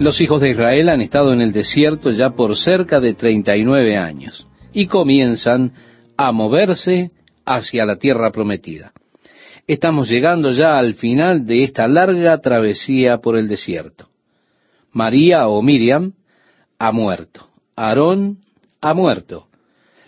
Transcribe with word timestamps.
Los 0.00 0.18
hijos 0.22 0.40
de 0.40 0.48
Israel 0.48 0.88
han 0.88 1.02
estado 1.02 1.34
en 1.34 1.42
el 1.42 1.52
desierto 1.52 2.10
ya 2.10 2.30
por 2.30 2.56
cerca 2.56 3.00
de 3.00 3.12
39 3.12 3.98
años 3.98 4.46
y 4.72 4.86
comienzan 4.86 5.72
a 6.16 6.32
moverse 6.32 7.10
hacia 7.44 7.84
la 7.84 7.96
tierra 7.96 8.32
prometida. 8.32 8.92
Estamos 9.66 10.08
llegando 10.08 10.52
ya 10.52 10.78
al 10.78 10.94
final 10.94 11.44
de 11.44 11.64
esta 11.64 11.86
larga 11.86 12.38
travesía 12.38 13.18
por 13.18 13.36
el 13.36 13.46
desierto. 13.46 14.08
María 14.90 15.46
o 15.48 15.60
Miriam 15.60 16.14
ha 16.78 16.92
muerto. 16.92 17.48
Aarón 17.76 18.38
ha 18.80 18.94
muerto. 18.94 19.48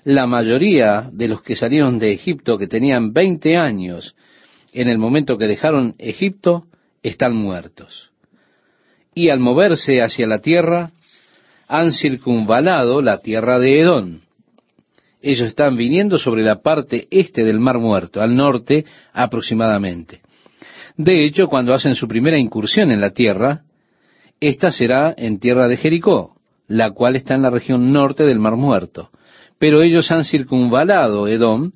La 0.05 0.27
mayoría 0.27 1.11
de 1.13 1.29
los 1.29 1.43
que 1.43 1.55
salieron 1.55 1.99
de 1.99 2.13
Egipto, 2.13 2.57
que 2.57 2.67
tenían 2.67 3.13
20 3.13 3.59
años 3.59 4.17
en 4.73 4.89
el 4.89 4.97
momento 4.97 5.37
que 5.37 5.49
dejaron 5.49 5.97
Egipto, 5.99 6.65
están 7.03 7.37
muertos. 7.37 8.12
Y 9.15 9.29
al 9.29 9.41
moverse 9.41 10.03
hacia 10.03 10.27
la 10.27 10.39
tierra, 10.39 10.91
han 11.69 11.93
circunvalado 11.93 13.01
la 13.03 13.19
tierra 13.19 13.59
de 13.59 13.81
Edom. 13.81 14.21
Ellos 15.21 15.49
están 15.49 15.77
viniendo 15.77 16.19
sobre 16.19 16.43
la 16.43 16.61
parte 16.61 17.07
este 17.11 17.45
del 17.45 17.61
Mar 17.61 17.79
Muerto, 17.79 18.21
al 18.21 18.35
norte 18.35 18.85
aproximadamente. 19.13 20.21
De 20.97 21.25
hecho, 21.25 21.47
cuando 21.47 21.73
hacen 21.73 21.95
su 21.95 22.09
primera 22.09 22.39
incursión 22.39 22.91
en 22.91 23.01
la 23.01 23.11
tierra, 23.11 23.63
esta 24.41 24.73
será 24.73 25.15
en 25.17 25.39
tierra 25.39 25.69
de 25.69 25.77
Jericó, 25.77 26.37
la 26.67 26.91
cual 26.91 27.17
está 27.17 27.35
en 27.35 27.43
la 27.43 27.51
región 27.51 27.93
norte 27.93 28.25
del 28.25 28.39
Mar 28.39 28.57
Muerto. 28.57 29.11
Pero 29.59 29.83
ellos 29.83 30.11
han 30.11 30.25
circunvalado 30.25 31.29
Edom 31.29 31.73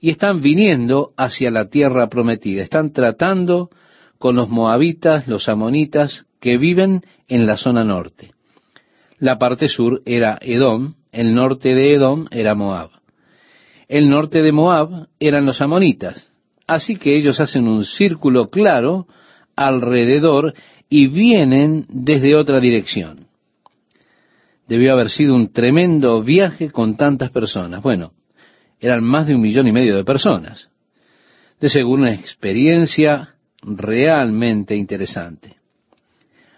y 0.00 0.10
están 0.10 0.40
viniendo 0.40 1.12
hacia 1.16 1.50
la 1.50 1.68
tierra 1.68 2.08
prometida. 2.08 2.62
Están 2.62 2.92
tratando 2.92 3.70
con 4.18 4.36
los 4.36 4.48
moabitas, 4.48 5.26
los 5.26 5.48
amonitas, 5.48 6.24
que 6.44 6.58
viven 6.58 7.00
en 7.26 7.46
la 7.46 7.56
zona 7.56 7.84
norte. 7.84 8.32
La 9.18 9.38
parte 9.38 9.66
sur 9.66 10.02
era 10.04 10.36
Edom, 10.42 10.92
el 11.10 11.34
norte 11.34 11.74
de 11.74 11.94
Edom 11.94 12.26
era 12.30 12.54
Moab. 12.54 12.90
El 13.88 14.10
norte 14.10 14.42
de 14.42 14.52
Moab 14.52 15.08
eran 15.18 15.46
los 15.46 15.62
amonitas. 15.62 16.30
Así 16.66 16.96
que 16.96 17.16
ellos 17.16 17.40
hacen 17.40 17.66
un 17.66 17.86
círculo 17.86 18.50
claro 18.50 19.06
alrededor 19.56 20.52
y 20.90 21.06
vienen 21.06 21.86
desde 21.88 22.36
otra 22.36 22.60
dirección. 22.60 23.26
Debió 24.68 24.92
haber 24.92 25.08
sido 25.08 25.34
un 25.34 25.50
tremendo 25.50 26.22
viaje 26.22 26.70
con 26.70 26.98
tantas 26.98 27.30
personas. 27.30 27.82
Bueno, 27.82 28.12
eran 28.80 29.02
más 29.02 29.26
de 29.26 29.34
un 29.34 29.40
millón 29.40 29.66
y 29.66 29.72
medio 29.72 29.96
de 29.96 30.04
personas. 30.04 30.68
De 31.58 31.70
seguro 31.70 32.02
una 32.02 32.12
experiencia 32.12 33.30
realmente 33.62 34.76
interesante. 34.76 35.63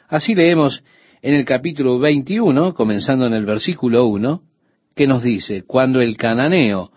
Así 0.09 0.35
leemos 0.35 0.85
en 1.21 1.35
el 1.35 1.45
capítulo 1.45 1.99
21, 1.99 2.75
comenzando 2.75 3.27
en 3.27 3.35
el 3.35 3.45
versículo 3.45 4.07
1, 4.07 4.43
que 4.95 5.07
nos 5.07 5.23
dice, 5.23 5.65
cuando 5.67 6.01
el 6.01 6.17
cananeo, 6.17 6.93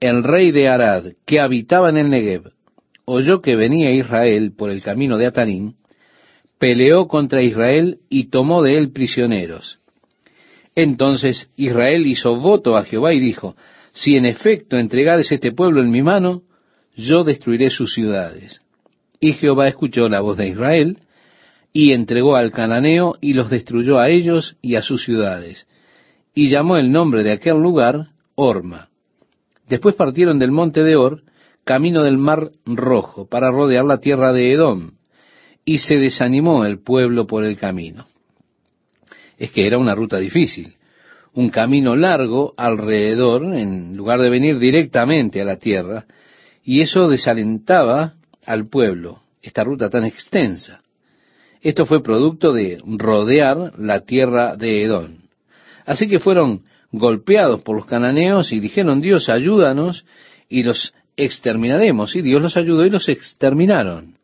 el 0.00 0.24
rey 0.24 0.50
de 0.50 0.68
Arad, 0.68 1.12
que 1.24 1.40
habitaba 1.40 1.90
en 1.90 1.98
el 1.98 2.10
Negev, 2.10 2.52
oyó 3.04 3.40
que 3.40 3.54
venía 3.54 3.92
Israel 3.92 4.52
por 4.56 4.70
el 4.70 4.82
camino 4.82 5.16
de 5.16 5.26
Atarim, 5.26 5.74
peleó 6.58 7.06
contra 7.06 7.42
Israel 7.42 7.98
y 8.10 8.24
tomó 8.24 8.62
de 8.62 8.76
él 8.76 8.90
prisioneros. 8.90 9.78
Entonces 10.74 11.50
Israel 11.56 12.06
hizo 12.06 12.36
voto 12.36 12.76
a 12.76 12.84
Jehová 12.84 13.14
y 13.14 13.20
dijo, 13.20 13.56
si 13.92 14.16
en 14.16 14.26
efecto 14.26 14.76
entregares 14.76 15.30
este 15.30 15.52
pueblo 15.52 15.80
en 15.80 15.90
mi 15.90 16.02
mano, 16.02 16.42
yo 16.96 17.22
destruiré 17.22 17.70
sus 17.70 17.94
ciudades. 17.94 18.60
Y 19.20 19.32
Jehová 19.34 19.68
escuchó 19.68 20.08
la 20.08 20.20
voz 20.20 20.36
de 20.36 20.48
Israel, 20.48 20.98
y 21.72 21.92
entregó 21.92 22.36
al 22.36 22.52
cananeo 22.52 23.16
y 23.20 23.34
los 23.34 23.50
destruyó 23.50 23.98
a 23.98 24.08
ellos 24.08 24.56
y 24.62 24.76
a 24.76 24.82
sus 24.82 25.04
ciudades, 25.04 25.68
y 26.34 26.50
llamó 26.50 26.76
el 26.76 26.90
nombre 26.90 27.22
de 27.22 27.32
aquel 27.32 27.60
lugar 27.60 28.08
Orma. 28.34 28.88
Después 29.68 29.94
partieron 29.94 30.38
del 30.38 30.50
monte 30.50 30.82
de 30.82 30.96
Or, 30.96 31.22
camino 31.64 32.02
del 32.02 32.16
mar 32.16 32.50
rojo, 32.64 33.28
para 33.28 33.50
rodear 33.50 33.84
la 33.84 33.98
tierra 33.98 34.32
de 34.32 34.52
Edom, 34.52 34.92
y 35.64 35.78
se 35.78 35.98
desanimó 35.98 36.64
el 36.64 36.78
pueblo 36.78 37.26
por 37.26 37.44
el 37.44 37.58
camino. 37.58 38.06
Es 39.36 39.50
que 39.50 39.66
era 39.66 39.76
una 39.76 39.94
ruta 39.94 40.18
difícil, 40.18 40.74
un 41.34 41.50
camino 41.50 41.94
largo 41.94 42.54
alrededor, 42.56 43.44
en 43.54 43.96
lugar 43.96 44.20
de 44.20 44.30
venir 44.30 44.58
directamente 44.58 45.42
a 45.42 45.44
la 45.44 45.56
tierra, 45.56 46.06
y 46.64 46.80
eso 46.80 47.08
desalentaba 47.08 48.14
al 48.46 48.68
pueblo, 48.68 49.20
esta 49.42 49.62
ruta 49.62 49.90
tan 49.90 50.04
extensa. 50.04 50.80
Esto 51.62 51.86
fue 51.86 52.02
producto 52.02 52.52
de 52.52 52.80
rodear 52.84 53.72
la 53.78 54.00
tierra 54.00 54.56
de 54.56 54.82
Edom. 54.82 55.18
Así 55.84 56.08
que 56.08 56.20
fueron 56.20 56.62
golpeados 56.92 57.62
por 57.62 57.76
los 57.76 57.86
cananeos 57.86 58.52
y 58.52 58.60
dijeron, 58.60 59.00
Dios, 59.00 59.28
ayúdanos 59.28 60.04
y 60.48 60.62
los 60.62 60.94
exterminaremos. 61.16 62.14
Y 62.14 62.22
Dios 62.22 62.42
los 62.42 62.56
ayudó 62.56 62.86
y 62.86 62.90
los 62.90 63.08
exterminaron. 63.08 64.16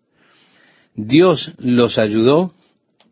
Dios 0.95 1.53
los 1.59 1.99
ayudó 1.99 2.53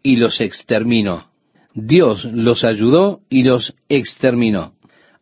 y 0.02 0.16
los 0.16 0.40
exterminó. 0.40 1.30
Dios 1.74 2.24
los 2.24 2.64
ayudó 2.64 3.20
y 3.28 3.42
los 3.42 3.74
exterminó. 3.88 4.74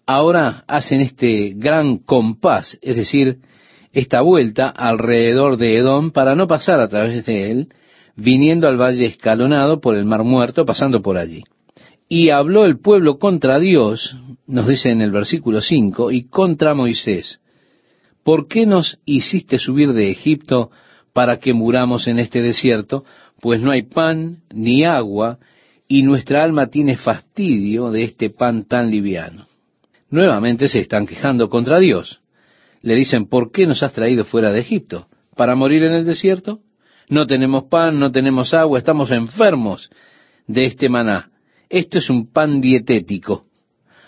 Ahora 0.06 0.64
hacen 0.66 1.00
este 1.00 1.52
gran 1.54 1.98
compás, 1.98 2.78
es 2.82 2.96
decir, 2.96 3.38
esta 3.92 4.20
vuelta 4.22 4.68
alrededor 4.68 5.56
de 5.56 5.76
Edom 5.76 6.10
para 6.10 6.34
no 6.34 6.46
pasar 6.46 6.80
a 6.80 6.88
través 6.88 7.24
de 7.26 7.50
él, 7.50 7.68
viniendo 8.16 8.68
al 8.68 8.80
valle 8.80 9.06
escalonado 9.06 9.80
por 9.80 9.96
el 9.96 10.04
mar 10.04 10.24
muerto, 10.24 10.64
pasando 10.64 11.02
por 11.02 11.16
allí. 11.16 11.44
Y 12.08 12.30
habló 12.30 12.64
el 12.64 12.78
pueblo 12.78 13.18
contra 13.18 13.58
Dios, 13.58 14.16
nos 14.46 14.66
dice 14.66 14.90
en 14.90 15.00
el 15.00 15.10
versículo 15.12 15.60
5, 15.60 16.10
y 16.10 16.24
contra 16.24 16.74
Moisés. 16.74 17.40
¿Por 18.24 18.48
qué 18.48 18.66
nos 18.66 18.98
hiciste 19.04 19.58
subir 19.58 19.92
de 19.92 20.10
Egipto 20.10 20.70
para 21.12 21.38
que 21.38 21.52
muramos 21.52 22.06
en 22.06 22.18
este 22.18 22.42
desierto, 22.42 23.04
pues 23.40 23.60
no 23.60 23.70
hay 23.70 23.82
pan 23.82 24.42
ni 24.52 24.84
agua, 24.84 25.38
y 25.88 26.02
nuestra 26.02 26.44
alma 26.44 26.68
tiene 26.68 26.96
fastidio 26.96 27.90
de 27.90 28.04
este 28.04 28.30
pan 28.30 28.64
tan 28.64 28.90
liviano. 28.90 29.46
Nuevamente 30.08 30.68
se 30.68 30.80
están 30.80 31.06
quejando 31.06 31.48
contra 31.48 31.80
Dios. 31.80 32.20
Le 32.82 32.94
dicen, 32.94 33.26
¿por 33.26 33.50
qué 33.50 33.66
nos 33.66 33.82
has 33.82 33.92
traído 33.92 34.24
fuera 34.24 34.52
de 34.52 34.60
Egipto? 34.60 35.08
¿Para 35.36 35.56
morir 35.56 35.82
en 35.82 35.92
el 35.92 36.04
desierto? 36.04 36.60
No 37.10 37.26
tenemos 37.26 37.64
pan, 37.64 37.98
no 37.98 38.12
tenemos 38.12 38.54
agua, 38.54 38.78
estamos 38.78 39.10
enfermos 39.10 39.90
de 40.46 40.66
este 40.66 40.88
maná. 40.88 41.30
Esto 41.68 41.98
es 41.98 42.08
un 42.08 42.32
pan 42.32 42.60
dietético. 42.60 43.46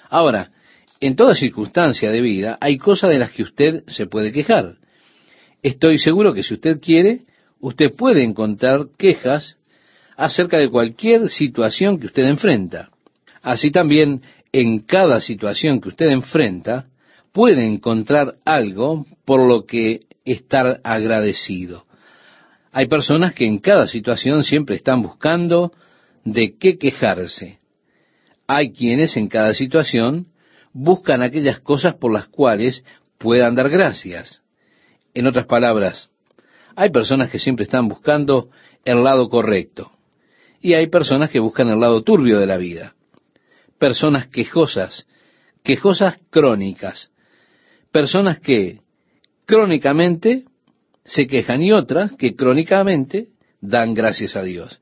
Ahora, 0.09 0.53
en 1.01 1.17
toda 1.17 1.35
circunstancia 1.35 2.13
de 2.13 2.21
vida 2.21 2.59
hay 2.61 2.79
cosas 2.79 3.11
de 3.11 3.19
las 3.19 3.33
que 3.33 3.43
usted 3.43 3.83
se 3.89 4.07
puede 4.07 4.31
quejar. 4.31 4.77
Estoy 5.63 5.99
seguro 5.99 6.33
que 6.33 6.45
si 6.45 6.55
usted 6.55 6.81
quiere, 6.81 7.23
usted 7.59 7.93
puede 7.97 8.23
encontrar 8.23 8.87
quejas 8.97 9.59
acerca 10.17 10.59
de 10.59 10.71
cualquier 10.71 11.29
situación 11.29 11.99
que 11.99 12.07
usted 12.07 12.25
enfrenta. 12.25 12.91
Así 13.43 13.73
también, 13.73 14.23
en 14.53 14.79
cada 14.79 15.21
situación 15.21 15.81
que 15.81 15.89
usted 15.89 16.07
enfrenta, 16.09 16.87
puede 17.33 17.67
encontrar 17.67 18.37
algo 18.45 19.07
por 19.25 19.45
lo 19.45 19.67
que 19.67 20.01
estar 20.25 20.81
agradecido. 20.85 21.85
Hay 22.73 22.87
personas 22.87 23.35
que 23.35 23.47
en 23.47 23.59
cada 23.59 23.87
situación 23.87 24.45
siempre 24.45 24.77
están 24.77 25.03
buscando 25.03 25.73
de 26.25 26.57
qué 26.57 26.79
quejarse. 26.79 27.59
Hay 28.47 28.73
quienes 28.73 29.17
en 29.19 29.29
cada 29.29 29.53
situación 29.53 30.29
buscan 30.73 31.23
aquellas 31.23 31.61
cosas 31.61 31.95
por 31.97 32.13
las 32.13 32.29
cuales 32.29 32.83
puedan 33.19 33.55
dar 33.55 33.69
gracias. 33.69 34.43
En 35.13 35.27
otras 35.27 35.45
palabras, 35.45 36.11
hay 36.75 36.89
personas 36.91 37.31
que 37.31 37.39
siempre 37.39 37.65
están 37.65 37.89
buscando 37.89 38.49
el 38.87 39.05
lado 39.05 39.29
correcto 39.29 39.93
y 40.63 40.73
hay 40.73 40.87
personas 40.87 41.29
que 41.29 41.41
buscan 41.41 41.69
el 41.69 41.79
lado 41.79 42.03
turbio 42.03 42.39
de 42.39 42.47
la 42.47 42.57
vida. 42.57 42.95
Personas 43.79 44.29
quejosas, 44.29 45.07
quejosas 45.63 46.17
crónicas, 46.31 47.11
personas 47.91 48.41
que 48.41 48.81
crónicamente 49.45 50.45
se 51.05 51.27
quejan 51.27 51.63
y 51.63 51.73
otras 51.73 52.13
que 52.13 52.35
crónicamente 52.35 53.29
dan 53.61 53.95
gracias 53.95 54.37
a 54.37 54.43
Dios. 54.43 54.81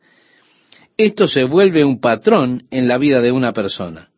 Esto 0.97 1.29
se 1.29 1.45
vuelve 1.45 1.85
un 1.85 2.01
patrón 2.01 2.65
en 2.71 2.87
la 2.87 2.99
vida 2.99 3.21
de 3.21 3.33
una 3.33 3.53
persona. 3.53 4.11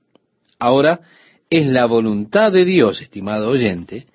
Ahora, 0.59 1.01
es 1.49 1.67
la 1.67 1.87
voluntad 1.87 2.51
de 2.51 2.65
Dios, 2.65 3.01
estimado 3.03 3.51
oyente, 3.51 4.07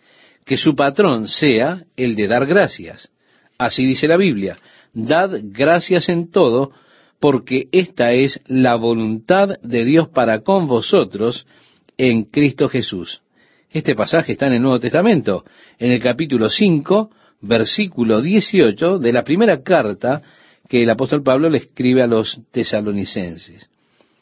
que 0.44 0.58
su 0.58 0.76
patrón 0.76 1.28
sea 1.28 1.84
el 1.96 2.16
de 2.16 2.28
dar 2.28 2.46
gracias. 2.46 3.12
Así 3.58 3.86
dice 3.86 4.08
la 4.08 4.18
Biblia, 4.18 4.58
dad 4.94 5.32
gracias 5.44 6.10
en 6.10 6.32
todo, 6.32 6.72
porque 7.20 7.68
esta 7.72 8.12
es 8.14 8.42
la 8.48 8.76
voluntad 8.76 9.60
de 9.62 9.86
Dios 9.86 10.10
para 10.10 10.42
con 10.42 10.68
vosotros 10.68 11.46
en 11.98 12.24
Cristo 12.24 12.70
Jesús. 12.70 13.22
Este 13.70 13.96
pasaje 13.96 14.34
está 14.34 14.48
en 14.48 14.54
el 14.54 14.62
Nuevo 14.62 14.80
Testamento, 14.80 15.44
en 15.78 15.92
el 15.92 16.00
capítulo 16.02 16.50
5, 16.50 17.12
versículo 17.42 18.22
18 18.22 19.00
de 19.00 19.12
la 19.12 19.24
primera 19.24 19.62
carta 19.62 20.22
que 20.68 20.84
el 20.84 20.90
apóstol 20.90 21.24
Pablo 21.24 21.50
le 21.50 21.60
escribe 21.60 22.02
a 22.02 22.08
los 22.08 22.42
tesalonicenses. 22.52 23.70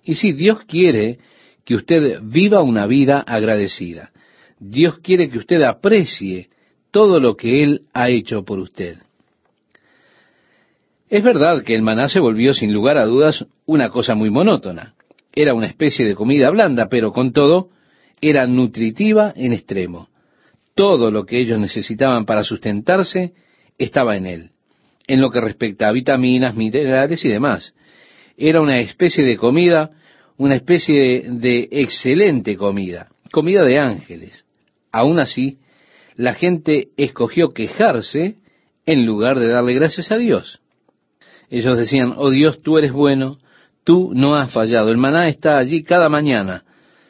Y 0.04 0.16
si 0.16 0.34
Dios 0.34 0.60
quiere 0.68 1.18
que 1.66 1.76
usted 1.76 2.20
viva 2.22 2.62
una 2.62 2.86
vida 2.86 3.20
agradecida. 3.20 4.12
Dios 4.60 5.00
quiere 5.00 5.30
que 5.30 5.40
usted 5.40 5.64
aprecie 5.64 6.50
todo 6.92 7.20
lo 7.20 7.36
que 7.36 7.64
Él 7.64 7.82
ha 7.92 8.10
hecho 8.10 8.46
por 8.46 8.60
usted. 8.60 9.00
Es 11.10 11.24
verdad 11.24 11.64
que 11.64 11.76
el 11.76 11.82
maná 11.82 12.08
se 12.08 12.20
volvió 12.20 12.54
sin 12.54 12.72
lugar 12.72 12.98
a 12.98 13.06
dudas 13.06 13.46
una 13.66 13.90
cosa 13.90 14.16
muy 14.16 14.30
monótona. 14.30 14.94
Era 15.34 15.54
una 15.54 15.68
especie 15.68 16.06
de 16.06 16.16
comida 16.16 16.50
blanda, 16.52 16.88
pero 16.88 17.12
con 17.12 17.34
todo 17.34 17.70
era 18.22 18.48
nutritiva 18.48 19.34
en 19.36 19.54
extremo. 19.54 20.10
Todo 20.76 21.10
lo 21.10 21.26
que 21.26 21.40
ellos 21.40 21.58
necesitaban 21.58 22.26
para 22.26 22.44
sustentarse 22.44 23.34
estaba 23.78 24.18
en 24.18 24.26
él, 24.26 24.52
en 25.08 25.22
lo 25.22 25.32
que 25.32 25.40
respecta 25.40 25.88
a 25.88 25.94
vitaminas, 25.94 26.56
minerales 26.56 27.24
y 27.24 27.30
demás. 27.30 27.74
Era 28.38 28.60
una 28.60 28.80
especie 28.80 29.24
de 29.24 29.38
comida, 29.38 29.92
una 30.38 30.56
especie 30.56 31.24
de, 31.30 31.70
excelente 31.72 32.58
comida, 32.58 33.08
comida 33.32 33.64
de 33.64 33.80
ángeles. 33.80 34.46
Aún 34.92 35.20
así, 35.20 35.60
la 36.16 36.34
gente 36.34 36.90
escogió 36.98 37.54
quejarse 37.54 38.36
en 38.86 39.06
lugar 39.06 39.40
de 39.40 39.48
darle 39.48 39.74
gracias 39.74 40.12
a 40.12 40.18
Dios. 40.18 40.60
Ellos 41.50 41.78
decían, 41.78 42.14
oh 42.18 42.32
Dios, 42.32 42.62
tú 42.62 42.78
eres 42.78 42.92
bueno, 42.92 43.38
tú 43.86 44.12
no 44.14 44.36
has 44.36 44.52
fallado, 44.52 44.90
el 44.90 44.98
maná 44.98 45.30
está 45.30 45.58
allí 45.58 45.84
cada 45.84 46.10
mañana. 46.10 46.66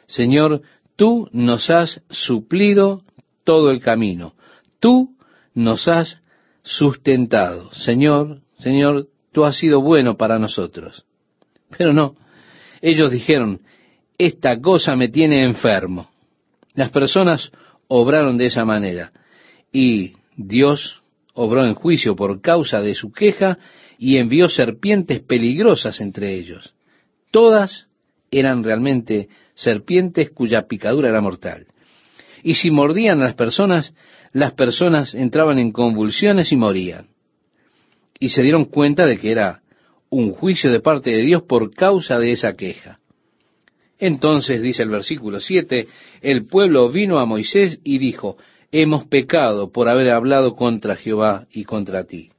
Señor, 0.06 0.62
tú 0.94 1.28
nos 1.32 1.68
has 1.70 2.00
suplido 2.10 3.02
todo 3.46 3.70
el 3.70 3.80
camino, 3.80 4.34
tú 4.80 5.16
nos 5.54 5.88
has 5.88 6.20
sustentado. 6.62 7.72
Señor, 7.72 8.40
Señor, 8.58 9.06
tú 9.32 9.44
has 9.44 9.56
sido 9.56 9.80
bueno 9.80 10.16
para 10.16 10.38
nosotros. 10.38 11.06
Pero 11.78 11.92
no, 11.92 12.16
ellos 12.82 13.12
dijeron, 13.12 13.60
esta 14.18 14.60
cosa 14.60 14.96
me 14.96 15.08
tiene 15.08 15.44
enfermo. 15.44 16.10
Las 16.74 16.90
personas 16.90 17.52
obraron 17.88 18.36
de 18.36 18.46
esa 18.46 18.64
manera 18.64 19.12
y 19.72 20.14
Dios 20.36 21.02
obró 21.32 21.64
en 21.64 21.74
juicio 21.74 22.16
por 22.16 22.40
causa 22.40 22.80
de 22.80 22.94
su 22.94 23.12
queja 23.12 23.58
y 23.98 24.16
envió 24.16 24.48
serpientes 24.48 25.20
peligrosas 25.20 26.00
entre 26.00 26.34
ellos. 26.34 26.74
Todas 27.30 27.86
eran 28.30 28.64
realmente 28.64 29.28
serpientes 29.54 30.30
cuya 30.30 30.66
picadura 30.66 31.08
era 31.08 31.20
mortal. 31.20 31.66
Y 32.46 32.54
si 32.54 32.70
mordían 32.70 33.20
a 33.20 33.24
las 33.24 33.34
personas, 33.34 33.92
las 34.32 34.52
personas 34.52 35.16
entraban 35.16 35.58
en 35.58 35.72
convulsiones 35.72 36.52
y 36.52 36.56
morían. 36.56 37.08
Y 38.20 38.28
se 38.28 38.40
dieron 38.44 38.66
cuenta 38.66 39.04
de 39.04 39.18
que 39.18 39.32
era 39.32 39.62
un 40.10 40.30
juicio 40.30 40.70
de 40.70 40.78
parte 40.78 41.10
de 41.10 41.22
Dios 41.22 41.42
por 41.42 41.74
causa 41.74 42.20
de 42.20 42.30
esa 42.30 42.54
queja. 42.54 43.00
Entonces, 43.98 44.62
dice 44.62 44.84
el 44.84 44.90
versículo 44.90 45.40
7, 45.40 45.88
el 46.22 46.46
pueblo 46.46 46.88
vino 46.88 47.18
a 47.18 47.26
Moisés 47.26 47.80
y 47.82 47.98
dijo, 47.98 48.36
hemos 48.70 49.08
pecado 49.08 49.72
por 49.72 49.88
haber 49.88 50.12
hablado 50.12 50.54
contra 50.54 50.94
Jehová 50.94 51.48
y 51.50 51.64
contra 51.64 52.04
ti. 52.04 52.30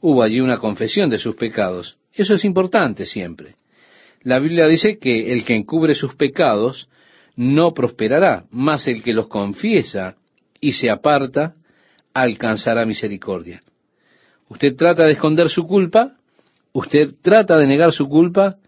Hubo 0.00 0.22
allí 0.22 0.38
una 0.38 0.58
confesión 0.58 1.10
de 1.10 1.18
sus 1.18 1.34
pecados. 1.34 1.98
Eso 2.14 2.34
es 2.34 2.44
importante 2.44 3.06
siempre. 3.06 3.56
La 4.22 4.38
Biblia 4.38 4.68
dice 4.68 4.98
que 4.98 5.32
el 5.32 5.44
que 5.44 5.56
encubre 5.56 5.96
sus 5.96 6.14
pecados 6.14 6.88
no 7.40 7.72
prosperará, 7.72 8.44
mas 8.50 8.86
el 8.86 9.02
que 9.02 9.14
los 9.14 9.26
confiesa 9.26 10.16
y 10.60 10.72
se 10.72 10.90
aparta 10.90 11.54
alcanzará 12.12 12.84
misericordia. 12.84 13.62
Usted 14.50 14.76
trata 14.76 15.04
de 15.04 15.12
esconder 15.12 15.48
su 15.48 15.66
culpa, 15.66 16.18
usted 16.74 17.14
trata 17.22 17.56
de 17.56 17.66
negar 17.66 17.92
su 17.92 18.10
culpa, 18.10 18.58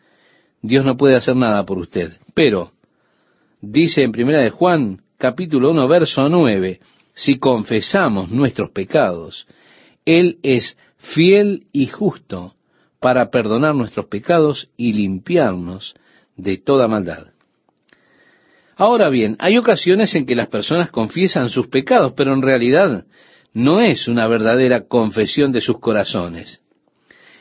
Dios 0.63 0.87
no 0.87 0.97
puede 0.97 1.17
hacer 1.17 1.37
nada 1.37 1.67
por 1.67 1.77
usted. 1.77 2.15
Pero, 2.33 2.73
dice 3.61 4.05
en 4.05 4.13
primera 4.13 4.39
de 4.39 4.49
Juan, 4.49 5.03
capítulo 5.19 5.73
1, 5.73 5.89
verso 5.89 6.27
9, 6.31 6.81
si 7.13 7.39
confesamos 7.39 8.31
nuestros 8.31 8.71
pecados, 8.71 9.47
Él 10.07 10.39
es 10.43 10.79
fiel 10.97 11.67
y 11.73 11.89
justo 11.89 12.55
para 13.01 13.31
perdonar 13.31 13.75
nuestros 13.75 14.07
pecados 14.07 14.71
y 14.79 14.95
limpiarnos 14.95 15.95
de 16.39 16.57
toda 16.57 16.89
maldad. 16.89 17.33
Ahora 18.77 19.09
bien, 19.11 19.37
hay 19.39 19.59
ocasiones 19.59 20.15
en 20.15 20.27
que 20.27 20.35
las 20.35 20.49
personas 20.49 20.91
confiesan 20.91 21.49
sus 21.49 21.69
pecados, 21.69 22.15
pero 22.17 22.33
en 22.33 22.43
realidad 22.43 23.05
no 23.53 23.81
es 23.81 24.09
una 24.09 24.27
verdadera 24.27 24.87
confesión 24.87 25.53
de 25.53 25.61
sus 25.61 25.79
corazones. 25.79 26.61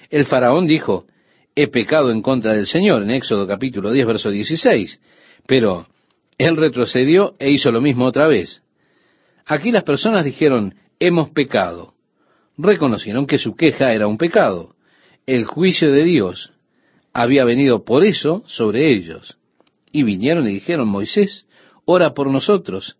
El 0.09 0.25
faraón 0.25 0.67
dijo, 0.67 1.05
he 1.55 1.67
pecado 1.67 2.11
en 2.11 2.21
contra 2.21 2.53
del 2.53 2.67
Señor, 2.67 3.03
en 3.03 3.11
Éxodo 3.11 3.47
capítulo 3.47 3.91
10, 3.91 4.05
verso 4.07 4.29
16, 4.29 4.99
pero 5.47 5.87
él 6.37 6.57
retrocedió 6.57 7.35
e 7.39 7.51
hizo 7.51 7.71
lo 7.71 7.81
mismo 7.81 8.05
otra 8.05 8.27
vez. 8.27 8.61
Aquí 9.45 9.71
las 9.71 9.83
personas 9.83 10.25
dijeron, 10.25 10.75
hemos 10.99 11.29
pecado. 11.29 11.93
Reconocieron 12.57 13.25
que 13.25 13.39
su 13.39 13.55
queja 13.55 13.93
era 13.93 14.07
un 14.07 14.17
pecado. 14.17 14.75
El 15.25 15.45
juicio 15.45 15.91
de 15.91 16.03
Dios 16.03 16.51
había 17.13 17.45
venido 17.45 17.83
por 17.83 18.03
eso 18.03 18.43
sobre 18.47 18.91
ellos. 18.93 19.37
Y 19.91 20.03
vinieron 20.03 20.47
y 20.47 20.53
dijeron, 20.53 20.87
Moisés, 20.87 21.45
ora 21.85 22.13
por 22.13 22.29
nosotros, 22.29 22.97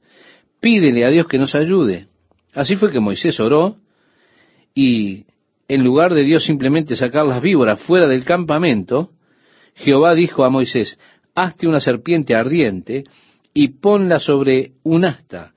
pídele 0.60 1.06
a 1.06 1.10
Dios 1.10 1.28
que 1.28 1.38
nos 1.38 1.56
ayude. 1.56 2.08
Así 2.54 2.76
fue 2.76 2.92
que 2.92 3.00
Moisés 3.00 3.40
oró 3.40 3.78
y 4.74 5.26
en 5.68 5.84
lugar 5.84 6.14
de 6.14 6.24
Dios 6.24 6.44
simplemente 6.44 6.96
sacar 6.96 7.26
las 7.26 7.42
víboras 7.42 7.82
fuera 7.82 8.08
del 8.08 8.26
campamento, 8.26 9.12
Jehová 9.76 10.16
dijo 10.16 10.44
a 10.44 10.50
Moisés, 10.50 11.00
hazte 11.34 11.68
una 11.68 11.80
serpiente 11.80 12.36
ardiente 12.36 13.06
y 13.54 13.70
ponla 13.70 14.20
sobre 14.20 14.74
un 14.84 15.06
asta 15.06 15.54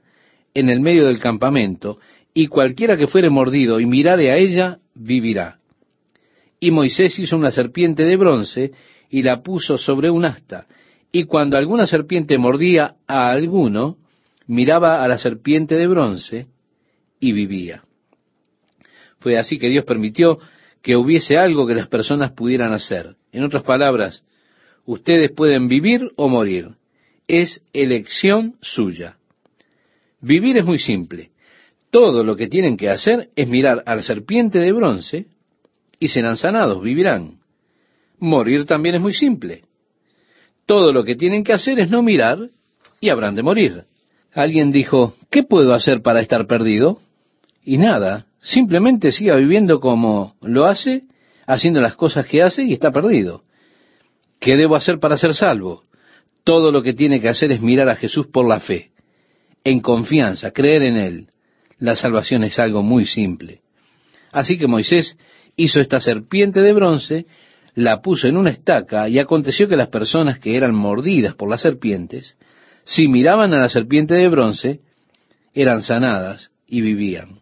en 0.55 0.69
el 0.69 0.81
medio 0.81 1.07
del 1.07 1.19
campamento, 1.19 1.99
y 2.33 2.47
cualquiera 2.47 2.97
que 2.97 3.09
fuere 3.09 3.29
mordido 3.29 3.81
y 3.81 3.87
mirare 3.87 4.31
a 4.31 4.37
ella, 4.37 4.79
vivirá. 4.95 5.59
Y 6.61 6.71
Moisés 6.71 7.19
hizo 7.19 7.37
una 7.37 7.51
serpiente 7.51 8.05
de 8.05 8.17
bronce 8.17 8.73
y 9.11 9.23
la 9.23 9.43
puso 9.43 9.77
sobre 9.77 10.11
un 10.11 10.25
asta, 10.25 10.67
y 11.15 11.27
cuando 11.27 11.57
alguna 11.57 11.87
serpiente 11.87 12.39
mordía 12.39 12.97
a 13.07 13.31
alguno, 13.31 13.99
miraba 14.49 15.05
a 15.05 15.07
la 15.07 15.17
serpiente 15.17 15.77
de 15.77 15.87
bronce 15.87 16.49
y 17.21 17.31
vivía. 17.31 17.85
Fue 19.19 19.39
así 19.39 19.61
que 19.61 19.69
Dios 19.69 19.85
permitió 19.85 20.41
que 20.83 20.97
hubiese 20.97 21.37
algo 21.37 21.69
que 21.69 21.77
las 21.77 21.87
personas 21.87 22.33
pudieran 22.33 22.73
hacer. 22.73 23.15
En 23.31 23.45
otras 23.45 23.63
palabras, 23.63 24.25
ustedes 24.87 25.31
pueden 25.31 25.69
vivir 25.69 26.11
o 26.17 26.29
morir. 26.29 26.71
Es 27.29 27.63
elección 27.73 28.57
suya. 28.61 29.17
Vivir 30.21 30.57
es 30.57 30.65
muy 30.65 30.81
simple. 30.81 31.31
Todo 31.91 32.25
lo 32.25 32.35
que 32.35 32.49
tienen 32.49 32.77
que 32.77 32.91
hacer 32.91 33.31
es 33.37 33.47
mirar 33.47 33.85
a 33.87 33.95
la 33.95 34.03
serpiente 34.03 34.59
de 34.59 34.73
bronce 34.73 35.27
y 36.01 36.09
serán 36.09 36.37
sanados, 36.37 36.83
vivirán. 36.83 37.39
Morir 38.19 38.65
también 38.65 38.97
es 38.97 39.01
muy 39.01 39.15
simple. 39.15 39.63
Todo 40.67 40.93
lo 40.93 41.05
que 41.05 41.17
tienen 41.17 41.45
que 41.45 41.53
hacer 41.53 41.79
es 41.79 41.91
no 41.91 42.03
mirar 42.03 42.39
y 43.01 43.11
habrán 43.11 43.35
de 43.35 43.43
morir. 43.43 43.85
Alguien 44.33 44.73
dijo, 44.73 45.15
¿qué 45.31 45.43
puedo 45.43 45.75
hacer 45.75 46.03
para 46.03 46.21
estar 46.21 46.47
perdido? 46.47 46.99
Y 47.65 47.79
nada, 47.79 48.27
simplemente 48.41 49.13
siga 49.13 49.37
viviendo 49.37 49.81
como 49.81 50.35
lo 50.41 50.67
hace, 50.67 51.05
haciendo 51.47 51.81
las 51.81 51.95
cosas 51.97 52.27
que 52.27 52.43
hace 52.43 52.63
y 52.65 52.73
está 52.73 52.91
perdido. 52.91 53.43
¿Qué 54.41 54.57
debo 54.57 54.77
hacer 54.77 54.99
para 54.99 55.17
ser 55.17 55.35
salvo? 55.35 55.85
Todo 56.45 56.73
lo 56.73 56.83
que 56.83 56.95
tiene 56.95 57.21
que 57.21 57.29
hacer 57.29 57.53
es 57.53 57.63
mirar 57.63 57.89
a 57.89 57.97
Jesús 57.97 58.27
por 58.27 58.47
la 58.47 58.61
fe, 58.61 58.91
en 59.63 59.81
confianza, 59.81 60.51
creer 60.51 60.83
en 60.83 60.97
Él. 60.97 61.29
La 61.79 61.97
salvación 61.97 62.45
es 62.45 62.59
algo 62.59 62.83
muy 62.83 63.07
simple. 63.07 63.61
Así 64.33 64.59
que 64.59 64.67
Moisés 64.67 65.17
hizo 65.57 65.81
esta 65.81 66.01
serpiente 66.01 66.61
de 66.61 66.73
bronce 66.73 67.27
la 67.75 68.01
puso 68.01 68.29
en 68.29 68.37
una 68.37 68.51
estaca 68.51 69.09
y 69.09 69.19
aconteció 69.19 69.69
que 69.69 69.77
las 69.77 69.89
personas 69.89 70.39
que 70.39 70.57
eran 70.57 70.75
mordidas 70.75 71.35
por 71.35 71.51
las 71.51 71.61
serpientes, 71.61 72.37
si 72.85 73.09
miraban 73.09 73.53
a 73.53 73.59
la 73.59 73.69
serpiente 73.69 74.15
de 74.15 74.29
bronce, 74.29 74.81
eran 75.53 75.83
sanadas 75.83 76.51
y 76.67 76.81
vivían. 76.81 77.41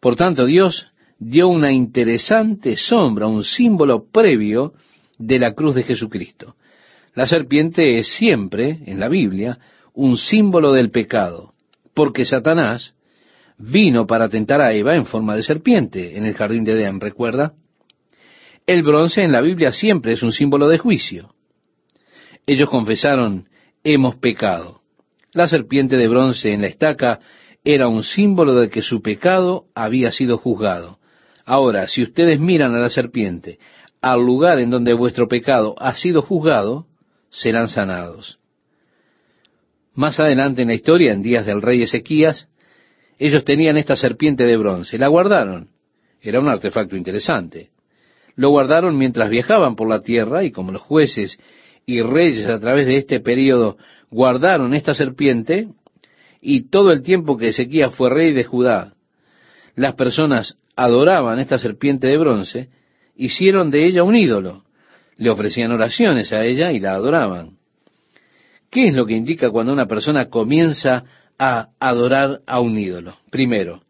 Por 0.00 0.16
tanto, 0.16 0.44
Dios 0.44 0.88
dio 1.18 1.48
una 1.48 1.72
interesante 1.72 2.76
sombra, 2.76 3.26
un 3.26 3.42
símbolo 3.44 4.04
previo 4.10 4.74
de 5.18 5.38
la 5.38 5.54
cruz 5.54 5.74
de 5.74 5.82
Jesucristo. 5.82 6.56
La 7.14 7.26
serpiente 7.26 7.98
es 7.98 8.08
siempre, 8.08 8.80
en 8.86 9.00
la 9.00 9.08
Biblia, 9.08 9.58
un 9.94 10.16
símbolo 10.16 10.72
del 10.72 10.90
pecado, 10.90 11.54
porque 11.94 12.24
Satanás 12.24 12.94
vino 13.56 14.06
para 14.06 14.28
tentar 14.28 14.60
a 14.60 14.72
Eva 14.72 14.96
en 14.96 15.06
forma 15.06 15.36
de 15.36 15.44
serpiente 15.44 16.18
en 16.18 16.26
el 16.26 16.34
jardín 16.34 16.64
de 16.64 16.72
Edén, 16.72 17.00
¿recuerda? 17.00 17.54
El 18.66 18.82
bronce 18.82 19.22
en 19.22 19.30
la 19.30 19.42
Biblia 19.42 19.72
siempre 19.72 20.12
es 20.12 20.22
un 20.22 20.32
símbolo 20.32 20.68
de 20.68 20.78
juicio. 20.78 21.34
Ellos 22.46 22.70
confesaron, 22.70 23.48
hemos 23.82 24.16
pecado. 24.16 24.80
La 25.34 25.48
serpiente 25.48 25.98
de 25.98 26.08
bronce 26.08 26.52
en 26.52 26.62
la 26.62 26.68
estaca 26.68 27.20
era 27.62 27.88
un 27.88 28.02
símbolo 28.02 28.54
de 28.54 28.70
que 28.70 28.80
su 28.80 29.02
pecado 29.02 29.66
había 29.74 30.12
sido 30.12 30.38
juzgado. 30.38 30.98
Ahora, 31.44 31.88
si 31.88 32.02
ustedes 32.02 32.40
miran 32.40 32.74
a 32.74 32.78
la 32.78 32.88
serpiente, 32.88 33.58
al 34.00 34.24
lugar 34.24 34.58
en 34.58 34.70
donde 34.70 34.94
vuestro 34.94 35.28
pecado 35.28 35.74
ha 35.78 35.94
sido 35.94 36.22
juzgado, 36.22 36.86
serán 37.28 37.68
sanados. 37.68 38.38
Más 39.94 40.18
adelante 40.20 40.62
en 40.62 40.68
la 40.68 40.74
historia, 40.74 41.12
en 41.12 41.22
días 41.22 41.44
del 41.44 41.60
rey 41.60 41.82
Ezequías, 41.82 42.48
ellos 43.18 43.44
tenían 43.44 43.76
esta 43.76 43.94
serpiente 43.94 44.44
de 44.44 44.56
bronce, 44.56 44.96
la 44.96 45.08
guardaron. 45.08 45.68
Era 46.22 46.40
un 46.40 46.48
artefacto 46.48 46.96
interesante. 46.96 47.73
Lo 48.36 48.50
guardaron 48.50 48.96
mientras 48.98 49.30
viajaban 49.30 49.76
por 49.76 49.88
la 49.88 50.02
tierra 50.02 50.44
y 50.44 50.50
como 50.50 50.72
los 50.72 50.82
jueces 50.82 51.38
y 51.86 52.02
reyes 52.02 52.48
a 52.48 52.58
través 52.58 52.86
de 52.86 52.96
este 52.96 53.20
periodo 53.20 53.76
guardaron 54.10 54.74
esta 54.74 54.94
serpiente, 54.94 55.68
y 56.40 56.68
todo 56.68 56.92
el 56.92 57.02
tiempo 57.02 57.36
que 57.36 57.48
Ezequías 57.48 57.94
fue 57.94 58.10
rey 58.10 58.32
de 58.32 58.44
Judá, 58.44 58.94
las 59.76 59.94
personas 59.94 60.58
adoraban 60.76 61.38
esta 61.38 61.58
serpiente 61.58 62.08
de 62.08 62.18
bronce, 62.18 62.68
hicieron 63.16 63.70
de 63.70 63.86
ella 63.86 64.02
un 64.02 64.14
ídolo, 64.14 64.64
le 65.16 65.30
ofrecían 65.30 65.72
oraciones 65.72 66.32
a 66.32 66.44
ella 66.44 66.72
y 66.72 66.80
la 66.80 66.94
adoraban. 66.94 67.56
¿Qué 68.70 68.88
es 68.88 68.94
lo 68.94 69.06
que 69.06 69.14
indica 69.14 69.50
cuando 69.50 69.72
una 69.72 69.86
persona 69.86 70.28
comienza 70.28 71.04
a 71.38 71.68
adorar 71.78 72.40
a 72.46 72.60
un 72.60 72.76
ídolo? 72.76 73.16
Primero, 73.30 73.82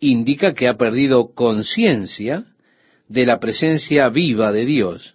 indica 0.00 0.54
que 0.54 0.68
ha 0.68 0.76
perdido 0.76 1.32
conciencia 1.34 2.44
de 3.08 3.26
la 3.26 3.38
presencia 3.38 4.08
viva 4.08 4.52
de 4.52 4.64
Dios. 4.64 5.14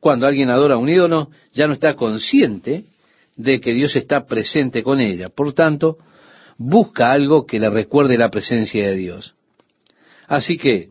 Cuando 0.00 0.26
alguien 0.26 0.50
adora 0.50 0.76
un 0.76 0.88
ídolo, 0.88 1.30
ya 1.52 1.66
no 1.66 1.72
está 1.72 1.94
consciente 1.94 2.84
de 3.36 3.60
que 3.60 3.72
Dios 3.72 3.96
está 3.96 4.26
presente 4.26 4.82
con 4.82 5.00
ella. 5.00 5.28
Por 5.28 5.52
tanto, 5.54 5.98
busca 6.58 7.10
algo 7.10 7.46
que 7.46 7.58
le 7.58 7.70
recuerde 7.70 8.18
la 8.18 8.30
presencia 8.30 8.86
de 8.86 8.96
Dios. 8.96 9.34
Así 10.26 10.56
que 10.56 10.90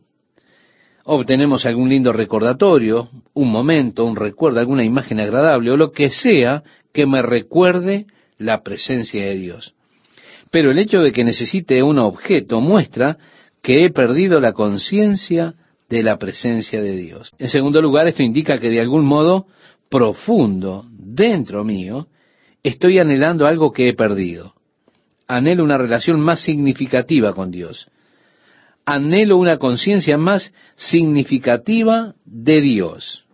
obtenemos 1.05 1.65
algún 1.65 1.89
lindo 1.89 2.11
recordatorio, 2.11 3.09
un 3.33 3.51
momento, 3.51 4.05
un 4.05 4.15
recuerdo, 4.15 4.59
alguna 4.59 4.83
imagen 4.83 5.19
agradable 5.19 5.71
o 5.71 5.77
lo 5.77 5.91
que 5.91 6.09
sea 6.09 6.63
que 6.93 7.05
me 7.05 7.21
recuerde 7.21 8.05
la 8.37 8.61
presencia 8.61 9.25
de 9.25 9.35
Dios. 9.35 9.73
Pero 10.51 10.71
el 10.71 10.79
hecho 10.79 11.01
de 11.01 11.11
que 11.11 11.23
necesite 11.23 11.81
un 11.81 11.97
objeto 11.97 12.61
muestra 12.61 13.17
que 13.61 13.85
he 13.85 13.89
perdido 13.91 14.39
la 14.39 14.53
conciencia 14.53 15.55
de 15.93 16.01
la 16.01 16.17
presencia 16.17 16.81
de 16.81 16.95
Dios. 16.95 17.31
En 17.37 17.47
segundo 17.49 17.79
lugar, 17.79 18.07
esto 18.07 18.23
indica 18.23 18.57
que 18.57 18.71
de 18.71 18.79
algún 18.79 19.05
modo 19.05 19.45
profundo, 19.89 20.85
dentro 20.91 21.63
mío, 21.63 22.07
estoy 22.63 22.97
anhelando 22.97 23.45
algo 23.45 23.71
que 23.71 23.89
he 23.89 23.93
perdido. 23.93 24.55
Anhelo 25.27 25.63
una 25.63 25.77
relación 25.77 26.19
más 26.19 26.41
significativa 26.41 27.33
con 27.33 27.51
Dios. 27.51 27.91
Anhelo 28.85 29.37
una 29.37 29.59
conciencia 29.59 30.17
más 30.17 30.51
significativa 30.75 32.15
de 32.25 32.61
Dios. 32.61 33.25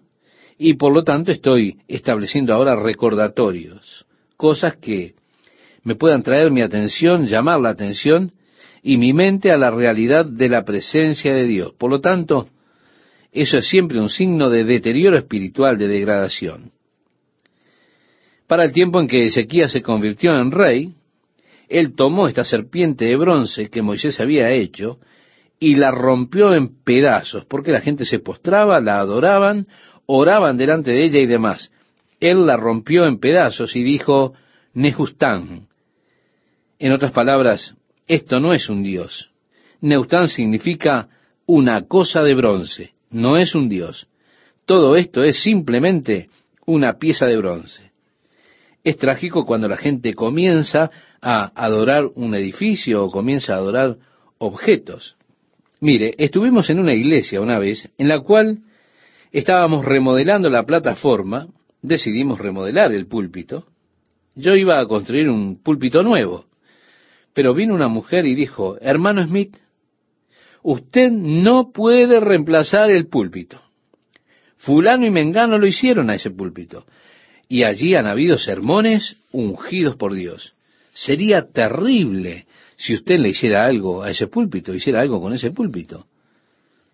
Y 0.58 0.74
por 0.74 0.92
lo 0.94 1.06
tanto 1.06 1.32
estoy 1.32 1.78
estableciendo 1.88 2.54
ahora 2.54 2.76
recordatorios, 2.76 4.06
cosas 4.36 4.76
que 4.76 5.16
me 5.84 5.96
puedan 5.96 6.24
traer 6.24 6.52
mi 6.52 6.62
atención, 6.62 7.26
llamar 7.26 7.62
la 7.62 7.70
atención 7.70 8.34
y 8.82 8.98
mi 8.98 9.14
mente 9.14 9.52
a 9.52 9.58
la 9.58 9.72
realidad 9.72 10.26
de 10.26 10.50
la 10.50 10.64
presencia 10.64 11.34
de 11.34 11.46
Dios. 11.46 11.74
Por 11.78 11.90
lo 11.92 12.00
tanto, 12.00 12.48
eso 13.32 13.58
es 13.58 13.68
siempre 13.68 14.00
un 14.00 14.10
signo 14.10 14.50
de 14.50 14.64
deterioro 14.64 15.18
espiritual, 15.18 15.78
de 15.78 15.88
degradación. 15.88 16.72
Para 18.48 18.64
el 18.64 18.72
tiempo 18.72 19.00
en 19.00 19.08
que 19.08 19.24
Ezequías 19.24 19.72
se 19.72 19.82
convirtió 19.82 20.36
en 20.36 20.52
rey, 20.52 20.94
él 21.68 21.94
tomó 21.94 22.28
esta 22.28 22.44
serpiente 22.44 23.06
de 23.06 23.16
bronce 23.16 23.70
que 23.70 23.84
Moisés 23.84 24.20
había 24.20 24.50
hecho 24.50 25.00
y 25.60 25.76
la 25.76 25.92
rompió 25.92 26.56
en 26.56 26.84
pedazos, 26.84 27.46
porque 27.46 27.72
la 27.72 27.82
gente 27.82 28.06
se 28.06 28.20
postraba, 28.20 28.80
la 28.80 29.00
adoraban, 29.00 29.68
oraban 30.08 30.58
delante 30.58 30.92
de 30.92 31.04
ella 31.04 31.20
y 31.20 31.28
demás. 31.28 31.72
Él 32.20 32.48
la 32.48 32.58
rompió 32.58 33.06
en 33.06 33.20
pedazos 33.20 33.76
y 33.76 33.84
dijo, 33.84 34.34
Nehustán. 34.74 35.68
En 36.80 36.92
otras 36.92 37.12
palabras, 37.12 37.76
esto 38.10 38.40
no 38.40 38.54
es 38.54 38.70
un 38.70 38.82
dios. 38.84 39.30
Neustán 39.82 40.28
significa 40.28 41.08
una 41.46 41.88
cosa 41.88 42.24
de 42.24 42.34
bronce, 42.34 42.94
no 43.12 43.38
es 43.38 43.54
un 43.56 43.70
dios. 43.70 44.08
Todo 44.66 44.96
esto 44.96 45.24
es 45.24 45.42
simplemente 45.42 46.28
una 46.66 46.98
pieza 46.98 47.28
de 47.28 47.38
bronce. 47.38 47.92
Es 48.84 48.98
trágico 48.98 49.46
cuando 49.46 49.68
la 49.68 49.78
gente 49.78 50.16
comienza 50.16 50.90
a 51.22 51.52
adorar 51.56 52.06
un 52.16 52.34
edificio 52.34 53.06
o 53.06 53.12
comienza 53.12 53.54
a 53.54 53.58
adorar 53.58 53.98
objetos. 54.40 55.16
Mire, 55.80 56.16
estuvimos 56.18 56.70
en 56.72 56.80
una 56.80 56.94
iglesia 56.94 57.42
una 57.42 57.60
vez 57.60 57.90
en 57.98 58.08
la 58.08 58.22
cual 58.22 58.60
estábamos 59.32 59.86
remodelando 59.86 60.50
la 60.50 60.66
plataforma, 60.66 61.48
decidimos 61.84 62.40
remodelar 62.40 62.92
el 62.92 63.06
púlpito. 63.06 63.68
Yo 64.34 64.56
iba 64.56 64.80
a 64.80 64.88
construir 64.88 65.30
un 65.30 65.62
púlpito 65.62 66.02
nuevo, 66.02 66.49
pero 67.40 67.54
vino 67.54 67.74
una 67.74 67.88
mujer 67.88 68.26
y 68.26 68.36
dijo, 68.36 68.78
hermano 68.82 69.26
Smith, 69.26 69.56
usted 70.62 71.10
no 71.10 71.72
puede 71.72 72.20
reemplazar 72.20 72.92
el 72.92 73.08
púlpito. 73.08 73.62
Fulano 74.58 75.08
y 75.08 75.10
Mengano 75.10 75.58
lo 75.58 75.66
hicieron 75.66 76.10
a 76.10 76.16
ese 76.16 76.32
púlpito 76.32 76.86
y 77.48 77.64
allí 77.64 77.96
han 77.96 78.08
habido 78.08 78.38
sermones 78.38 79.16
ungidos 79.32 79.96
por 79.96 80.16
Dios. 80.16 80.54
Sería 80.92 81.48
terrible 81.50 82.46
si 82.76 82.94
usted 82.94 83.18
le 83.20 83.30
hiciera 83.30 83.64
algo 83.64 84.04
a 84.04 84.10
ese 84.10 84.28
púlpito, 84.28 84.74
hiciera 84.74 85.00
algo 85.00 85.22
con 85.22 85.32
ese 85.32 85.52
púlpito. 85.52 86.08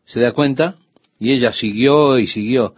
¿Se 0.04 0.20
da 0.20 0.32
cuenta? 0.32 0.76
Y 1.20 1.32
ella 1.32 1.54
siguió 1.54 2.20
y 2.20 2.28
siguió. 2.28 2.76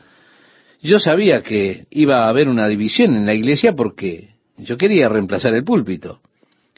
Yo 0.81 0.99
sabía 0.99 1.41
que 1.41 1.85
iba 1.89 2.23
a 2.23 2.29
haber 2.29 2.47
una 2.47 2.69
división 2.69 3.13
en 3.17 3.25
la 3.25 3.33
iglesia 3.33 3.73
porque 3.73 4.35
yo 4.55 4.77
quería 4.77 5.09
reemplazar 5.09 5.53
el 5.53 5.65
púlpito. 5.65 6.21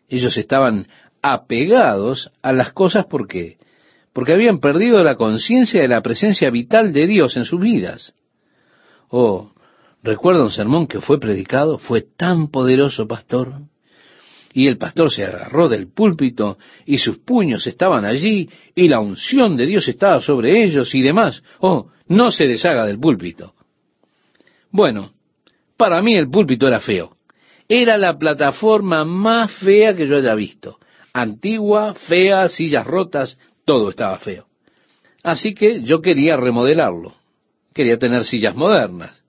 Ellos 0.10 0.38
estaban 0.38 0.88
apegados 1.22 2.32
a 2.42 2.52
las 2.52 2.74
cosas 2.74 3.06
porque 3.10 3.58
porque 4.12 4.34
habían 4.34 4.60
perdido 4.60 5.04
la 5.04 5.16
conciencia 5.16 5.82
de 5.82 5.88
la 5.88 6.02
presencia 6.02 6.50
vital 6.50 6.92
de 6.92 7.08
Dios 7.08 7.38
en 7.38 7.46
sus 7.46 7.62
vidas. 7.62 8.14
Oh, 9.10 9.52
Recuerda 10.02 10.44
un 10.44 10.52
sermón 10.52 10.88
que 10.88 11.02
fue 11.02 11.20
predicado, 11.20 11.78
fue 11.78 12.02
tan 12.02 12.48
poderoso, 12.48 13.08
pastor. 13.08 13.54
Y 14.54 14.68
el 14.68 14.78
pastor 14.78 15.12
se 15.12 15.26
agarró 15.26 15.68
del 15.68 15.92
púlpito 15.92 16.58
y 16.86 16.98
sus 16.98 17.20
puños 17.20 17.68
estaban 17.68 18.06
allí 18.06 18.50
y 18.74 18.88
la 18.88 19.00
unción 19.00 19.58
de 19.58 19.66
Dios 19.66 19.88
estaba 19.88 20.22
sobre 20.22 20.64
ellos 20.64 20.96
y 20.96 21.02
demás. 21.02 21.44
Oh, 21.60 21.90
no 22.08 22.32
se 22.32 22.48
deshaga 22.48 22.86
del 22.86 23.00
púlpito. 23.00 23.54
Bueno, 24.72 25.12
para 25.78 26.02
mí 26.02 26.16
el 26.16 26.30
púlpito 26.30 26.68
era 26.68 26.80
feo. 26.80 27.16
Era 27.72 28.00
la 28.00 28.18
plataforma 28.18 29.06
más 29.06 29.52
fea 29.60 29.96
que 29.96 30.08
yo 30.08 30.18
haya 30.18 30.34
visto. 30.34 30.80
Antigua, 31.14 31.94
fea, 31.94 32.50
sillas 32.50 32.86
rotas, 32.86 33.38
todo 33.64 33.92
estaba 33.92 34.18
feo. 34.18 34.48
Así 35.22 35.54
que 35.54 35.84
yo 35.84 36.02
quería 36.02 36.36
remodelarlo. 36.36 37.14
Quería 37.72 38.00
tener 38.00 38.26
sillas 38.26 38.56
modernas. 38.56 39.24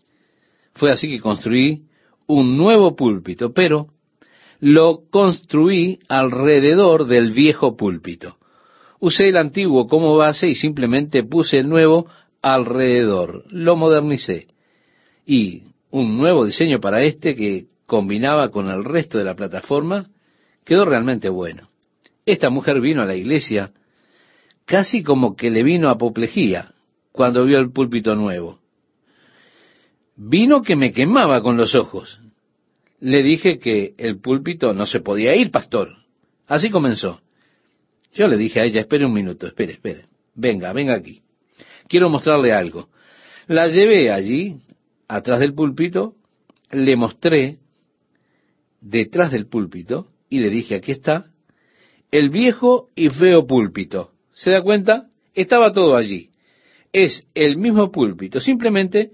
Fue 0.73 0.91
así 0.91 1.11
que 1.11 1.21
construí 1.21 1.83
un 2.27 2.57
nuevo 2.57 2.97
púlpito, 2.97 3.53
pero 3.53 3.89
lo 4.61 5.03
construí 5.11 5.99
alrededor 6.09 7.07
del 7.07 7.33
viejo 7.33 7.77
púlpito. 7.77 8.39
Usé 9.01 9.29
el 9.29 9.37
antiguo 9.37 9.87
como 9.87 10.17
base 10.17 10.49
y 10.49 10.55
simplemente 10.55 11.25
puse 11.25 11.59
el 11.59 11.69
nuevo 11.69 12.07
alrededor. 12.41 13.45
Lo 13.51 13.77
modernicé. 13.77 14.47
Y 15.27 15.65
un 15.91 16.17
nuevo 16.17 16.47
diseño 16.47 16.81
para 16.81 17.03
este 17.03 17.35
que 17.35 17.67
combinaba 17.91 18.53
con 18.53 18.71
el 18.71 18.85
resto 18.85 19.19
de 19.19 19.25
la 19.25 19.35
plataforma 19.35 20.07
quedó 20.65 20.85
realmente 20.85 21.29
bueno. 21.29 21.69
Esta 22.25 22.49
mujer 22.49 22.81
vino 22.81 23.03
a 23.03 23.05
la 23.05 23.17
iglesia 23.17 23.73
casi 24.65 25.03
como 25.03 25.35
que 25.35 25.51
le 25.51 25.65
vino 25.65 25.89
apoplejía 25.89 26.73
cuando 27.11 27.45
vio 27.45 27.59
el 27.59 27.73
púlpito 27.73 28.15
nuevo. 28.15 28.61
Vino 30.15 30.63
que 30.63 30.77
me 30.77 30.93
quemaba 30.93 31.43
con 31.43 31.57
los 31.57 31.75
ojos. 31.75 32.21
Le 33.01 33.25
dije 33.25 33.59
que 33.59 33.95
el 33.99 34.21
púlpito 34.21 34.73
no 34.73 34.87
se 34.87 35.01
podía 35.01 35.35
ir, 35.35 35.51
pastor. 35.51 35.97
Así 36.47 36.71
comenzó. 36.71 37.21
Yo 38.13 38.29
le 38.29 38.37
dije 38.37 38.61
a 38.61 38.67
ella, 38.67 38.83
espere 38.83 39.05
un 39.05 39.15
minuto, 39.15 39.49
espere, 39.49 39.73
espere. 39.73 40.05
Venga, 40.37 40.73
venga 40.73 40.95
aquí. 40.95 41.23
Quiero 41.89 42.09
mostrarle 42.09 42.53
algo. 42.53 42.89
La 43.49 43.67
llevé 43.67 44.13
allí, 44.13 44.59
atrás 45.09 45.41
del 45.41 45.55
púlpito, 45.55 46.15
le 46.71 46.95
mostré 46.95 47.59
detrás 48.81 49.31
del 49.31 49.47
púlpito 49.47 50.09
y 50.29 50.39
le 50.39 50.51
dije, 50.51 50.77
aquí 50.77 50.93
está, 50.93 51.27
el 52.11 52.31
viejo 52.31 52.89
y 52.95 53.09
feo 53.09 53.47
púlpito. 53.47 54.13
¿Se 54.33 54.51
da 54.51 54.63
cuenta? 54.63 55.09
Estaba 55.35 55.73
todo 55.73 55.97
allí. 55.97 56.31
Es 56.93 57.27
el 57.35 57.57
mismo 57.57 57.91
púlpito, 57.91 58.41
simplemente 58.41 59.13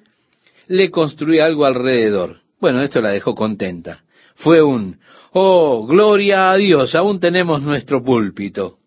le 0.66 0.90
construí 0.90 1.38
algo 1.40 1.66
alrededor. 1.66 2.40
Bueno, 2.60 2.82
esto 2.82 3.00
la 3.00 3.10
dejó 3.10 3.34
contenta. 3.34 4.04
Fue 4.34 4.62
un, 4.62 4.98
oh, 5.32 5.86
gloria 5.86 6.50
a 6.50 6.56
Dios, 6.56 6.94
aún 6.94 7.20
tenemos 7.20 7.62
nuestro 7.62 8.02
púlpito. 8.02 8.78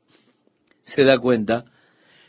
¿Se 0.84 1.04
da 1.04 1.20
cuenta? 1.20 1.66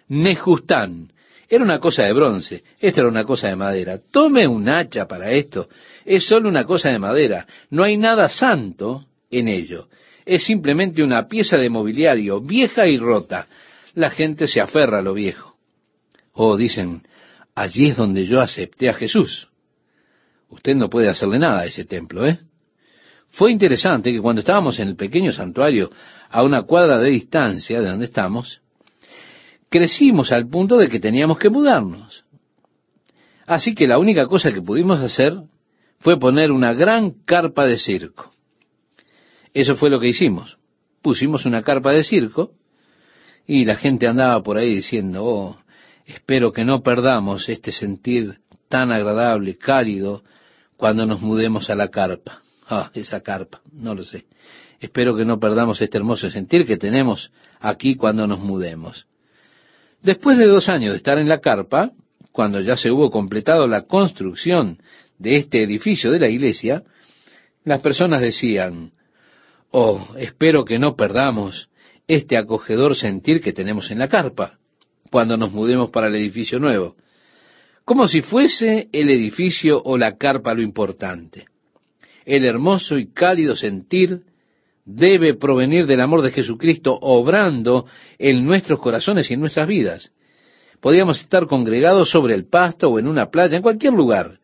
Nejustán. 0.09 1.13
Era 1.53 1.65
una 1.65 1.81
cosa 1.81 2.05
de 2.05 2.13
bronce, 2.13 2.63
esto 2.79 3.01
era 3.01 3.09
una 3.09 3.25
cosa 3.25 3.49
de 3.49 3.57
madera. 3.57 3.99
Tome 3.99 4.47
un 4.47 4.69
hacha 4.69 5.09
para 5.09 5.33
esto. 5.33 5.69
Es 6.05 6.25
solo 6.25 6.49
una 6.49 6.65
cosa 6.65 6.91
de 6.91 7.01
madera. 7.01 7.45
No 7.71 7.83
hay 7.83 7.97
nada 7.97 8.29
santo 8.29 9.07
en 9.29 9.49
ello. 9.49 9.89
Es 10.25 10.45
simplemente 10.45 11.03
una 11.03 11.27
pieza 11.27 11.57
de 11.57 11.69
mobiliario 11.69 12.41
vieja 12.41 12.87
y 12.87 12.99
rota. 12.99 13.49
La 13.95 14.11
gente 14.11 14.47
se 14.47 14.61
aferra 14.61 15.01
a 15.01 15.03
lo 15.03 15.13
viejo. 15.13 15.57
O 16.35 16.57
dicen, 16.57 17.03
allí 17.57 17.89
es 17.89 17.97
donde 17.97 18.27
yo 18.27 18.41
acepté 18.41 18.89
a 18.89 18.95
Jesús. 18.95 19.49
Usted 20.51 20.77
no 20.77 20.89
puede 20.89 21.09
hacerle 21.09 21.41
nada 21.41 21.63
a 21.63 21.67
ese 21.67 21.85
templo, 21.85 22.29
¿eh? 22.29 22.39
Fue 23.31 23.51
interesante 23.51 24.13
que 24.13 24.21
cuando 24.21 24.41
estábamos 24.41 24.79
en 24.79 24.87
el 24.87 24.95
pequeño 24.95 25.33
santuario 25.33 25.91
a 26.29 26.45
una 26.45 26.63
cuadra 26.63 27.01
de 27.01 27.11
distancia 27.11 27.81
de 27.81 27.89
donde 27.89 28.05
estamos, 28.05 28.60
crecimos 29.71 30.33
al 30.33 30.49
punto 30.49 30.77
de 30.77 30.89
que 30.89 31.01
teníamos 31.01 31.39
que 31.39 31.49
mudarnos. 31.49 32.25
Así 33.47 33.75
que 33.75 33.87
la 33.87 33.99
única 33.99 34.27
cosa 34.27 34.53
que 34.53 34.61
pudimos 34.61 35.01
hacer 35.01 35.35
fue 35.99 36.19
poner 36.19 36.51
una 36.53 36.73
gran 36.73 37.11
carpa 37.25 37.67
de 37.67 37.79
circo. 37.79 38.33
Eso 39.55 39.77
fue 39.77 39.91
lo 39.91 40.01
que 40.01 40.09
hicimos. 40.09 40.59
Pusimos 41.03 41.47
una 41.47 41.63
carpa 41.63 41.93
de 41.93 42.05
circo 42.05 42.53
y 43.47 43.65
la 43.65 43.77
gente 43.77 44.07
andaba 44.07 44.43
por 44.43 44.59
ahí 44.59 44.75
diciendo, 44.75 45.25
oh, 45.25 45.59
espero 46.07 46.53
que 46.53 46.65
no 46.65 46.83
perdamos 46.83 47.49
este 47.49 47.73
sentir 47.73 48.39
tan 48.69 48.93
agradable, 48.93 49.57
cálido, 49.57 50.23
cuando 50.77 51.07
nos 51.07 51.21
mudemos 51.21 51.71
a 51.71 51.75
la 51.75 51.89
carpa. 51.89 52.43
Ah, 52.73 52.89
esa 52.95 53.21
carpa, 53.21 53.61
no 53.73 53.97
lo 53.97 54.05
sé. 54.05 54.27
Espero 54.79 55.17
que 55.17 55.25
no 55.25 55.41
perdamos 55.41 55.83
este 55.83 55.99
hermoso 55.99 56.31
sentir 56.31 56.65
que 56.65 56.77
tenemos 56.77 57.33
aquí 57.59 57.97
cuando 57.97 58.29
nos 58.29 58.39
mudemos. 58.39 59.09
Después 60.03 60.39
de 60.39 60.47
dos 60.47 60.69
años 60.69 60.93
de 60.93 60.97
estar 60.97 61.19
en 61.19 61.29
la 61.29 61.41
carpa, 61.41 61.93
cuando 62.33 62.61
ya 62.61 62.77
se 62.77 62.91
hubo 62.91 63.11
completado 63.11 63.67
la 63.67 63.83
construcción 63.83 64.79
de 65.19 65.37
este 65.37 65.63
edificio 65.63 66.11
de 66.11 66.21
la 66.21 66.29
iglesia, 66.29 66.83
las 67.65 67.81
personas 67.81 68.21
decían, 68.21 68.93
oh, 69.71 70.15
espero 70.17 70.65
que 70.65 70.79
no 70.79 70.97
perdamos 70.97 71.69
este 72.09 72.37
acogedor 72.37 72.97
sentir 72.97 73.41
que 73.41 73.53
tenemos 73.53 73.91
en 73.91 73.99
la 73.99 74.09
carpa 74.09 74.59
cuando 75.11 75.37
nos 75.37 75.53
mudemos 75.53 75.91
para 75.91 76.09
el 76.09 76.17
edificio 76.17 76.59
nuevo 76.59 76.97
como 77.91 78.07
si 78.07 78.23
fuese 78.23 78.89
el 78.93 79.11
edificio 79.11 79.83
o 79.83 79.99
la 79.99 80.17
carpa 80.17 80.55
lo 80.55 80.63
importante. 80.63 81.47
El 82.25 82.45
hermoso 82.45 82.99
y 82.99 83.11
cálido 83.11 83.57
sentir 83.57 84.23
debe 84.85 85.35
provenir 85.35 85.87
del 85.87 86.01
amor 86.01 86.23
de 86.23 86.31
Jesucristo 86.31 86.99
obrando 87.01 87.87
en 88.19 88.45
nuestros 88.45 88.81
corazones 88.81 89.31
y 89.31 89.35
en 89.35 89.41
nuestras 89.41 89.69
vidas. 89.69 90.13
Podíamos 90.81 91.21
estar 91.21 91.47
congregados 91.47 92.11
sobre 92.11 92.35
el 92.35 92.47
pasto 92.49 92.89
o 92.89 92.99
en 92.99 93.07
una 93.07 93.31
playa, 93.31 93.57
en 93.57 93.63
cualquier 93.63 93.93
lugar, 93.93 94.39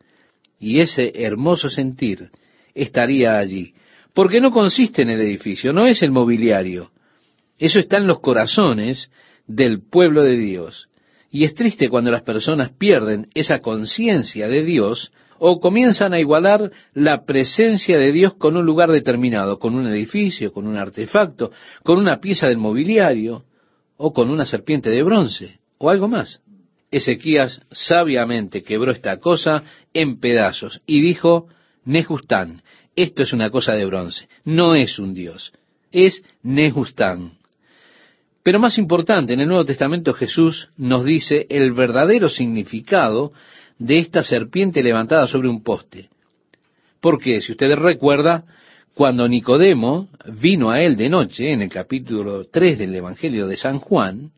y 0.59 0.79
ese 0.79 1.11
hermoso 1.15 1.69
sentir 1.69 2.29
estaría 2.73 3.37
allí, 3.37 3.73
porque 4.13 4.39
no 4.39 4.51
consiste 4.51 5.01
en 5.01 5.09
el 5.09 5.21
edificio, 5.21 5.73
no 5.73 5.87
es 5.87 6.01
el 6.03 6.11
mobiliario. 6.11 6.91
Eso 7.57 7.79
está 7.79 7.97
en 7.97 8.07
los 8.07 8.19
corazones 8.19 9.11
del 9.47 9.81
pueblo 9.81 10.23
de 10.23 10.37
Dios. 10.37 10.89
Y 11.31 11.43
es 11.43 11.55
triste 11.55 11.89
cuando 11.89 12.11
las 12.11 12.21
personas 12.21 12.71
pierden 12.71 13.29
esa 13.33 13.59
conciencia 13.59 14.47
de 14.47 14.63
Dios 14.63 15.11
o 15.39 15.59
comienzan 15.59 16.13
a 16.13 16.19
igualar 16.19 16.71
la 16.93 17.25
presencia 17.25 17.97
de 17.97 18.11
Dios 18.11 18.33
con 18.35 18.57
un 18.57 18.65
lugar 18.65 18.91
determinado, 18.91 19.59
con 19.59 19.75
un 19.75 19.87
edificio, 19.87 20.51
con 20.51 20.67
un 20.67 20.77
artefacto, 20.77 21.51
con 21.83 21.97
una 21.97 22.19
pieza 22.19 22.47
del 22.47 22.57
mobiliario 22.57 23.45
o 23.97 24.13
con 24.13 24.29
una 24.29 24.45
serpiente 24.45 24.89
de 24.89 25.03
bronce 25.03 25.59
o 25.77 25.89
algo 25.89 26.07
más. 26.07 26.41
Ezequías 26.89 27.61
sabiamente 27.71 28.63
quebró 28.63 28.91
esta 28.91 29.17
cosa 29.17 29.63
en 29.93 30.19
pedazos 30.19 30.81
y 30.85 31.01
dijo, 31.01 31.47
Nejustán, 31.83 32.61
esto 32.95 33.23
es 33.23 33.33
una 33.33 33.49
cosa 33.49 33.73
de 33.73 33.85
bronce, 33.85 34.27
no 34.45 34.75
es 34.75 34.97
un 34.97 35.13
Dios, 35.13 35.53
es 35.91 36.23
Nejustán. 36.43 37.33
Pero 38.43 38.59
más 38.59 38.77
importante, 38.77 39.33
en 39.33 39.41
el 39.41 39.49
Nuevo 39.49 39.65
Testamento 39.65 40.13
Jesús 40.13 40.69
nos 40.77 41.03
dice 41.03 41.47
el 41.49 41.73
verdadero 41.73 42.29
significado 42.29 43.33
de 43.79 43.99
esta 43.99 44.23
serpiente 44.23 44.81
levantada 44.81 45.27
sobre 45.27 45.49
un 45.49 45.63
poste. 45.63 46.09
Porque, 46.99 47.41
si 47.41 47.51
usted 47.51 47.75
recuerda, 47.75 48.45
cuando 48.93 49.27
Nicodemo 49.27 50.07
vino 50.25 50.71
a 50.71 50.81
él 50.81 50.97
de 50.97 51.09
noche, 51.09 51.51
en 51.51 51.61
el 51.61 51.69
capítulo 51.69 52.45
3 52.45 52.79
del 52.79 52.95
Evangelio 52.95 53.47
de 53.47 53.57
San 53.57 53.79
Juan, 53.79 54.31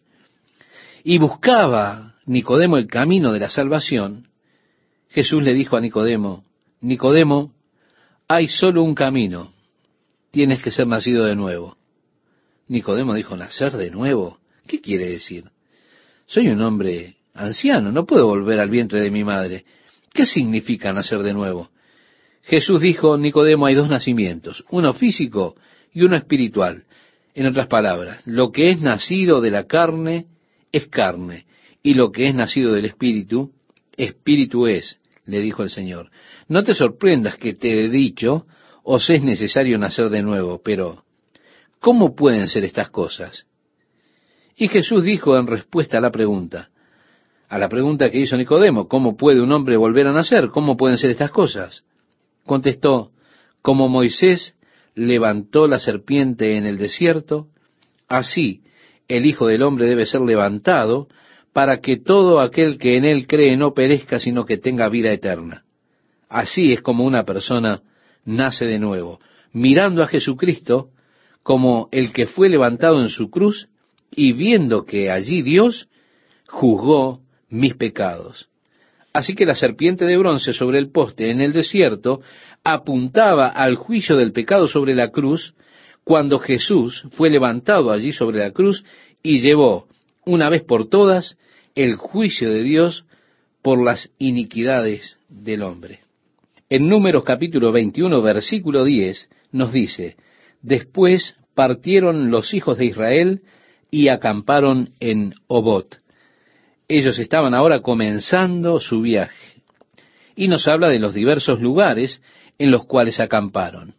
y 1.04 1.18
buscaba 1.18 2.16
Nicodemo 2.26 2.78
el 2.78 2.88
camino 2.88 3.32
de 3.32 3.40
la 3.40 3.50
salvación, 3.50 4.28
Jesús 5.10 5.42
le 5.42 5.54
dijo 5.54 5.78
a 5.78 5.82
Nicodemo, 5.82 6.44
Nicodemo, 6.82 7.54
hay 8.28 8.48
solo 8.48 8.84
un 8.84 8.96
camino, 8.96 9.52
tienes 10.32 10.62
que 10.62 10.72
ser 10.72 10.88
nacido 10.88 11.26
de 11.26 11.36
nuevo. 11.36 11.78
Nicodemo 12.68 13.16
dijo, 13.16 13.36
¿nacer 13.36 13.78
de 13.78 13.90
nuevo? 13.90 14.38
¿Qué 14.68 14.82
quiere 14.82 15.10
decir? 15.10 15.46
Soy 16.28 16.50
un 16.50 16.62
hombre 16.62 17.16
anciano, 17.40 17.92
no 17.92 18.06
puedo 18.06 18.28
volver 18.28 18.60
al 18.60 18.70
vientre 18.70 19.02
de 19.02 19.12
mi 19.12 19.24
madre. 19.24 19.66
¿Qué 20.14 20.26
significa 20.26 20.94
nacer 20.94 21.20
de 21.24 21.34
nuevo? 21.34 21.70
Jesús 22.44 22.82
dijo, 22.82 23.18
Nicodemo, 23.18 23.66
hay 23.66 23.76
dos 23.76 23.90
nacimientos, 23.90 24.66
uno 24.70 24.94
físico 24.94 25.56
y 25.94 26.04
uno 26.04 26.16
espiritual. 26.16 26.84
En 27.36 27.46
otras 27.46 27.68
palabras, 27.68 28.22
lo 28.26 28.52
que 28.52 28.70
es 28.70 28.82
nacido 28.82 29.42
de 29.42 29.52
la 29.52 29.66
carne 29.66 30.26
es 30.72 30.88
carne, 30.88 31.46
y 31.84 31.94
lo 31.94 32.12
que 32.12 32.28
es 32.28 32.36
nacido 32.36 32.74
del 32.74 32.86
espíritu, 32.86 33.52
espíritu 33.96 34.68
es, 34.68 35.00
le 35.26 35.40
dijo 35.40 35.64
el 35.64 35.70
Señor. 35.70 36.10
No 36.48 36.64
te 36.64 36.74
sorprendas 36.74 37.36
que 37.36 37.54
te 37.54 37.86
he 37.86 37.90
dicho, 37.90 38.46
os 38.84 39.10
es 39.10 39.24
necesario 39.24 39.78
nacer 39.78 40.10
de 40.10 40.24
nuevo, 40.24 40.62
pero 40.64 41.04
¿Cómo 41.80 42.14
pueden 42.14 42.48
ser 42.50 42.66
estas 42.66 42.90
cosas? 42.90 43.46
Y 44.56 44.68
Jesús 44.68 45.04
dijo 45.04 45.38
en 45.38 45.48
respuesta 45.48 45.98
a 45.98 46.02
la 46.02 46.12
pregunta, 46.12 46.70
a 47.50 47.58
la 47.58 47.68
pregunta 47.68 48.12
que 48.12 48.20
hizo 48.20 48.38
Nicodemo, 48.38 48.88
¿cómo 48.88 49.18
puede 49.18 49.42
un 49.42 49.52
hombre 49.52 49.76
volver 49.76 50.06
a 50.06 50.14
nacer? 50.14 50.50
¿Cómo 50.50 50.78
pueden 50.78 51.00
ser 51.00 51.10
estas 51.10 51.32
cosas? 51.32 51.84
Contestó, 52.46 53.12
como 53.64 53.90
Moisés 53.90 54.54
levantó 54.94 55.68
la 55.68 55.80
serpiente 55.80 56.58
en 56.58 56.68
el 56.68 56.78
desierto, 56.78 57.48
así 58.08 58.62
el 59.08 59.26
Hijo 59.26 59.48
del 59.48 59.64
Hombre 59.64 59.88
debe 59.88 60.06
ser 60.06 60.22
levantado 60.22 61.08
para 61.52 61.82
que 61.82 61.98
todo 61.98 62.40
aquel 62.40 62.78
que 62.78 62.98
en 62.98 63.06
él 63.06 63.26
cree 63.26 63.58
no 63.58 63.74
perezca, 63.74 64.20
sino 64.20 64.46
que 64.46 64.58
tenga 64.58 64.88
vida 64.88 65.12
eterna. 65.12 65.64
Así 66.30 66.72
es 66.72 66.82
como 66.82 67.04
una 67.04 67.24
persona 67.24 67.82
nace 68.26 68.66
de 68.66 68.78
nuevo, 68.78 69.20
mirando 69.52 70.04
a 70.04 70.08
Jesucristo 70.08 70.90
como 71.42 71.90
el 71.92 72.14
que 72.14 72.28
fue 72.28 72.48
levantado 72.48 73.02
en 73.02 73.08
su 73.08 73.32
cruz 73.32 73.70
y 74.12 74.34
viendo 74.34 74.86
que 74.86 75.10
allí 75.10 75.42
Dios 75.42 75.90
juzgó 76.48 77.22
mis 77.50 77.76
pecados. 77.76 78.50
Así 79.14 79.36
que 79.36 79.46
la 79.46 79.56
serpiente 79.56 80.06
de 80.06 80.18
bronce 80.18 80.54
sobre 80.54 80.78
el 80.78 80.92
poste 80.92 81.32
en 81.32 81.42
el 81.42 81.52
desierto 81.52 82.22
apuntaba 82.64 83.48
al 83.48 83.76
juicio 83.76 84.16
del 84.16 84.32
pecado 84.32 84.68
sobre 84.68 84.96
la 84.96 85.10
cruz 85.10 85.56
cuando 86.04 86.40
Jesús 86.40 87.06
fue 87.12 87.30
levantado 87.30 87.92
allí 87.92 88.12
sobre 88.12 88.40
la 88.40 88.52
cruz 88.52 88.84
y 89.24 89.40
llevó 89.40 89.88
una 90.26 90.50
vez 90.50 90.64
por 90.64 90.88
todas 90.88 91.38
el 91.76 91.96
juicio 91.96 92.52
de 92.52 92.64
Dios 92.64 93.06
por 93.62 93.84
las 93.84 94.12
iniquidades 94.18 95.18
del 95.28 95.64
hombre. 95.64 96.02
En 96.70 96.88
Números 96.88 97.24
capítulo 97.24 97.72
21 97.72 98.22
versículo 98.22 98.84
10 98.84 99.30
nos 99.52 99.74
dice, 99.74 100.18
Después 100.62 101.36
partieron 101.56 102.32
los 102.32 102.54
hijos 102.54 102.78
de 102.78 102.86
Israel 102.86 103.42
y 103.92 104.10
acamparon 104.10 104.90
en 105.00 105.34
Obot. 105.48 106.00
Ellos 106.90 107.20
estaban 107.20 107.54
ahora 107.54 107.82
comenzando 107.82 108.80
su 108.80 109.02
viaje. 109.02 109.62
Y 110.36 110.48
nos 110.48 110.68
habla 110.68 110.90
de 110.90 110.98
los 110.98 111.14
diversos 111.14 111.62
lugares 111.62 112.22
en 112.58 112.72
los 112.72 112.86
cuales 112.86 113.20
acamparon. 113.20 113.94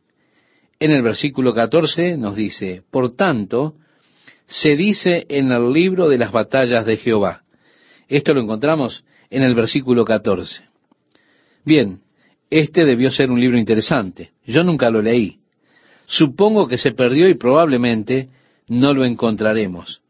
En 0.81 0.91
el 0.91 1.03
versículo 1.03 1.55
14 1.55 2.17
nos 2.17 2.35
dice, 2.35 2.83
por 2.91 3.15
tanto, 3.15 3.75
se 4.47 4.75
dice 4.75 5.25
en 5.29 5.53
el 5.53 5.73
libro 5.73 6.09
de 6.09 6.19
las 6.19 6.33
batallas 6.33 6.85
de 6.85 6.97
Jehová. 6.97 7.43
Esto 8.09 8.35
lo 8.35 8.41
encontramos 8.41 9.05
en 9.31 9.45
el 9.45 9.55
versículo 9.55 10.05
14. 10.05 10.65
Bien, 11.65 12.01
este 12.51 12.85
debió 12.85 13.13
ser 13.13 13.31
un 13.31 13.41
libro 13.41 13.57
interesante. 13.57 14.33
Yo 14.45 14.65
nunca 14.65 14.91
lo 14.91 15.01
leí. 15.01 15.39
Supongo 16.07 16.67
que 16.67 16.79
se 16.79 16.91
perdió 16.91 17.29
y 17.29 17.35
probablemente 17.35 18.31
no 18.67 18.93
lo 18.93 19.05
encontraremos. 19.05 20.01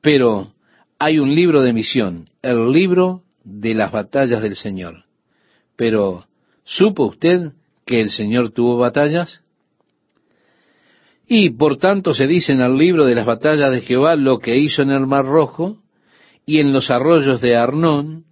Pero 0.00 0.52
hay 0.98 1.18
un 1.18 1.34
libro 1.34 1.62
de 1.62 1.72
misión, 1.72 2.28
el 2.42 2.72
libro 2.72 3.22
de 3.44 3.74
las 3.74 3.92
batallas 3.92 4.42
del 4.42 4.56
Señor. 4.56 5.04
Pero, 5.76 6.24
¿supo 6.64 7.06
usted 7.06 7.52
que 7.84 8.00
el 8.00 8.10
Señor 8.10 8.50
tuvo 8.50 8.78
batallas? 8.78 9.42
Y 11.28 11.50
por 11.50 11.76
tanto 11.78 12.14
se 12.14 12.26
dice 12.26 12.52
en 12.52 12.60
el 12.60 12.76
libro 12.76 13.04
de 13.04 13.14
las 13.14 13.26
batallas 13.26 13.72
de 13.72 13.80
Jehová 13.80 14.16
lo 14.16 14.38
que 14.38 14.56
hizo 14.56 14.82
en 14.82 14.90
el 14.90 15.06
Mar 15.06 15.26
Rojo 15.26 15.78
y 16.46 16.60
en 16.60 16.72
los 16.72 16.90
arroyos 16.90 17.40
de 17.40 17.56
Arnón, 17.56 18.24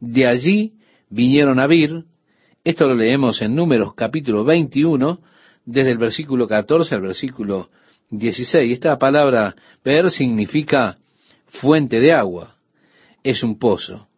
de 0.00 0.26
allí 0.26 0.72
vinieron 1.10 1.60
a 1.60 1.66
Vir, 1.66 2.04
esto 2.64 2.86
lo 2.86 2.94
leemos 2.94 3.40
en 3.42 3.54
Números 3.54 3.94
capítulo 3.94 4.44
21, 4.44 5.20
desde 5.64 5.90
el 5.92 5.98
versículo 5.98 6.48
14 6.48 6.94
al 6.94 7.02
versículo 7.02 7.70
16. 8.10 8.72
Esta 8.72 8.98
palabra 8.98 9.54
ver 9.84 10.10
significa 10.10 10.97
fuente 11.48 12.00
de 12.00 12.12
agua, 12.12 12.56
es 13.22 13.42
un 13.42 13.58
pozo. 13.58 14.08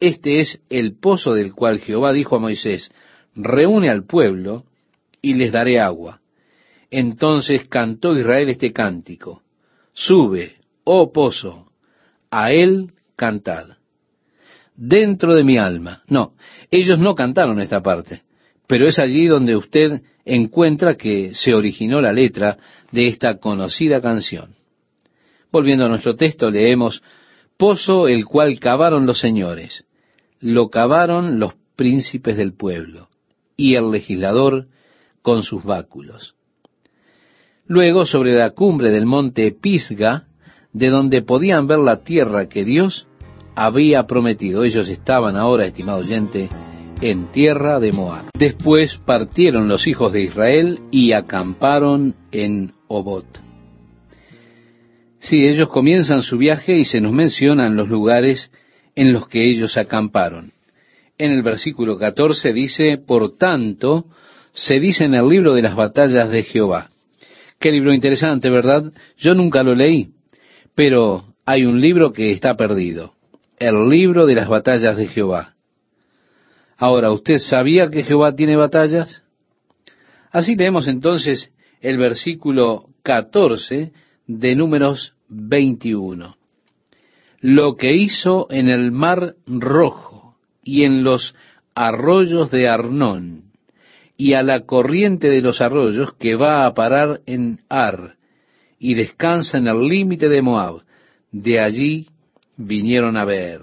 Este 0.00 0.40
es 0.40 0.60
el 0.70 0.96
pozo 0.96 1.34
del 1.34 1.54
cual 1.54 1.80
Jehová 1.80 2.12
dijo 2.12 2.36
a 2.36 2.40
Moisés, 2.40 2.90
reúne 3.34 3.90
al 3.90 4.04
pueblo 4.04 4.64
y 5.20 5.34
les 5.34 5.52
daré 5.52 5.80
agua. 5.80 6.20
Entonces 6.90 7.68
cantó 7.68 8.16
Israel 8.16 8.48
este 8.48 8.72
cántico, 8.72 9.42
sube, 9.92 10.56
oh 10.84 11.12
pozo, 11.12 11.70
a 12.30 12.52
él 12.52 12.92
cantad. 13.16 13.76
Dentro 14.74 15.34
de 15.34 15.42
mi 15.42 15.58
alma. 15.58 16.02
No, 16.06 16.34
ellos 16.70 16.98
no 17.00 17.14
cantaron 17.14 17.60
esta 17.60 17.82
parte, 17.82 18.22
pero 18.66 18.86
es 18.86 18.98
allí 18.98 19.26
donde 19.26 19.56
usted 19.56 20.02
encuentra 20.24 20.96
que 20.96 21.34
se 21.34 21.54
originó 21.54 22.00
la 22.00 22.12
letra 22.12 22.58
de 22.92 23.08
esta 23.08 23.38
conocida 23.38 24.00
canción. 24.00 24.57
Volviendo 25.50 25.86
a 25.86 25.88
nuestro 25.88 26.14
texto, 26.16 26.50
leemos, 26.50 27.02
Pozo 27.56 28.06
el 28.06 28.24
cual 28.24 28.60
cavaron 28.60 29.04
los 29.04 29.18
señores, 29.18 29.84
lo 30.40 30.68
cavaron 30.68 31.40
los 31.40 31.54
príncipes 31.74 32.36
del 32.36 32.52
pueblo, 32.52 33.08
y 33.56 33.74
el 33.74 33.90
legislador 33.90 34.68
con 35.22 35.42
sus 35.42 35.64
báculos. 35.64 36.36
Luego, 37.66 38.06
sobre 38.06 38.34
la 38.34 38.50
cumbre 38.50 38.90
del 38.90 39.06
monte 39.06 39.50
Pisga, 39.50 40.28
de 40.72 40.88
donde 40.88 41.22
podían 41.22 41.66
ver 41.66 41.80
la 41.80 42.02
tierra 42.02 42.48
que 42.48 42.64
Dios 42.64 43.06
había 43.56 44.06
prometido. 44.06 44.64
Ellos 44.64 44.88
estaban 44.88 45.36
ahora, 45.36 45.66
estimado 45.66 45.98
oyente, 45.98 46.48
en 47.00 47.32
tierra 47.32 47.80
de 47.80 47.92
Moab. 47.92 48.26
Después 48.38 48.98
partieron 49.04 49.68
los 49.68 49.86
hijos 49.86 50.12
de 50.12 50.22
Israel 50.22 50.80
y 50.90 51.12
acamparon 51.12 52.14
en 52.30 52.72
Obot. 52.86 53.47
Sí, 55.20 55.46
ellos 55.46 55.68
comienzan 55.68 56.22
su 56.22 56.38
viaje 56.38 56.76
y 56.76 56.84
se 56.84 57.00
nos 57.00 57.12
mencionan 57.12 57.76
los 57.76 57.88
lugares 57.88 58.52
en 58.94 59.12
los 59.12 59.28
que 59.28 59.42
ellos 59.42 59.76
acamparon. 59.76 60.52
En 61.18 61.32
el 61.32 61.42
versículo 61.42 61.98
14 61.98 62.52
dice, 62.52 62.98
por 62.98 63.36
tanto, 63.36 64.06
se 64.52 64.78
dice 64.78 65.04
en 65.04 65.14
el 65.14 65.28
libro 65.28 65.54
de 65.54 65.62
las 65.62 65.74
batallas 65.74 66.30
de 66.30 66.44
Jehová. 66.44 66.90
Qué 67.58 67.72
libro 67.72 67.92
interesante, 67.92 68.50
¿verdad? 68.50 68.92
Yo 69.16 69.34
nunca 69.34 69.64
lo 69.64 69.74
leí, 69.74 70.10
pero 70.76 71.34
hay 71.44 71.64
un 71.64 71.80
libro 71.80 72.12
que 72.12 72.30
está 72.30 72.56
perdido, 72.56 73.14
el 73.58 73.88
libro 73.88 74.26
de 74.26 74.36
las 74.36 74.48
batallas 74.48 74.96
de 74.96 75.08
Jehová. 75.08 75.54
Ahora, 76.76 77.10
¿usted 77.10 77.38
sabía 77.38 77.90
que 77.90 78.04
Jehová 78.04 78.36
tiene 78.36 78.54
batallas? 78.54 79.22
Así 80.30 80.54
leemos 80.54 80.86
entonces 80.86 81.50
el 81.80 81.98
versículo 81.98 82.90
14 83.02 83.92
de 84.28 84.54
números 84.54 85.14
21. 85.28 86.36
Lo 87.40 87.76
que 87.76 87.96
hizo 87.96 88.46
en 88.50 88.68
el 88.68 88.92
mar 88.92 89.34
rojo 89.46 90.36
y 90.62 90.84
en 90.84 91.02
los 91.02 91.34
arroyos 91.74 92.50
de 92.50 92.68
Arnón 92.68 93.44
y 94.16 94.34
a 94.34 94.42
la 94.42 94.66
corriente 94.66 95.30
de 95.30 95.40
los 95.40 95.60
arroyos 95.60 96.12
que 96.14 96.34
va 96.34 96.66
a 96.66 96.74
parar 96.74 97.20
en 97.26 97.60
Ar 97.68 98.16
y 98.78 98.94
descansa 98.94 99.58
en 99.58 99.66
el 99.66 99.86
límite 99.86 100.28
de 100.28 100.42
Moab. 100.42 100.82
De 101.32 101.60
allí 101.60 102.08
vinieron 102.56 103.16
a 103.16 103.24
ver. 103.24 103.62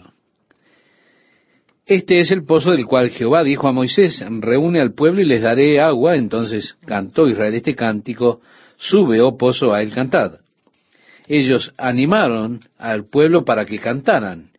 Este 1.86 2.20
es 2.20 2.32
el 2.32 2.44
pozo 2.44 2.72
del 2.72 2.86
cual 2.86 3.12
Jehová 3.12 3.44
dijo 3.44 3.68
a 3.68 3.72
Moisés, 3.72 4.26
reúne 4.40 4.82
al 4.82 4.94
pueblo 4.94 5.22
y 5.22 5.26
les 5.26 5.44
daré 5.44 5.80
agua. 5.80 6.16
Entonces 6.16 6.76
cantó 6.86 7.28
Israel 7.28 7.54
este 7.54 7.76
cántico, 7.76 8.42
sube, 8.78 9.22
oh 9.22 9.38
pozo, 9.38 9.74
a 9.74 9.84
él 9.84 9.94
cantad. 9.94 10.40
Ellos 11.28 11.74
animaron 11.78 12.62
al 12.78 13.06
pueblo 13.06 13.46
para 13.46 13.66
que 13.66 13.80
cantaran 13.80 14.52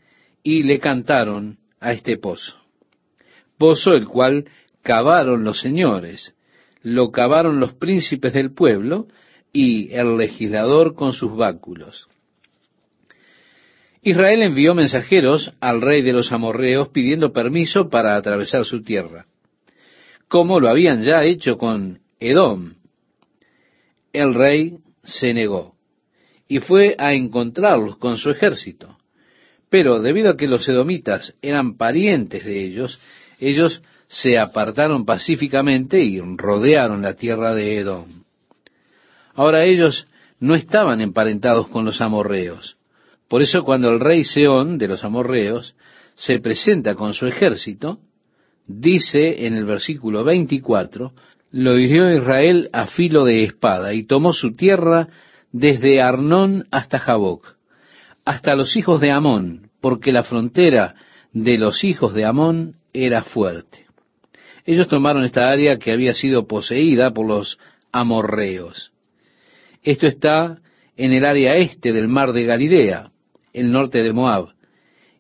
y 0.43 0.65
le 0.65 0.79
cantaron 0.81 1.59
a 1.81 1.93
este 1.93 2.19
pozo. 2.19 2.57
Pozo 3.59 3.93
el 3.93 4.07
cual 4.07 4.49
cavaron 4.83 5.45
los 5.45 5.61
señores, 5.61 6.35
lo 6.83 7.11
cavaron 7.11 7.61
los 7.61 7.75
príncipes 7.75 8.33
del 8.33 8.53
pueblo 8.53 9.07
y 9.53 9.93
el 9.95 10.17
legislador 10.17 10.95
con 10.95 11.13
sus 11.13 11.37
báculos. 11.37 12.09
Israel 14.03 14.43
envió 14.43 14.75
mensajeros 14.75 15.53
al 15.61 15.81
rey 15.81 16.03
de 16.03 16.13
los 16.13 16.31
amorreos 16.31 16.89
pidiendo 16.91 17.33
permiso 17.33 17.89
para 17.89 18.15
atravesar 18.17 18.65
su 18.65 18.83
tierra, 18.83 19.27
como 20.29 20.61
lo 20.61 20.69
habían 20.69 21.03
ya 21.03 21.25
hecho 21.25 21.59
con 21.59 22.01
Edom. 22.21 22.75
El 24.13 24.35
rey 24.35 24.79
se 25.03 25.35
negó 25.35 25.76
y 26.49 26.61
fue 26.61 26.95
a 26.99 27.13
encontrarlos 27.13 27.97
con 27.97 28.17
su 28.17 28.31
ejército. 28.31 28.97
Pero 29.69 30.01
debido 30.01 30.31
a 30.31 30.37
que 30.37 30.47
los 30.47 30.69
edomitas 30.69 31.35
eran 31.43 31.77
parientes 31.77 32.45
de 32.45 32.65
ellos, 32.65 33.01
ellos 33.41 33.83
se 34.09 34.39
apartaron 34.39 35.05
pacíficamente 35.05 36.03
y 36.03 36.21
rodearon 36.21 37.03
la 37.03 37.15
tierra 37.15 37.55
de 37.55 37.79
Edom. 37.79 38.23
Ahora 39.35 39.65
ellos 39.65 40.07
no 40.39 40.55
estaban 40.55 41.01
emparentados 41.01 41.69
con 41.69 41.85
los 41.85 42.01
amorreos, 42.01 42.77
por 43.29 43.43
eso 43.43 43.65
cuando 43.65 43.91
el 43.91 44.01
rey 44.01 44.25
Seón 44.25 44.79
de 44.79 44.89
los 44.89 45.05
amorreos 45.05 45.75
se 46.15 46.39
presenta 46.39 46.95
con 46.95 47.13
su 47.13 47.27
ejército, 47.27 47.99
dice 48.67 49.47
en 49.47 49.55
el 49.55 49.65
versículo 49.65 50.25
24, 50.25 51.13
lo 51.53 51.79
hirió 51.79 52.15
Israel 52.15 52.71
a 52.73 52.87
filo 52.87 53.25
de 53.25 53.45
espada 53.45 53.95
y 53.95 54.05
tomó 54.07 54.33
su 54.33 54.55
tierra 54.55 55.09
desde 55.59 56.03
Arnón 56.03 56.67
hasta 56.71 56.99
Jaboc, 56.99 57.57
hasta 58.27 58.55
los 58.55 58.77
hijos 58.77 59.01
de 59.01 59.11
Amón, 59.11 59.71
porque 59.81 60.13
la 60.13 60.23
frontera 60.23 60.97
de 61.33 61.57
los 61.57 61.83
hijos 61.83 62.13
de 62.13 62.27
Amón 62.27 62.77
era 62.93 63.23
fuerte. 63.23 63.87
Ellos 64.67 64.87
tomaron 64.89 65.25
esta 65.25 65.49
área 65.49 65.79
que 65.79 65.93
había 65.93 66.13
sido 66.13 66.47
poseída 66.47 67.13
por 67.13 67.27
los 67.27 67.59
amorreos. 67.91 68.93
Esto 69.83 70.07
está 70.07 70.59
en 70.95 71.13
el 71.13 71.25
área 71.25 71.57
este 71.57 71.93
del 71.93 72.09
mar 72.09 72.35
de 72.35 72.45
Galilea, 72.45 73.13
el 73.55 73.73
norte 73.73 74.03
de 74.03 74.13
Moab. 74.13 74.49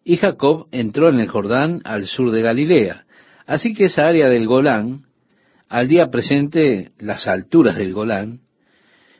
Y 0.05 0.18
Jacob 0.18 0.66
entró 0.70 1.09
en 1.09 1.18
el 1.18 1.29
Jordán 1.29 1.81
al 1.85 2.07
sur 2.07 2.31
de 2.31 2.42
Galilea. 2.42 3.07
Así 3.46 3.72
que 3.72 3.85
esa 3.85 4.07
área 4.07 4.29
del 4.29 4.46
Golán, 4.46 5.07
al 5.68 5.88
día 5.88 6.11
presente 6.11 6.90
las 6.99 7.27
alturas 7.27 7.79
del 7.79 7.94
Golán, 7.94 8.40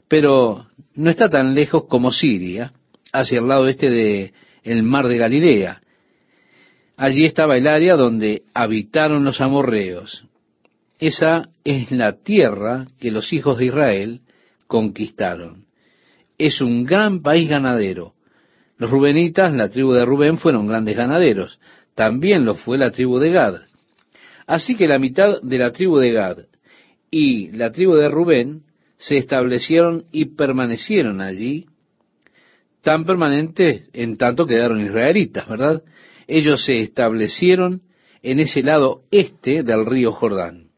pero 0.09 0.67
no 0.97 1.11
está 1.11 1.29
tan 1.29 1.55
lejos 1.55 1.85
como 1.89 2.11
Siria, 2.11 2.73
hacia 3.13 3.39
el 3.39 3.49
lado 3.49 3.69
este 3.69 3.91
de 3.91 4.33
el 4.63 4.83
mar 4.83 5.09
de 5.09 5.19
Galilea. 5.19 5.81
Allí 6.97 7.25
estaba 7.25 7.57
el 7.57 7.67
área 7.67 7.95
donde 7.95 8.43
habitaron 8.55 9.25
los 9.25 9.41
amorreos. 9.41 10.25
Esa 10.99 11.51
es 11.65 11.91
la 11.93 12.13
tierra 12.23 12.87
que 12.99 13.11
los 13.11 13.33
hijos 13.33 13.59
de 13.59 13.67
Israel 13.67 14.21
conquistaron. 14.67 15.67
Es 16.39 16.61
un 16.61 16.85
gran 16.85 17.23
país 17.23 17.49
ganadero, 17.49 18.17
los 18.79 18.91
rubenitas, 18.91 19.55
la 19.55 19.71
tribu 19.71 19.93
de 19.93 20.05
Rubén, 20.05 20.37
fueron 20.37 20.67
grandes 20.67 20.97
ganaderos. 20.97 21.59
También 21.95 22.45
lo 22.45 22.55
fue 22.55 22.77
la 22.77 22.91
tribu 22.91 23.19
de 23.19 23.31
Gad. 23.31 23.61
Así 24.47 24.77
que 24.77 24.87
la 24.87 24.99
mitad 24.99 25.41
de 25.41 25.59
la 25.59 25.73
tribu 25.73 25.99
de 25.99 26.13
Gad 26.13 26.39
y 27.11 27.53
la 27.53 27.73
tribu 27.73 27.95
de 27.95 28.09
Rubén 28.09 28.63
se 28.99 29.17
establecieron 29.17 30.07
y 30.13 30.37
permanecieron 30.37 31.21
allí, 31.21 31.67
tan 32.83 33.05
permanentes 33.05 33.89
en 33.93 34.17
tanto 34.17 34.47
quedaron 34.47 34.81
israelitas, 34.81 35.49
¿verdad? 35.49 35.83
Ellos 36.27 36.65
se 36.65 36.81
establecieron 36.81 37.83
en 38.23 38.41
ese 38.41 38.63
lado 38.63 39.03
este 39.11 39.63
del 39.63 39.87
río 39.87 40.13
Jordán. 40.13 40.69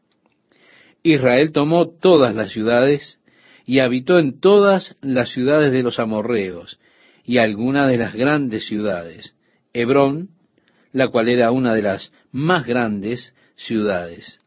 Israel 1.03 1.51
tomó 1.51 1.89
todas 1.89 2.35
las 2.35 2.51
ciudades 2.51 3.19
y 3.65 3.79
habitó 3.79 4.19
en 4.19 4.39
todas 4.39 4.95
las 5.01 5.29
ciudades 5.29 5.71
de 5.71 5.83
los 5.83 5.99
amorreos 5.99 6.79
y 7.23 7.37
algunas 7.37 7.87
de 7.87 7.97
las 7.97 8.13
grandes 8.13 8.65
ciudades. 8.65 9.35
Hebrón, 9.73 10.29
la 10.91 11.09
cual 11.09 11.29
era 11.29 11.51
una 11.51 11.73
de 11.73 11.83
las 11.83 12.11
más 12.31 12.65
grandes 12.65 13.33
ciudades. 13.55 14.39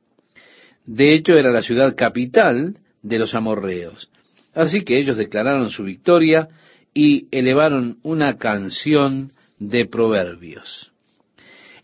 De 0.84 1.14
hecho, 1.14 1.34
era 1.34 1.52
la 1.52 1.62
ciudad 1.62 1.94
capital 1.94 2.76
de 3.02 3.18
los 3.18 3.34
amorreos. 3.34 4.10
Así 4.54 4.82
que 4.82 4.98
ellos 4.98 5.16
declararon 5.16 5.70
su 5.70 5.84
victoria 5.84 6.48
y 6.94 7.26
elevaron 7.30 7.98
una 8.02 8.36
canción 8.36 9.32
de 9.58 9.86
proverbios. 9.86 10.90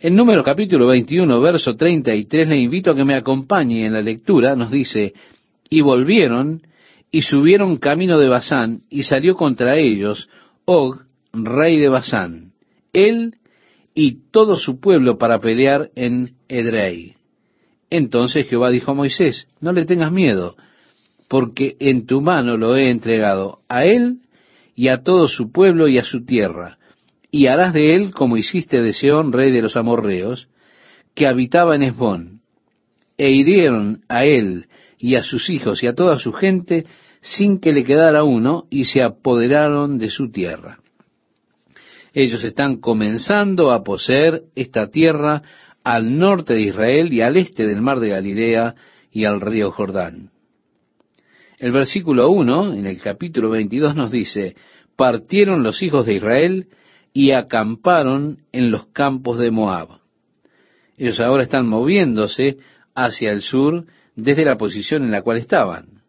En 0.01 0.15
número 0.15 0.45
capítulo 0.45 0.87
21, 0.87 1.41
verso 1.41 1.75
33, 1.75 2.49
le 2.49 2.59
invito 2.59 2.93
a 2.93 2.97
que 2.97 3.05
me 3.05 3.17
acompañe 3.17 3.85
en 3.85 3.95
la 3.95 4.03
lectura, 4.03 4.55
nos 4.55 4.71
dice, 4.71 5.13
y 5.69 5.81
volvieron 5.81 6.63
y 7.11 7.23
subieron 7.23 7.79
camino 7.79 8.19
de 8.19 8.29
Basán 8.29 8.83
y 8.91 9.03
salió 9.03 9.35
contra 9.35 9.77
ellos 9.77 10.29
Og, 10.67 11.03
rey 11.33 11.79
de 11.79 11.89
Basán. 11.89 12.53
él 12.93 13.37
y 13.95 14.31
todo 14.31 14.55
su 14.57 14.79
pueblo 14.79 15.19
para 15.19 15.41
pelear 15.41 15.91
en 15.97 16.37
Edrei. 16.49 17.17
Entonces 17.91 18.47
Jehová 18.47 18.71
dijo 18.71 18.93
a 18.93 18.95
Moisés, 18.95 19.49
no 19.61 19.73
le 19.73 19.85
tengas 19.87 20.13
miedo, 20.13 20.57
porque 21.29 21.77
en 21.79 22.07
tu 22.07 22.21
mano 22.21 22.57
lo 22.57 22.77
he 22.77 22.91
entregado 22.91 23.61
a 23.69 23.85
él 23.85 24.21
y 24.75 24.89
a 24.89 25.03
todo 25.03 25.29
su 25.29 25.53
pueblo 25.53 25.89
y 25.89 25.99
a 25.99 26.05
su 26.05 26.25
tierra, 26.25 26.79
y 27.31 27.47
harás 27.47 27.75
de 27.75 27.95
él 27.95 28.13
como 28.13 28.37
hiciste 28.37 28.81
de 28.81 28.93
Seón, 28.93 29.33
rey 29.33 29.51
de 29.51 29.63
los 29.63 29.77
amorreos, 29.77 30.49
que 31.15 31.27
habitaba 31.27 31.77
en 31.77 31.83
Esbón, 31.83 32.41
e 33.19 33.31
hirieron 33.31 34.03
a 34.09 34.25
él 34.25 34.67
y 34.99 35.17
a 35.17 35.23
sus 35.23 35.51
hijos 35.51 35.83
y 35.83 35.89
a 35.89 35.95
toda 35.95 36.19
su 36.19 36.33
gente 36.33 36.87
sin 37.21 37.59
que 37.61 37.73
le 37.73 37.85
quedara 37.85 38.23
uno, 38.23 38.67
y 38.71 38.85
se 38.85 39.03
apoderaron 39.03 39.99
de 39.99 40.09
su 40.09 40.31
tierra. 40.31 40.79
Ellos 42.15 42.45
están 42.45 42.81
comenzando 42.81 43.73
a 43.73 43.83
poseer 43.83 44.45
esta 44.55 44.89
tierra 44.89 45.43
al 45.83 46.19
norte 46.19 46.55
de 46.55 46.63
Israel 46.63 47.13
y 47.13 47.21
al 47.21 47.37
este 47.37 47.67
del 47.67 47.83
mar 47.83 47.99
de 48.01 48.11
Galilea 48.11 48.75
y 49.11 49.25
al 49.25 49.41
río 49.41 49.73
Jordán. 49.73 50.31
El 51.59 51.73
versículo 51.73 52.31
1 52.31 52.75
en 52.75 52.87
el 52.87 53.01
capítulo 53.01 53.51
22 53.51 53.97
nos 53.97 54.13
dice, 54.13 54.55
partieron 54.95 55.65
los 55.65 55.83
hijos 55.83 56.07
de 56.07 56.15
Israel 56.15 56.69
y 57.13 57.33
acamparon 57.33 58.39
en 58.53 58.71
los 58.71 58.87
campos 58.87 59.39
de 59.39 59.51
Moab. 59.51 59.89
Ellos 60.97 61.19
ahora 61.19 61.43
están 61.43 61.67
moviéndose 61.67 62.59
hacia 62.95 63.33
el 63.33 63.43
sur 63.43 63.87
desde 64.15 64.45
la 64.45 64.57
posición 64.57 65.03
en 65.03 65.11
la 65.11 65.23
cual 65.23 65.39
estaban. 65.39 66.03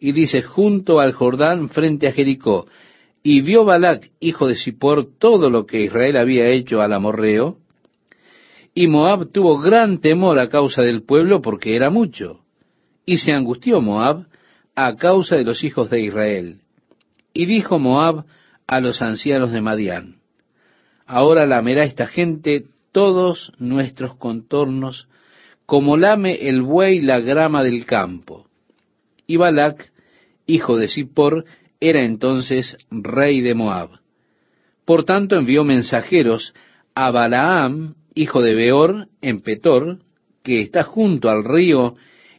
Y 0.00 0.10
dice, 0.12 0.42
junto 0.42 0.98
al 0.98 1.12
Jordán 1.12 1.68
frente 1.68 2.08
a 2.08 2.12
Jericó, 2.12 2.66
y 3.22 3.42
vio 3.42 3.64
Balac, 3.64 4.10
hijo 4.18 4.48
de 4.48 4.56
Zippor, 4.56 5.06
todo 5.18 5.48
lo 5.48 5.64
que 5.64 5.82
Israel 5.82 6.16
había 6.16 6.48
hecho 6.48 6.80
al 6.80 6.92
amorreo, 6.92 7.58
y 8.74 8.88
Moab 8.88 9.30
tuvo 9.30 9.60
gran 9.60 10.00
temor 10.00 10.40
a 10.40 10.48
causa 10.48 10.82
del 10.82 11.02
pueblo 11.02 11.40
porque 11.40 11.76
era 11.76 11.90
mucho, 11.90 12.40
y 13.04 13.18
se 13.18 13.32
angustió 13.32 13.80
Moab 13.80 14.29
a 14.82 14.96
causa 14.96 15.36
de 15.36 15.44
los 15.44 15.62
hijos 15.62 15.90
de 15.90 16.00
Israel. 16.00 16.60
Y 17.34 17.44
dijo 17.44 17.78
Moab 17.78 18.24
a 18.66 18.80
los 18.80 19.02
ancianos 19.02 19.52
de 19.52 19.60
Madián, 19.60 20.20
ahora 21.04 21.44
lamerá 21.44 21.84
esta 21.84 22.06
gente 22.06 22.64
todos 22.90 23.52
nuestros 23.58 24.16
contornos, 24.16 25.06
como 25.66 25.98
lame 25.98 26.48
el 26.48 26.62
buey 26.62 27.02
la 27.02 27.20
grama 27.20 27.62
del 27.62 27.84
campo. 27.84 28.46
Y 29.26 29.36
Balac, 29.36 29.92
hijo 30.46 30.78
de 30.78 30.88
Zippor, 30.88 31.44
era 31.78 32.02
entonces 32.02 32.78
rey 32.90 33.42
de 33.42 33.54
Moab. 33.54 33.90
Por 34.86 35.04
tanto 35.04 35.36
envió 35.36 35.62
mensajeros 35.62 36.54
a 36.94 37.10
Balaam, 37.10 37.96
hijo 38.14 38.40
de 38.40 38.54
Beor, 38.54 39.08
en 39.20 39.42
Petor, 39.42 39.98
que 40.42 40.62
está 40.62 40.84
junto 40.84 41.28
al 41.28 41.44
río 41.44 41.96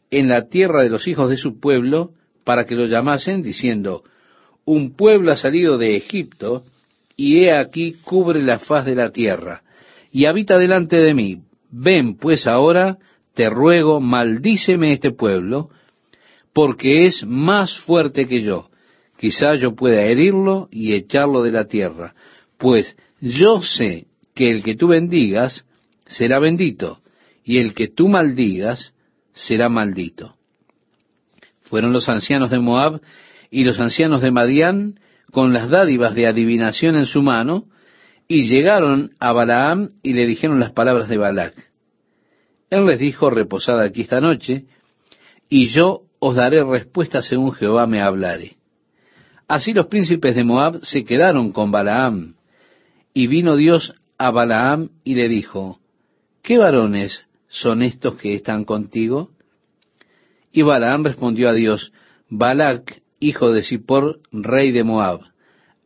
en 0.09 0.27
la 0.27 0.49
tierra 0.49 0.81
de 0.81 0.89
los 0.89 1.07
hijos 1.07 1.29
de 1.29 1.37
su 1.37 1.59
pueblo, 1.59 2.13
para 2.43 2.65
que 2.65 2.75
lo 2.75 2.85
llamasen, 2.85 3.41
diciendo, 3.41 4.03
un 4.65 4.95
pueblo 4.95 5.31
ha 5.31 5.37
salido 5.37 5.77
de 5.77 5.95
Egipto, 5.95 6.63
y 7.15 7.43
he 7.43 7.53
aquí 7.53 7.93
cubre 8.03 8.41
la 8.41 8.59
faz 8.59 8.85
de 8.85 8.95
la 8.95 9.11
tierra, 9.11 9.63
y 10.11 10.25
habita 10.25 10.57
delante 10.57 10.97
de 10.97 11.13
mí. 11.13 11.41
Ven 11.69 12.15
pues 12.15 12.47
ahora, 12.47 12.97
te 13.33 13.49
ruego, 13.49 14.01
maldíceme 14.01 14.93
este 14.93 15.11
pueblo, 15.11 15.69
porque 16.53 17.05
es 17.05 17.25
más 17.25 17.79
fuerte 17.79 18.27
que 18.27 18.41
yo. 18.41 18.69
Quizá 19.17 19.55
yo 19.55 19.75
pueda 19.75 20.03
herirlo 20.03 20.67
y 20.71 20.93
echarlo 20.93 21.43
de 21.43 21.51
la 21.51 21.65
tierra, 21.65 22.15
pues 22.57 22.97
yo 23.19 23.61
sé 23.61 24.07
que 24.33 24.49
el 24.49 24.63
que 24.63 24.75
tú 24.75 24.87
bendigas 24.87 25.65
será 26.07 26.39
bendito, 26.39 26.99
y 27.43 27.59
el 27.59 27.73
que 27.73 27.87
tú 27.87 28.07
maldigas 28.07 28.93
será 29.33 29.69
maldito. 29.69 30.35
Fueron 31.71 31.93
los 31.93 32.09
ancianos 32.09 32.49
de 32.49 32.59
Moab 32.59 32.99
y 33.49 33.63
los 33.63 33.79
ancianos 33.79 34.19
de 34.19 34.29
Madián 34.29 34.99
con 35.31 35.53
las 35.53 35.69
dádivas 35.69 36.13
de 36.15 36.27
adivinación 36.27 36.97
en 36.97 37.05
su 37.05 37.21
mano, 37.21 37.63
y 38.27 38.49
llegaron 38.49 39.11
a 39.19 39.31
Balaam 39.31 39.91
y 40.03 40.11
le 40.11 40.25
dijeron 40.25 40.59
las 40.59 40.71
palabras 40.71 41.07
de 41.07 41.15
Balac. 41.15 41.53
Él 42.69 42.85
les 42.85 42.99
dijo, 42.99 43.29
reposad 43.29 43.79
aquí 43.79 44.01
esta 44.01 44.19
noche, 44.19 44.65
y 45.47 45.67
yo 45.67 46.01
os 46.19 46.35
daré 46.35 46.61
respuesta 46.61 47.21
según 47.21 47.53
Jehová 47.53 47.87
me 47.87 48.01
hablare. 48.01 48.57
Así 49.47 49.71
los 49.71 49.87
príncipes 49.87 50.35
de 50.35 50.43
Moab 50.43 50.83
se 50.83 51.05
quedaron 51.05 51.53
con 51.53 51.71
Balaam, 51.71 52.35
y 53.13 53.27
vino 53.27 53.55
Dios 53.55 53.95
a 54.17 54.29
Balaam 54.29 54.89
y 55.05 55.15
le 55.15 55.29
dijo, 55.29 55.79
¿qué 56.41 56.57
varones 56.57 57.23
son 57.47 57.81
estos 57.81 58.15
que 58.15 58.35
están 58.35 58.65
contigo? 58.65 59.29
Y 60.51 60.61
Balaam 60.63 61.03
respondió 61.03 61.49
a 61.49 61.53
Dios, 61.53 61.93
Balac, 62.29 63.01
hijo 63.19 63.51
de 63.51 63.63
Zippor, 63.63 64.19
rey 64.31 64.71
de 64.71 64.83
Moab, 64.83 65.21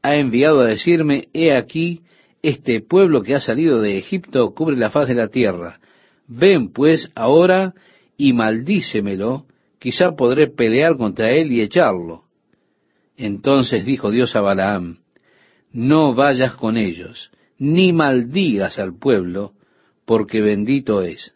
ha 0.06 0.16
enviado 0.16 0.60
a 0.62 0.66
decirme, 0.66 1.30
he 1.34 1.56
aquí, 1.56 2.02
este 2.44 2.80
pueblo 2.80 3.24
que 3.24 3.34
ha 3.34 3.40
salido 3.40 3.82
de 3.82 3.98
Egipto 3.98 4.54
cubre 4.54 4.78
la 4.78 4.92
faz 4.92 5.08
de 5.08 5.16
la 5.16 5.30
tierra. 5.30 5.80
Ven 6.28 6.72
pues 6.72 7.10
ahora 7.16 7.74
y 8.16 8.34
maldícemelo, 8.34 9.46
quizá 9.80 10.16
podré 10.16 10.48
pelear 10.48 10.96
contra 10.96 11.32
él 11.32 11.52
y 11.52 11.62
echarlo. 11.62 12.26
Entonces 13.18 13.84
dijo 13.84 14.12
Dios 14.12 14.36
a 14.36 14.42
Balaam, 14.42 15.00
no 15.72 16.14
vayas 16.14 16.54
con 16.54 16.78
ellos, 16.78 17.32
ni 17.58 17.92
maldigas 17.92 18.78
al 18.78 18.96
pueblo, 18.96 19.54
porque 20.06 20.40
bendito 20.42 21.02
es. 21.02 21.34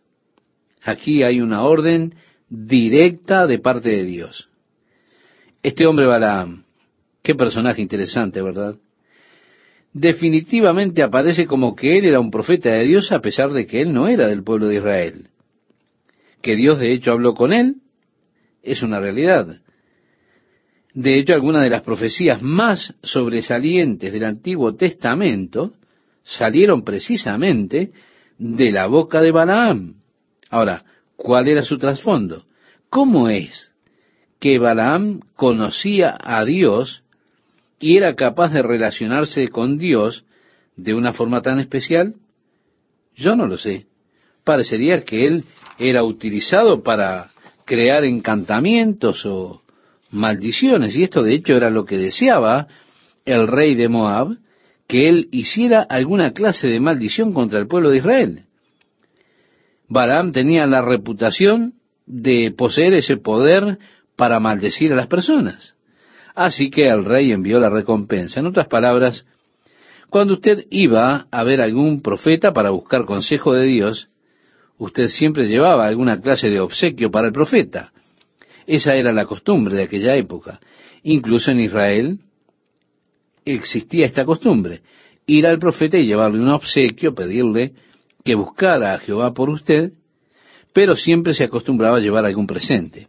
Aquí 0.83 1.23
hay 1.23 1.41
una 1.41 1.63
orden 1.63 2.13
directa 2.49 3.47
de 3.47 3.59
parte 3.59 3.89
de 3.89 4.03
Dios. 4.03 4.49
Este 5.61 5.85
hombre 5.85 6.05
Balaam, 6.05 6.63
qué 7.21 7.35
personaje 7.35 7.81
interesante, 7.81 8.41
¿verdad? 8.41 8.75
Definitivamente 9.93 11.03
aparece 11.03 11.45
como 11.45 11.75
que 11.75 11.97
él 11.97 12.05
era 12.05 12.19
un 12.19 12.31
profeta 12.31 12.71
de 12.71 12.85
Dios 12.85 13.11
a 13.11 13.21
pesar 13.21 13.51
de 13.51 13.65
que 13.65 13.81
él 13.81 13.93
no 13.93 14.07
era 14.07 14.27
del 14.27 14.43
pueblo 14.43 14.67
de 14.67 14.75
Israel. 14.75 15.29
Que 16.41 16.55
Dios 16.55 16.79
de 16.79 16.93
hecho 16.93 17.11
habló 17.11 17.33
con 17.33 17.53
él 17.53 17.77
es 18.61 18.83
una 18.83 18.99
realidad. 18.99 19.61
De 20.93 21.17
hecho, 21.17 21.33
algunas 21.33 21.63
de 21.63 21.69
las 21.69 21.81
profecías 21.81 22.41
más 22.41 22.93
sobresalientes 23.03 24.11
del 24.11 24.25
Antiguo 24.25 24.75
Testamento 24.75 25.73
salieron 26.23 26.83
precisamente 26.83 27.91
de 28.37 28.71
la 28.71 28.87
boca 28.87 29.21
de 29.21 29.31
Balaam. 29.31 29.95
Ahora, 30.49 30.83
¿cuál 31.19 31.49
era 31.49 31.63
su 31.63 31.77
trasfondo? 31.77 32.45
¿Cómo 32.89 33.29
es 33.29 33.71
que 34.39 34.57
Balaam 34.57 35.19
conocía 35.35 36.17
a 36.19 36.45
Dios 36.45 37.03
y 37.79 37.97
era 37.97 38.15
capaz 38.15 38.53
de 38.53 38.63
relacionarse 38.63 39.49
con 39.49 39.77
Dios 39.77 40.23
de 40.77 40.93
una 40.93 41.11
forma 41.13 41.41
tan 41.41 41.59
especial? 41.59 42.15
Yo 43.15 43.35
no 43.35 43.47
lo 43.47 43.57
sé. 43.57 43.85
Parecería 44.45 45.03
que 45.03 45.27
él 45.27 45.43
era 45.77 46.03
utilizado 46.03 46.83
para 46.83 47.31
crear 47.65 48.05
encantamientos 48.05 49.25
o 49.25 49.61
maldiciones, 50.11 50.95
y 50.95 51.03
esto 51.03 51.21
de 51.21 51.35
hecho 51.35 51.55
era 51.55 51.69
lo 51.69 51.85
que 51.85 51.97
deseaba 51.97 52.67
el 53.25 53.47
rey 53.47 53.75
de 53.75 53.89
Moab, 53.89 54.37
que 54.87 55.09
él 55.09 55.27
hiciera 55.31 55.81
alguna 55.81 56.31
clase 56.31 56.69
de 56.69 56.79
maldición 56.79 57.33
contra 57.33 57.59
el 57.59 57.67
pueblo 57.67 57.89
de 57.89 57.97
Israel. 57.97 58.45
Balaam 59.89 60.31
tenía 60.31 60.67
la 60.67 60.81
reputación 60.83 61.73
de 62.05 62.53
poseer 62.55 62.93
ese 62.93 63.17
poder 63.17 63.79
para 64.15 64.39
maldecir 64.39 64.93
a 64.93 64.95
las 64.95 65.07
personas. 65.07 65.75
Así 66.35 66.69
que 66.69 66.87
el 66.87 67.03
rey 67.05 67.31
envió 67.31 67.59
la 67.59 67.69
recompensa. 67.69 68.39
En 68.39 68.45
otras 68.45 68.67
palabras, 68.67 69.25
cuando 70.09 70.33
usted 70.33 70.65
iba 70.69 71.27
a 71.31 71.43
ver 71.43 71.59
algún 71.59 72.01
profeta 72.01 72.53
para 72.53 72.69
buscar 72.69 73.05
consejo 73.05 73.53
de 73.53 73.65
Dios, 73.65 74.09
usted 74.77 75.07
siempre 75.07 75.47
llevaba 75.47 75.87
alguna 75.87 76.21
clase 76.21 76.49
de 76.49 76.59
obsequio 76.59 77.11
para 77.11 77.27
el 77.27 77.33
profeta. 77.33 77.91
Esa 78.67 78.95
era 78.95 79.11
la 79.11 79.25
costumbre 79.25 79.75
de 79.75 79.83
aquella 79.83 80.15
época. 80.15 80.59
Incluso 81.03 81.51
en 81.51 81.61
Israel 81.61 82.19
existía 83.43 84.05
esta 84.05 84.25
costumbre. 84.25 84.81
Ir 85.25 85.47
al 85.47 85.57
profeta 85.59 85.97
y 85.97 86.05
llevarle 86.05 86.39
un 86.39 86.49
obsequio, 86.49 87.15
pedirle 87.15 87.73
que 88.29 88.35
buscara 88.35 88.93
a 88.93 88.99
Jehová 88.99 89.33
por 89.33 89.49
usted, 89.49 89.91
pero 90.71 90.95
siempre 90.95 91.33
se 91.33 91.45
acostumbraba 91.45 91.97
a 91.97 91.99
llevar 91.99 92.25
algún 92.25 92.45
presente. 92.45 93.07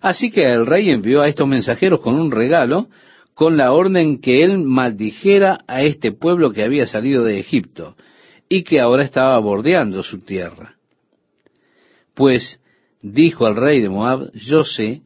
Así 0.00 0.32
que 0.32 0.42
el 0.44 0.66
rey 0.66 0.90
envió 0.90 1.22
a 1.22 1.28
estos 1.28 1.46
mensajeros 1.46 2.00
con 2.00 2.18
un 2.18 2.32
regalo, 2.32 2.88
con 3.34 3.56
la 3.56 3.70
orden 3.70 4.20
que 4.20 4.42
él 4.42 4.58
maldijera 4.58 5.60
a 5.68 5.84
este 5.84 6.10
pueblo 6.10 6.52
que 6.52 6.64
había 6.64 6.88
salido 6.88 7.22
de 7.22 7.38
Egipto 7.38 7.94
y 8.48 8.64
que 8.64 8.80
ahora 8.80 9.04
estaba 9.04 9.38
bordeando 9.38 10.02
su 10.02 10.18
tierra. 10.18 10.74
Pues 12.12 12.58
dijo 13.02 13.46
al 13.46 13.54
rey 13.54 13.80
de 13.80 13.88
Moab, 13.88 14.32
yo 14.32 14.64
sé 14.64 15.02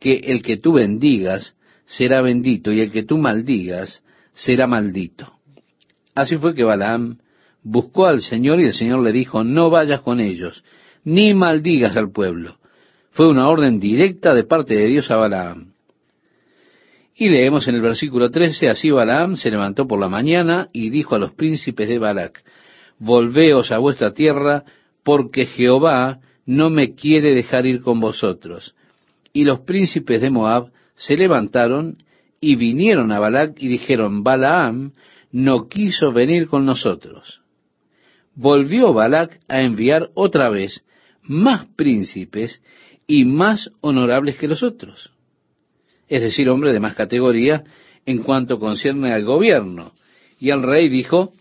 que 0.00 0.16
el 0.16 0.42
que 0.42 0.56
tú 0.56 0.72
bendigas 0.72 1.54
será 1.84 2.22
bendito 2.22 2.72
y 2.72 2.80
el 2.80 2.90
que 2.90 3.04
tú 3.04 3.18
maldigas 3.18 4.02
será 4.34 4.66
maldito. 4.66 5.32
Así 6.12 6.36
fue 6.38 6.56
que 6.56 6.64
Balaam 6.64 7.18
buscó 7.68 8.06
al 8.06 8.20
Señor 8.20 8.60
y 8.60 8.66
el 8.66 8.74
Señor 8.74 9.02
le 9.02 9.10
dijo, 9.10 9.42
no 9.42 9.70
vayas 9.70 10.00
con 10.02 10.20
ellos, 10.20 10.62
ni 11.02 11.34
maldigas 11.34 11.96
al 11.96 12.12
pueblo. 12.12 12.58
Fue 13.10 13.26
una 13.26 13.48
orden 13.48 13.80
directa 13.80 14.34
de 14.34 14.44
parte 14.44 14.76
de 14.76 14.86
Dios 14.86 15.10
a 15.10 15.16
Balaam. 15.16 15.72
Y 17.16 17.28
leemos 17.28 17.66
en 17.66 17.74
el 17.74 17.80
versículo 17.80 18.30
13, 18.30 18.68
así 18.68 18.90
Balaam 18.90 19.34
se 19.34 19.50
levantó 19.50 19.88
por 19.88 19.98
la 19.98 20.08
mañana 20.08 20.68
y 20.72 20.90
dijo 20.90 21.16
a 21.16 21.18
los 21.18 21.32
príncipes 21.32 21.88
de 21.88 21.98
Balac, 21.98 22.44
volveos 23.00 23.72
a 23.72 23.78
vuestra 23.78 24.12
tierra, 24.12 24.62
porque 25.02 25.46
Jehová 25.46 26.20
no 26.44 26.70
me 26.70 26.94
quiere 26.94 27.34
dejar 27.34 27.66
ir 27.66 27.80
con 27.80 27.98
vosotros. 27.98 28.76
Y 29.32 29.42
los 29.42 29.60
príncipes 29.60 30.20
de 30.20 30.30
Moab 30.30 30.70
se 30.94 31.16
levantaron 31.16 31.96
y 32.40 32.54
vinieron 32.54 33.10
a 33.10 33.18
Balac 33.18 33.60
y 33.60 33.66
dijeron, 33.66 34.22
Balaam 34.22 34.92
no 35.32 35.68
quiso 35.68 36.12
venir 36.12 36.46
con 36.46 36.64
nosotros. 36.64 37.40
Volvió 38.36 38.92
Balac 38.92 39.40
a 39.48 39.62
enviar 39.62 40.10
otra 40.14 40.48
vez 40.50 40.84
más 41.22 41.66
príncipes 41.74 42.62
y 43.08 43.24
más 43.24 43.70
honorables 43.80 44.36
que 44.36 44.46
los 44.46 44.62
otros 44.62 45.10
es 46.08 46.22
decir, 46.22 46.48
hombre 46.48 46.72
de 46.72 46.80
más 46.80 46.94
categoría 46.94 47.64
en 48.04 48.18
cuanto 48.18 48.58
concierne 48.58 49.12
al 49.12 49.24
gobierno. 49.24 49.92
Y 50.38 50.50
el 50.50 50.62
rey 50.62 50.88
dijo, 50.88 51.32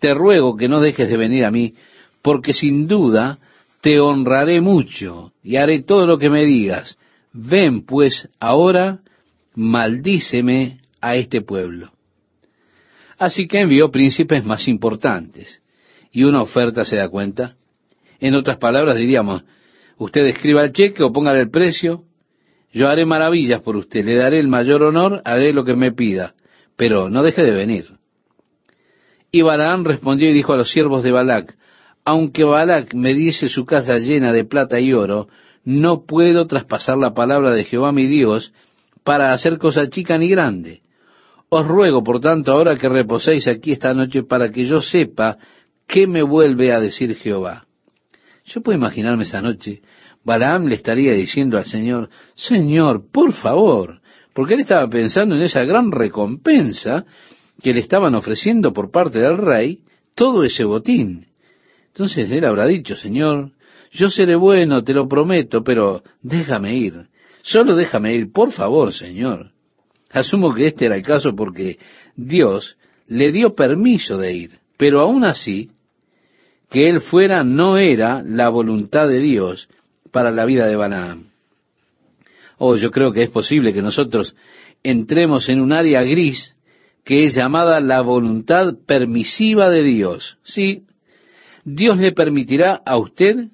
te 0.00 0.14
ruego 0.14 0.56
que 0.56 0.68
no 0.68 0.80
dejes 0.80 1.08
de 1.08 1.16
venir 1.16 1.44
a 1.44 1.50
mí, 1.50 1.74
porque 2.22 2.52
sin 2.52 2.86
duda 2.86 3.38
te 3.80 3.98
honraré 4.00 4.60
mucho 4.60 5.32
y 5.42 5.56
haré 5.56 5.82
todo 5.82 6.06
lo 6.06 6.18
que 6.18 6.28
me 6.28 6.44
digas. 6.44 6.98
Ven 7.32 7.82
pues 7.86 8.28
ahora, 8.38 9.00
maldíceme 9.54 10.80
a 11.00 11.16
este 11.16 11.40
pueblo. 11.40 11.92
Así 13.18 13.46
que 13.46 13.60
envió 13.60 13.90
príncipes 13.90 14.44
más 14.44 14.68
importantes. 14.68 15.59
Y 16.12 16.24
una 16.24 16.42
oferta 16.42 16.84
se 16.84 16.96
da 16.96 17.08
cuenta. 17.08 17.56
En 18.18 18.34
otras 18.34 18.58
palabras 18.58 18.96
diríamos, 18.96 19.44
usted 19.96 20.26
escriba 20.26 20.62
el 20.62 20.72
cheque 20.72 21.02
o 21.02 21.12
póngale 21.12 21.40
el 21.40 21.50
precio, 21.50 22.04
yo 22.72 22.88
haré 22.88 23.04
maravillas 23.04 23.62
por 23.62 23.76
usted, 23.76 24.04
le 24.04 24.14
daré 24.14 24.38
el 24.38 24.48
mayor 24.48 24.82
honor, 24.82 25.22
haré 25.24 25.52
lo 25.52 25.64
que 25.64 25.74
me 25.74 25.92
pida, 25.92 26.34
pero 26.76 27.10
no 27.10 27.22
deje 27.22 27.42
de 27.42 27.52
venir. 27.52 27.86
Y 29.32 29.42
Balaam 29.42 29.84
respondió 29.84 30.28
y 30.28 30.32
dijo 30.32 30.52
a 30.52 30.56
los 30.56 30.70
siervos 30.70 31.02
de 31.02 31.12
Balac, 31.12 31.56
aunque 32.04 32.44
Balac 32.44 32.94
me 32.94 33.14
diese 33.14 33.48
su 33.48 33.64
casa 33.64 33.98
llena 33.98 34.32
de 34.32 34.44
plata 34.44 34.80
y 34.80 34.92
oro, 34.92 35.28
no 35.64 36.04
puedo 36.04 36.46
traspasar 36.46 36.96
la 36.96 37.14
palabra 37.14 37.52
de 37.52 37.64
Jehová 37.64 37.92
mi 37.92 38.06
Dios 38.06 38.52
para 39.04 39.32
hacer 39.32 39.58
cosa 39.58 39.88
chica 39.88 40.18
ni 40.18 40.28
grande. 40.28 40.82
Os 41.48 41.66
ruego, 41.66 42.02
por 42.04 42.20
tanto, 42.20 42.52
ahora 42.52 42.76
que 42.76 42.88
reposéis 42.88 43.48
aquí 43.48 43.72
esta 43.72 43.92
noche 43.92 44.22
para 44.22 44.50
que 44.50 44.64
yo 44.64 44.80
sepa 44.80 45.38
qué 45.90 46.06
me 46.06 46.22
vuelve 46.22 46.72
a 46.72 46.80
decir 46.80 47.14
Jehová. 47.16 47.66
Yo 48.44 48.62
puedo 48.62 48.78
imaginarme 48.78 49.24
esa 49.24 49.42
noche 49.42 49.82
Balaam 50.24 50.66
le 50.66 50.74
estaría 50.74 51.12
diciendo 51.12 51.56
al 51.56 51.64
Señor, 51.64 52.10
Señor, 52.34 53.10
por 53.10 53.32
favor, 53.32 54.00
porque 54.34 54.54
él 54.54 54.60
estaba 54.60 54.88
pensando 54.88 55.34
en 55.34 55.42
esa 55.42 55.64
gran 55.64 55.90
recompensa 55.90 57.06
que 57.62 57.72
le 57.72 57.80
estaban 57.80 58.14
ofreciendo 58.14 58.72
por 58.72 58.90
parte 58.90 59.18
del 59.18 59.38
rey, 59.38 59.80
todo 60.14 60.44
ese 60.44 60.64
botín. 60.64 61.26
Entonces 61.88 62.30
él 62.30 62.44
habrá 62.44 62.66
dicho, 62.66 62.96
Señor, 62.96 63.52
yo 63.92 64.08
seré 64.08 64.36
bueno, 64.36 64.84
te 64.84 64.92
lo 64.92 65.08
prometo, 65.08 65.64
pero 65.64 66.02
déjame 66.22 66.76
ir. 66.76 67.08
Solo 67.42 67.74
déjame 67.74 68.14
ir, 68.14 68.30
por 68.30 68.52
favor, 68.52 68.92
Señor. 68.92 69.52
Asumo 70.10 70.54
que 70.54 70.66
este 70.66 70.86
era 70.86 70.96
el 70.96 71.02
caso 71.02 71.34
porque 71.34 71.78
Dios 72.14 72.76
le 73.06 73.32
dio 73.32 73.54
permiso 73.54 74.18
de 74.18 74.34
ir, 74.34 74.50
pero 74.76 75.00
aún 75.00 75.24
así, 75.24 75.70
que 76.70 76.88
él 76.88 77.00
fuera 77.00 77.44
no 77.44 77.76
era 77.76 78.22
la 78.24 78.48
voluntad 78.48 79.08
de 79.08 79.18
Dios, 79.18 79.68
para 80.10 80.30
la 80.30 80.44
vida 80.44 80.66
de 80.66 80.76
Balaam. 80.76 81.30
Oh, 82.58 82.76
yo 82.76 82.90
creo 82.90 83.12
que 83.12 83.22
es 83.22 83.30
posible 83.30 83.72
que 83.72 83.82
nosotros 83.82 84.36
entremos 84.82 85.48
en 85.48 85.60
un 85.60 85.72
área 85.72 86.02
gris 86.02 86.54
que 87.04 87.24
es 87.24 87.34
llamada 87.34 87.80
la 87.80 88.02
voluntad 88.02 88.74
permisiva 88.86 89.70
de 89.70 89.82
Dios. 89.82 90.38
Sí, 90.42 90.84
Dios 91.64 91.98
le 91.98 92.12
permitirá 92.12 92.80
a 92.84 92.98
usted 92.98 93.48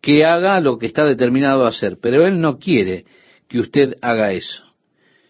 que 0.00 0.24
haga 0.24 0.60
lo 0.60 0.78
que 0.78 0.86
está 0.86 1.04
determinado 1.04 1.64
a 1.64 1.70
hacer, 1.70 1.98
pero 2.00 2.26
Él 2.26 2.40
no 2.40 2.58
quiere 2.58 3.04
que 3.48 3.58
usted 3.58 3.96
haga 4.00 4.32
eso. 4.32 4.62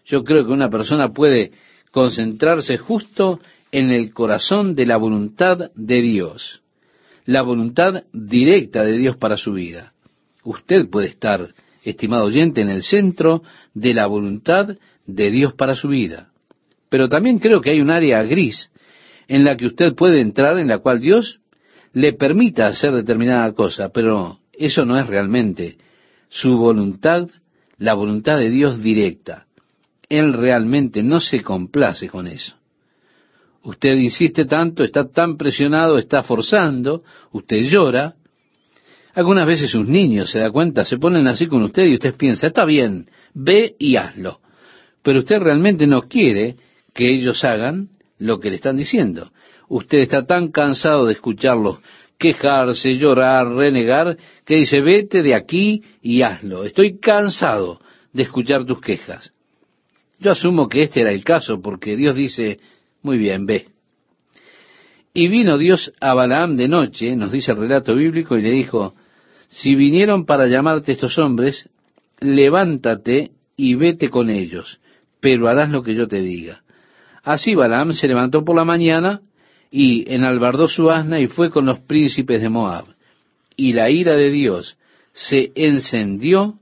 Yo 0.05 0.23
creo 0.23 0.45
que 0.45 0.51
una 0.51 0.69
persona 0.69 1.09
puede 1.09 1.51
concentrarse 1.91 2.77
justo 2.77 3.39
en 3.71 3.89
el 3.89 4.13
corazón 4.13 4.75
de 4.75 4.85
la 4.85 4.97
voluntad 4.97 5.71
de 5.73 6.01
Dios, 6.01 6.61
la 7.25 7.41
voluntad 7.41 8.03
directa 8.13 8.83
de 8.83 8.97
Dios 8.97 9.17
para 9.17 9.37
su 9.37 9.53
vida. 9.53 9.93
Usted 10.43 10.89
puede 10.89 11.07
estar, 11.07 11.47
estimado 11.83 12.25
oyente, 12.25 12.61
en 12.61 12.69
el 12.69 12.83
centro 12.83 13.43
de 13.73 13.93
la 13.93 14.05
voluntad 14.05 14.77
de 15.05 15.31
Dios 15.31 15.53
para 15.53 15.75
su 15.75 15.89
vida. 15.89 16.29
Pero 16.89 17.09
también 17.09 17.39
creo 17.39 17.61
que 17.61 17.71
hay 17.71 17.81
un 17.81 17.89
área 17.89 18.23
gris 18.23 18.69
en 19.27 19.43
la 19.43 19.57
que 19.57 19.65
usted 19.65 19.95
puede 19.95 20.21
entrar, 20.21 20.59
en 20.59 20.67
la 20.67 20.79
cual 20.79 21.01
Dios 21.01 21.39
le 21.93 22.13
permita 22.13 22.67
hacer 22.67 22.93
determinada 22.93 23.51
cosa, 23.53 23.89
pero 23.89 24.39
eso 24.53 24.85
no 24.85 24.99
es 24.99 25.07
realmente 25.07 25.77
su 26.29 26.57
voluntad, 26.57 27.27
la 27.77 27.93
voluntad 27.93 28.37
de 28.37 28.49
Dios 28.49 28.81
directa. 28.83 29.47
Él 30.09 30.33
realmente 30.33 31.01
no 31.01 31.19
se 31.19 31.41
complace 31.41 32.07
con 32.07 32.27
eso. 32.27 32.55
Usted 33.65 33.95
insiste 33.95 34.45
tanto, 34.45 34.83
está 34.83 35.09
tan 35.09 35.37
presionado, 35.37 35.97
está 35.97 36.23
forzando, 36.23 37.03
usted 37.31 37.61
llora, 37.61 38.13
algunas 39.13 39.47
veces 39.47 39.71
sus 39.71 39.87
niños, 39.87 40.29
se 40.29 40.39
da 40.39 40.51
cuenta, 40.51 40.85
se 40.85 40.97
ponen 40.97 41.27
así 41.27 41.47
con 41.47 41.63
usted 41.63 41.85
y 41.85 41.95
usted 41.95 42.15
piensa, 42.15 42.47
está 42.47 42.65
bien, 42.65 43.07
ve 43.33 43.75
y 43.79 43.95
hazlo. 43.95 44.39
Pero 45.01 45.19
usted 45.19 45.39
realmente 45.39 45.87
no 45.87 46.03
quiere 46.03 46.55
que 46.93 47.13
ellos 47.13 47.43
hagan 47.43 47.89
lo 48.19 48.39
que 48.39 48.49
le 48.49 48.57
están 48.57 48.77
diciendo. 48.77 49.31
Usted 49.67 49.99
está 49.99 50.25
tan 50.25 50.51
cansado 50.51 51.05
de 51.05 51.13
escucharlos 51.13 51.79
quejarse, 52.17 52.95
llorar, 52.95 53.47
renegar, 53.47 54.17
que 54.45 54.55
dice, 54.55 54.81
vete 54.81 55.21
de 55.21 55.35
aquí 55.35 55.83
y 56.01 56.21
hazlo. 56.21 56.63
Estoy 56.63 56.97
cansado 56.99 57.79
de 58.13 58.23
escuchar 58.23 58.65
tus 58.65 58.79
quejas. 58.79 59.33
Yo 60.19 60.31
asumo 60.31 60.69
que 60.69 60.83
este 60.83 61.01
era 61.01 61.11
el 61.11 61.23
caso, 61.23 61.61
porque 61.61 61.95
Dios 61.97 62.15
dice, 62.15 62.59
muy 63.05 63.19
bien, 63.19 63.45
ve. 63.45 63.67
Y 65.13 65.27
vino 65.27 65.59
Dios 65.59 65.93
a 66.01 66.15
Balaam 66.15 66.57
de 66.57 66.67
noche, 66.67 67.15
nos 67.15 67.31
dice 67.31 67.51
el 67.51 67.59
relato 67.59 67.95
bíblico, 67.95 68.35
y 68.35 68.41
le 68.41 68.49
dijo, 68.49 68.95
si 69.47 69.75
vinieron 69.75 70.25
para 70.25 70.47
llamarte 70.47 70.93
estos 70.93 71.19
hombres, 71.19 71.69
levántate 72.19 73.31
y 73.55 73.75
vete 73.75 74.09
con 74.09 74.31
ellos, 74.31 74.79
pero 75.21 75.47
harás 75.47 75.69
lo 75.69 75.83
que 75.83 75.93
yo 75.93 76.07
te 76.07 76.19
diga. 76.19 76.63
Así 77.23 77.53
Balaam 77.53 77.93
se 77.93 78.07
levantó 78.07 78.43
por 78.43 78.55
la 78.55 78.65
mañana 78.65 79.21
y 79.69 80.11
enalbardó 80.11 80.67
su 80.67 80.89
asna 80.89 81.19
y 81.19 81.27
fue 81.27 81.51
con 81.51 81.67
los 81.67 81.79
príncipes 81.81 82.41
de 82.41 82.49
Moab. 82.49 82.85
Y 83.55 83.73
la 83.73 83.91
ira 83.91 84.15
de 84.15 84.31
Dios 84.31 84.77
se 85.11 85.51
encendió 85.53 86.55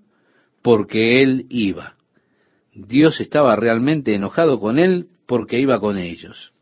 porque 0.62 1.23
él 1.23 1.45
iba. 1.49 1.95
Dios 2.73 3.21
estaba 3.21 3.56
realmente 3.56 4.13
enojado 4.13 4.60
con 4.60 4.77
él 4.77 5.08
porque 5.26 5.60
iba 5.60 5.80
con 5.80 5.98
ellos. 5.98 6.54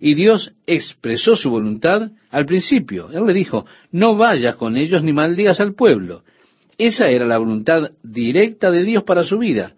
Y 0.00 0.14
Dios 0.14 0.52
expresó 0.66 1.36
su 1.36 1.48
voluntad 1.50 2.10
al 2.30 2.44
principio. 2.44 3.10
Él 3.12 3.24
le 3.24 3.32
dijo, 3.32 3.66
no 3.92 4.16
vayas 4.16 4.56
con 4.56 4.76
ellos 4.76 5.04
ni 5.04 5.12
maldigas 5.12 5.60
al 5.60 5.74
pueblo. 5.74 6.24
Esa 6.76 7.08
era 7.08 7.24
la 7.24 7.38
voluntad 7.38 7.92
directa 8.02 8.70
de 8.72 8.82
Dios 8.82 9.04
para 9.04 9.22
su 9.22 9.38
vida. 9.38 9.76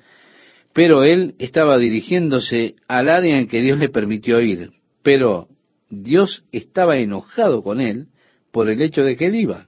Pero 0.73 1.05
él 1.05 1.35
estaba 1.39 1.77
dirigiéndose 1.77 2.77
al 2.89 3.11
área 3.11 3.39
en 3.39 3.49
que 3.49 3.61
Dios 3.61 3.79
le 3.79 3.91
permitió 3.91 4.41
ir. 4.41 4.71
Pero 5.03 5.49
Dios 5.91 6.45
estaba 6.53 6.97
enojado 6.97 7.63
con 7.63 7.81
él 7.81 8.07
por 8.51 8.71
el 8.71 8.81
hecho 8.81 9.03
de 9.03 9.17
que 9.17 9.27
él 9.27 9.35
iba. 9.35 9.67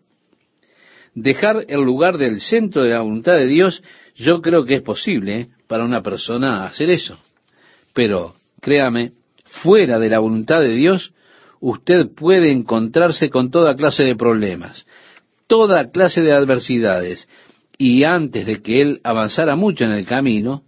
Dejar 1.14 1.66
el 1.68 1.80
lugar 1.80 2.18
del 2.18 2.40
centro 2.40 2.82
de 2.82 2.90
la 2.90 3.02
voluntad 3.02 3.34
de 3.34 3.46
Dios, 3.46 3.82
yo 4.14 4.40
creo 4.40 4.64
que 4.64 4.76
es 4.76 4.82
posible 4.82 5.48
para 5.66 5.84
una 5.84 6.02
persona 6.02 6.64
hacer 6.64 6.88
eso. 6.90 7.18
Pero, 7.96 8.34
créame, 8.60 9.12
fuera 9.62 9.98
de 9.98 10.10
la 10.10 10.18
voluntad 10.18 10.60
de 10.60 10.74
Dios, 10.74 11.14
usted 11.60 12.10
puede 12.14 12.52
encontrarse 12.52 13.30
con 13.30 13.50
toda 13.50 13.74
clase 13.74 14.04
de 14.04 14.14
problemas, 14.14 14.86
toda 15.46 15.90
clase 15.90 16.20
de 16.20 16.34
adversidades, 16.34 17.26
y 17.78 18.04
antes 18.04 18.44
de 18.44 18.60
que 18.60 18.82
él 18.82 19.00
avanzara 19.02 19.56
mucho 19.56 19.84
en 19.84 19.92
el 19.92 20.04
camino, 20.04 20.62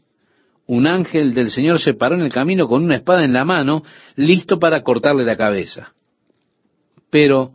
un 0.67 0.87
ángel 0.87 1.35
del 1.35 1.51
Señor 1.51 1.81
se 1.81 1.93
paró 1.93 2.15
en 2.15 2.23
el 2.23 2.33
camino 2.33 2.67
con 2.67 2.83
una 2.83 2.97
espada 2.97 3.23
en 3.27 3.35
la 3.35 3.45
mano, 3.45 3.83
listo 4.17 4.59
para 4.59 4.83
cortarle 4.83 5.27
la 5.27 5.37
cabeza. 5.37 5.93
Pero, 7.11 7.53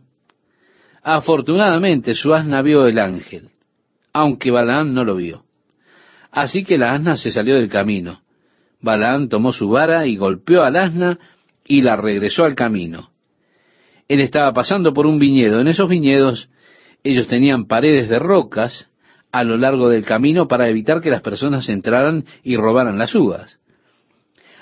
afortunadamente, 1.02 2.14
su 2.14 2.32
asna 2.32 2.62
vio 2.62 2.86
el 2.86 3.00
ángel, 3.00 3.48
aunque 4.12 4.52
Balaam 4.52 4.94
no 4.94 5.02
lo 5.02 5.16
vio. 5.16 5.42
Así 6.30 6.62
que 6.62 6.78
la 6.78 6.92
asna 6.92 7.16
se 7.16 7.32
salió 7.32 7.56
del 7.56 7.68
camino. 7.68 8.23
Balaam 8.84 9.28
tomó 9.28 9.52
su 9.52 9.68
vara 9.68 10.06
y 10.06 10.16
golpeó 10.16 10.62
al 10.62 10.76
asna 10.76 11.18
y 11.66 11.80
la 11.80 11.96
regresó 11.96 12.44
al 12.44 12.54
camino. 12.54 13.10
Él 14.06 14.20
estaba 14.20 14.52
pasando 14.52 14.92
por 14.92 15.06
un 15.06 15.18
viñedo. 15.18 15.60
En 15.60 15.68
esos 15.68 15.88
viñedos 15.88 16.48
ellos 17.02 17.26
tenían 17.26 17.66
paredes 17.66 18.08
de 18.08 18.18
rocas 18.18 18.88
a 19.32 19.42
lo 19.42 19.56
largo 19.56 19.88
del 19.88 20.04
camino 20.04 20.46
para 20.46 20.68
evitar 20.68 21.00
que 21.00 21.10
las 21.10 21.22
personas 21.22 21.68
entraran 21.68 22.24
y 22.42 22.56
robaran 22.56 22.98
las 22.98 23.14
uvas. 23.14 23.58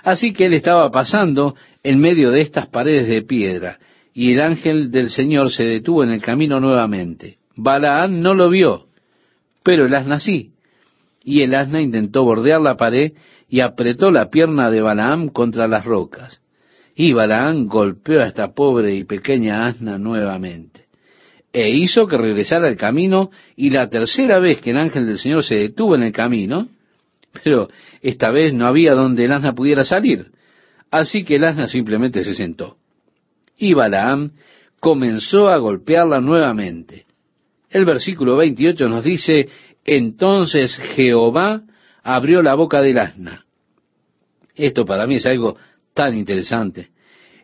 Así 0.02 0.32
que 0.32 0.46
él 0.46 0.54
estaba 0.54 0.90
pasando 0.90 1.54
en 1.82 2.00
medio 2.00 2.30
de 2.30 2.40
estas 2.40 2.66
paredes 2.68 3.06
de 3.06 3.22
piedra, 3.22 3.78
y 4.14 4.32
el 4.32 4.40
ángel 4.40 4.90
del 4.90 5.10
Señor 5.10 5.50
se 5.50 5.64
detuvo 5.64 6.02
en 6.04 6.10
el 6.10 6.22
camino 6.22 6.58
nuevamente. 6.58 7.38
Balaán 7.54 8.22
no 8.22 8.34
lo 8.34 8.48
vio, 8.48 8.86
pero 9.62 9.86
el 9.86 9.94
asna 9.94 10.20
sí. 10.20 10.51
Y 11.24 11.42
el 11.42 11.54
asna 11.54 11.80
intentó 11.80 12.24
bordear 12.24 12.60
la 12.60 12.76
pared 12.76 13.12
y 13.48 13.60
apretó 13.60 14.10
la 14.10 14.30
pierna 14.30 14.70
de 14.70 14.80
Balaam 14.80 15.28
contra 15.28 15.68
las 15.68 15.84
rocas. 15.84 16.40
Y 16.94 17.12
Balaam 17.12 17.66
golpeó 17.66 18.20
a 18.20 18.26
esta 18.26 18.52
pobre 18.52 18.94
y 18.94 19.04
pequeña 19.04 19.66
asna 19.66 19.98
nuevamente. 19.98 20.86
E 21.52 21.70
hizo 21.70 22.06
que 22.06 22.16
regresara 22.16 22.68
al 22.68 22.76
camino, 22.76 23.30
y 23.56 23.70
la 23.70 23.88
tercera 23.88 24.38
vez 24.38 24.60
que 24.60 24.70
el 24.70 24.78
ángel 24.78 25.06
del 25.06 25.18
Señor 25.18 25.44
se 25.44 25.56
detuvo 25.56 25.94
en 25.94 26.02
el 26.02 26.12
camino, 26.12 26.68
pero 27.44 27.68
esta 28.00 28.30
vez 28.30 28.54
no 28.54 28.66
había 28.66 28.94
donde 28.94 29.24
el 29.24 29.32
asna 29.32 29.54
pudiera 29.54 29.84
salir. 29.84 30.32
Así 30.90 31.24
que 31.24 31.36
el 31.36 31.44
asna 31.44 31.68
simplemente 31.68 32.24
se 32.24 32.34
sentó. 32.34 32.76
Y 33.58 33.74
Balaam 33.74 34.32
comenzó 34.80 35.48
a 35.48 35.58
golpearla 35.58 36.20
nuevamente. 36.20 37.06
El 37.70 37.84
versículo 37.84 38.36
28 38.36 38.88
nos 38.88 39.04
dice, 39.04 39.48
entonces 39.84 40.76
Jehová 40.76 41.62
abrió 42.02 42.42
la 42.42 42.54
boca 42.54 42.80
del 42.80 42.98
asna. 42.98 43.44
Esto 44.54 44.84
para 44.84 45.06
mí 45.06 45.16
es 45.16 45.26
algo 45.26 45.56
tan 45.94 46.16
interesante. 46.16 46.90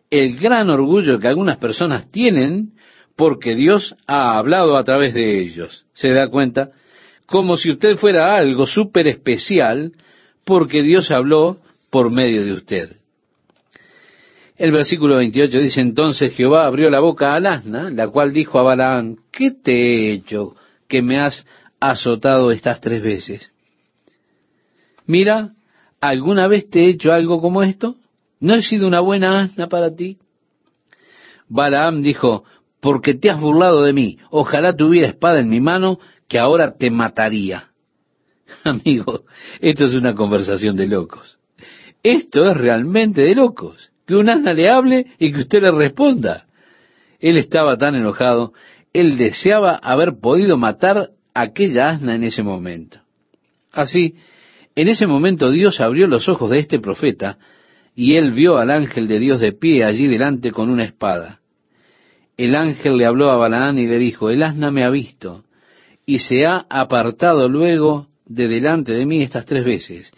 El 0.09 0.39
gran 0.39 0.69
orgullo 0.69 1.19
que 1.19 1.27
algunas 1.27 1.57
personas 1.57 2.09
tienen 2.11 2.73
porque 3.15 3.55
Dios 3.55 3.95
ha 4.07 4.37
hablado 4.37 4.77
a 4.77 4.83
través 4.83 5.13
de 5.13 5.39
ellos. 5.39 5.85
¿Se 5.93 6.09
da 6.09 6.29
cuenta? 6.29 6.71
Como 7.25 7.57
si 7.57 7.71
usted 7.71 7.97
fuera 7.97 8.35
algo 8.35 8.65
súper 8.65 9.07
especial 9.07 9.91
porque 10.45 10.81
Dios 10.81 11.11
habló 11.11 11.59
por 11.89 12.11
medio 12.11 12.43
de 12.43 12.53
usted. 12.53 12.95
El 14.55 14.71
versículo 14.71 15.17
28 15.17 15.57
dice, 15.59 15.79
entonces 15.79 16.33
Jehová 16.33 16.65
abrió 16.65 16.89
la 16.89 16.99
boca 16.99 17.33
al 17.33 17.45
asna, 17.45 17.89
la 17.89 18.09
cual 18.09 18.33
dijo 18.33 18.59
a 18.59 18.63
Balaam, 18.63 19.15
¿qué 19.31 19.51
te 19.51 19.71
he 19.71 20.11
hecho 20.11 20.55
que 20.87 21.01
me 21.01 21.17
has 21.17 21.45
azotado 21.79 22.51
estas 22.51 22.81
tres 22.81 23.01
veces? 23.01 23.53
Mira, 25.05 25.53
¿alguna 26.01 26.47
vez 26.47 26.69
te 26.69 26.81
he 26.81 26.89
hecho 26.89 27.11
algo 27.11 27.41
como 27.41 27.63
esto? 27.63 27.95
¿No 28.39 28.55
he 28.55 28.61
sido 28.61 28.87
una 28.87 28.99
buena 28.99 29.41
asna 29.41 29.67
para 29.67 29.95
ti? 29.95 30.17
Balaam 31.47 32.01
dijo, 32.01 32.45
porque 32.79 33.15
te 33.15 33.29
has 33.29 33.39
burlado 33.39 33.83
de 33.83 33.93
mí, 33.93 34.17
ojalá 34.29 34.75
tuviera 34.75 35.07
espada 35.07 35.39
en 35.39 35.49
mi 35.49 35.59
mano, 35.59 35.99
que 36.27 36.39
ahora 36.39 36.77
te 36.77 36.91
mataría. 36.91 37.69
Amigo, 38.63 39.23
esto 39.59 39.85
es 39.85 39.95
una 39.95 40.13
conversación 40.15 40.75
de 40.75 40.87
locos. 40.87 41.39
Esto 42.03 42.49
es 42.49 42.55
realmente 42.55 43.23
de 43.23 43.35
locos. 43.35 43.91
Que 44.05 44.15
un 44.15 44.29
asna 44.29 44.53
le 44.53 44.69
hable 44.69 45.07
y 45.19 45.31
que 45.31 45.41
usted 45.41 45.61
le 45.61 45.71
responda. 45.71 46.45
Él 47.19 47.37
estaba 47.37 47.77
tan 47.77 47.95
enojado, 47.95 48.53
él 48.93 49.17
deseaba 49.17 49.75
haber 49.75 50.19
podido 50.19 50.57
matar 50.57 51.09
aquella 51.41 51.89
asna 51.89 52.15
en 52.15 52.23
ese 52.23 52.43
momento. 52.43 52.99
Así, 53.71 54.15
en 54.75 54.87
ese 54.87 55.07
momento 55.07 55.51
Dios 55.51 55.79
abrió 55.81 56.07
los 56.07 56.27
ojos 56.29 56.49
de 56.49 56.59
este 56.59 56.79
profeta 56.79 57.37
y 57.95 58.15
él 58.15 58.31
vio 58.31 58.57
al 58.57 58.71
ángel 58.71 59.07
de 59.07 59.19
Dios 59.19 59.39
de 59.39 59.51
pie 59.51 59.83
allí 59.83 60.07
delante 60.07 60.51
con 60.51 60.69
una 60.69 60.85
espada. 60.85 61.39
El 62.37 62.55
ángel 62.55 62.97
le 62.97 63.05
habló 63.05 63.29
a 63.29 63.35
Balaán 63.35 63.77
y 63.77 63.87
le 63.87 63.97
dijo, 63.97 64.29
el 64.29 64.41
asna 64.43 64.71
me 64.71 64.83
ha 64.83 64.89
visto 64.89 65.43
y 66.05 66.19
se 66.19 66.45
ha 66.45 66.65
apartado 66.69 67.49
luego 67.49 68.07
de 68.25 68.47
delante 68.47 68.93
de 68.93 69.05
mí 69.05 69.21
estas 69.21 69.45
tres 69.45 69.65
veces. 69.65 70.11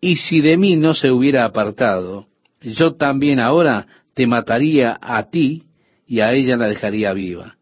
Y 0.00 0.16
si 0.16 0.40
de 0.40 0.56
mí 0.56 0.76
no 0.76 0.94
se 0.94 1.10
hubiera 1.10 1.44
apartado, 1.44 2.26
yo 2.62 2.94
también 2.94 3.40
ahora 3.40 3.86
te 4.14 4.26
mataría 4.26 4.98
a 5.00 5.28
ti 5.30 5.64
y 6.06 6.20
a 6.20 6.32
ella 6.32 6.56
la 6.56 6.68
dejaría 6.68 7.12
viva. 7.12 7.57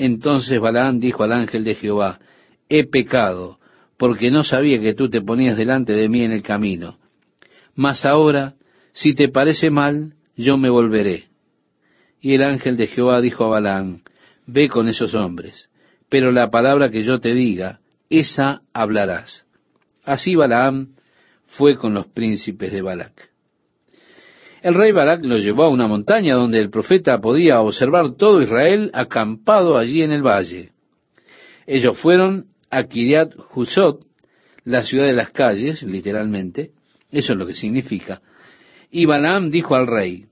Entonces 0.00 0.58
Balaán 0.58 0.98
dijo 0.98 1.24
al 1.24 1.32
ángel 1.32 1.62
de 1.62 1.74
Jehová, 1.74 2.20
he 2.70 2.86
pecado, 2.86 3.58
porque 3.98 4.30
no 4.30 4.44
sabía 4.44 4.80
que 4.80 4.94
tú 4.94 5.10
te 5.10 5.20
ponías 5.20 5.58
delante 5.58 5.92
de 5.92 6.08
mí 6.08 6.22
en 6.24 6.32
el 6.32 6.42
camino. 6.42 6.96
Mas 7.74 8.06
ahora, 8.06 8.54
si 8.92 9.14
te 9.14 9.28
parece 9.28 9.68
mal, 9.68 10.14
yo 10.36 10.56
me 10.56 10.70
volveré. 10.70 11.24
Y 12.18 12.32
el 12.32 12.42
ángel 12.44 12.78
de 12.78 12.86
Jehová 12.86 13.20
dijo 13.20 13.44
a 13.44 13.48
Balaam, 13.48 14.00
ve 14.46 14.70
con 14.70 14.88
esos 14.88 15.14
hombres, 15.14 15.68
pero 16.08 16.32
la 16.32 16.50
palabra 16.50 16.90
que 16.90 17.02
yo 17.02 17.20
te 17.20 17.34
diga, 17.34 17.80
esa 18.08 18.62
hablarás. 18.72 19.44
Así 20.02 20.34
Balaam 20.34 20.94
fue 21.44 21.76
con 21.76 21.92
los 21.92 22.06
príncipes 22.06 22.72
de 22.72 22.80
Balac. 22.80 23.29
El 24.62 24.74
rey 24.74 24.92
Balac 24.92 25.24
lo 25.24 25.38
llevó 25.38 25.64
a 25.64 25.68
una 25.68 25.86
montaña 25.86 26.34
donde 26.34 26.58
el 26.58 26.70
profeta 26.70 27.18
podía 27.20 27.60
observar 27.60 28.14
todo 28.16 28.42
Israel 28.42 28.90
acampado 28.92 29.78
allí 29.78 30.02
en 30.02 30.12
el 30.12 30.22
valle. 30.22 30.72
Ellos 31.66 31.98
fueron 31.98 32.46
a 32.70 32.84
Kiriat 32.84 33.32
Husot, 33.54 34.04
la 34.64 34.82
ciudad 34.82 35.06
de 35.06 35.14
las 35.14 35.30
calles, 35.30 35.82
literalmente, 35.82 36.72
eso 37.10 37.32
es 37.32 37.38
lo 37.38 37.46
que 37.46 37.54
significa. 37.54 38.20
Y 38.90 39.06
Balaam 39.06 39.50
dijo 39.50 39.74
al 39.74 39.86
rey, 39.86 40.26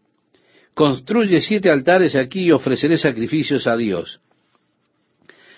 construye 0.74 1.40
siete 1.40 1.70
altares 1.70 2.14
aquí 2.14 2.42
y 2.42 2.52
ofreceré 2.52 2.98
sacrificios 2.98 3.66
a 3.66 3.76
Dios. 3.76 4.20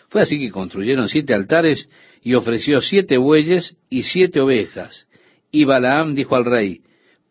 Fue 0.09 0.23
así 0.23 0.39
que 0.39 0.51
construyeron 0.51 1.09
siete 1.09 1.35
altares 1.35 1.89
y 2.23 2.35
ofreció 2.35 2.81
siete 2.81 3.17
bueyes 3.17 3.77
y 3.89 4.03
siete 4.03 4.41
ovejas. 4.41 5.07
Y 5.51 5.65
Balaam 5.65 6.15
dijo 6.15 6.37
al 6.37 6.45
rey, 6.45 6.83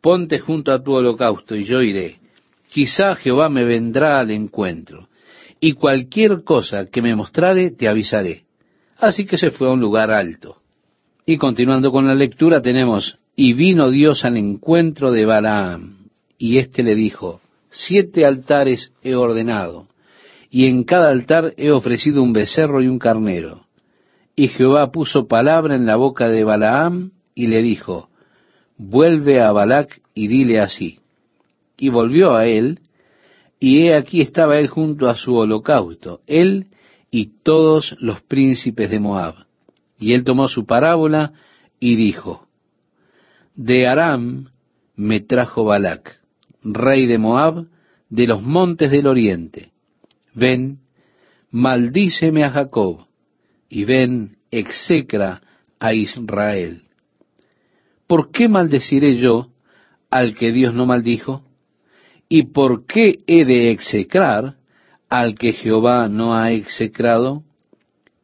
ponte 0.02 0.40
junto 0.40 0.72
a 0.72 0.82
tu 0.84 0.94
holocausto 0.94 1.56
y 1.56 1.64
yo 1.64 1.82
iré. 1.82 2.18
Quizá 2.70 3.16
Jehová 3.16 3.50
me 3.50 3.64
vendrá 3.64 4.20
al 4.20 4.32
encuentro, 4.32 5.08
y 5.60 5.74
cualquier 5.74 6.44
cosa 6.44 6.86
que 6.86 7.02
me 7.02 7.16
mostrare 7.16 7.72
te 7.72 7.90
avisaré. 7.90 8.44
Así 8.98 9.26
que 9.26 9.38
se 9.38 9.52
fue 9.52 9.68
a 9.68 9.72
un 9.72 9.80
lugar 9.80 10.12
alto. 10.12 10.58
Y 11.26 11.38
continuando 11.38 11.92
con 11.92 12.08
la 12.08 12.16
lectura 12.16 12.62
tenemos, 12.62 13.18
y 13.36 13.54
vino 13.54 13.90
Dios 13.90 14.26
al 14.26 14.38
encuentro 14.38 15.12
de 15.12 15.26
Balaam, 15.26 16.10
y 16.38 16.58
éste 16.58 16.84
le 16.84 16.96
dijo, 16.96 17.42
siete 17.70 18.26
altares 18.26 18.94
he 19.04 19.16
ordenado, 19.16 19.88
y 20.50 20.66
en 20.66 20.84
cada 20.84 21.10
altar 21.10 21.54
he 21.58 21.72
ofrecido 21.72 22.22
un 22.22 22.34
becerro 22.34 22.82
y 22.82 22.88
un 22.88 23.00
carnero. 23.00 23.66
Y 24.36 24.48
Jehová 24.48 24.92
puso 24.92 25.28
palabra 25.28 25.76
en 25.76 25.86
la 25.86 25.96
boca 25.96 26.30
de 26.30 26.44
Balaam, 26.44 27.12
y 27.36 27.48
le 27.48 27.62
dijo, 27.62 28.09
vuelve 28.80 29.42
a 29.42 29.52
Balac 29.52 30.02
y 30.16 30.28
dile 30.28 30.60
así. 30.60 31.00
Y 31.78 31.90
volvió 31.90 32.36
a 32.36 32.48
él, 32.48 32.80
y 33.60 33.84
he 33.84 33.96
aquí 33.96 34.22
estaba 34.22 34.58
él 34.58 34.68
junto 34.68 35.08
a 35.08 35.16
su 35.16 35.36
holocausto, 35.36 36.22
él 36.26 36.68
y 37.12 37.42
todos 37.44 37.96
los 38.00 38.22
príncipes 38.22 38.90
de 38.90 39.00
Moab. 39.00 39.36
Y 40.00 40.14
él 40.14 40.24
tomó 40.24 40.48
su 40.48 40.66
parábola 40.66 41.34
y 41.80 41.96
dijo, 41.96 42.48
De 43.56 43.88
Aram 43.88 44.48
me 44.96 45.20
trajo 45.20 45.66
Balac, 45.66 46.20
rey 46.64 47.06
de 47.06 47.18
Moab, 47.18 47.68
de 48.10 48.28
los 48.28 48.42
montes 48.42 48.92
del 48.92 49.08
oriente. 49.08 49.72
Ven, 50.34 50.80
maldíceme 51.52 52.44
a 52.44 52.52
Jacob, 52.52 53.06
y 53.70 53.84
ven, 53.84 54.38
execra 54.52 55.42
a 55.80 55.94
Israel. 55.94 56.89
¿Por 58.10 58.32
qué 58.32 58.50
maldeciré 58.50 59.18
yo 59.18 59.50
al 60.10 60.34
que 60.34 60.52
Dios 60.52 60.74
no 60.74 60.88
maldijo? 60.88 61.44
¿Y 62.28 62.48
por 62.48 62.88
qué 62.88 63.20
he 63.28 63.46
de 63.46 63.70
execrar 63.70 64.56
al 65.10 65.36
que 65.36 65.54
Jehová 65.54 66.10
no 66.10 66.34
ha 66.34 66.52
execrado? 66.52 67.44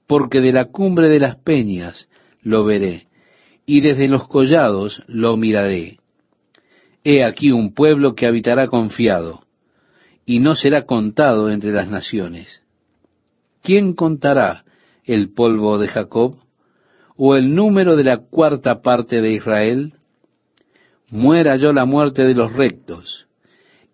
Porque 0.08 0.42
de 0.42 0.54
la 0.54 0.66
cumbre 0.66 1.08
de 1.08 1.20
las 1.20 1.36
peñas 1.36 2.10
lo 2.42 2.66
veré, 2.66 3.06
y 3.68 3.82
desde 3.82 4.08
los 4.08 4.28
collados 4.28 5.04
lo 5.06 5.38
miraré. 5.38 6.00
He 7.04 7.24
aquí 7.24 7.52
un 7.52 7.76
pueblo 7.76 8.16
que 8.16 8.26
habitará 8.26 8.68
confiado, 8.70 9.44
y 10.26 10.40
no 10.40 10.56
será 10.56 10.88
contado 10.88 11.52
entre 11.52 11.72
las 11.72 11.92
naciones. 11.92 12.64
¿Quién 13.62 13.94
contará 13.94 14.66
el 15.04 15.32
polvo 15.32 15.78
de 15.78 15.90
Jacob? 15.90 16.38
¿O 17.18 17.36
el 17.36 17.56
número 17.56 17.96
de 17.96 18.04
la 18.04 18.18
cuarta 18.18 18.82
parte 18.82 19.22
de 19.22 19.34
Israel? 19.34 19.94
Muera 21.10 21.56
yo 21.56 21.72
la 21.72 21.86
muerte 21.86 22.24
de 22.24 22.34
los 22.34 22.52
rectos, 22.54 23.28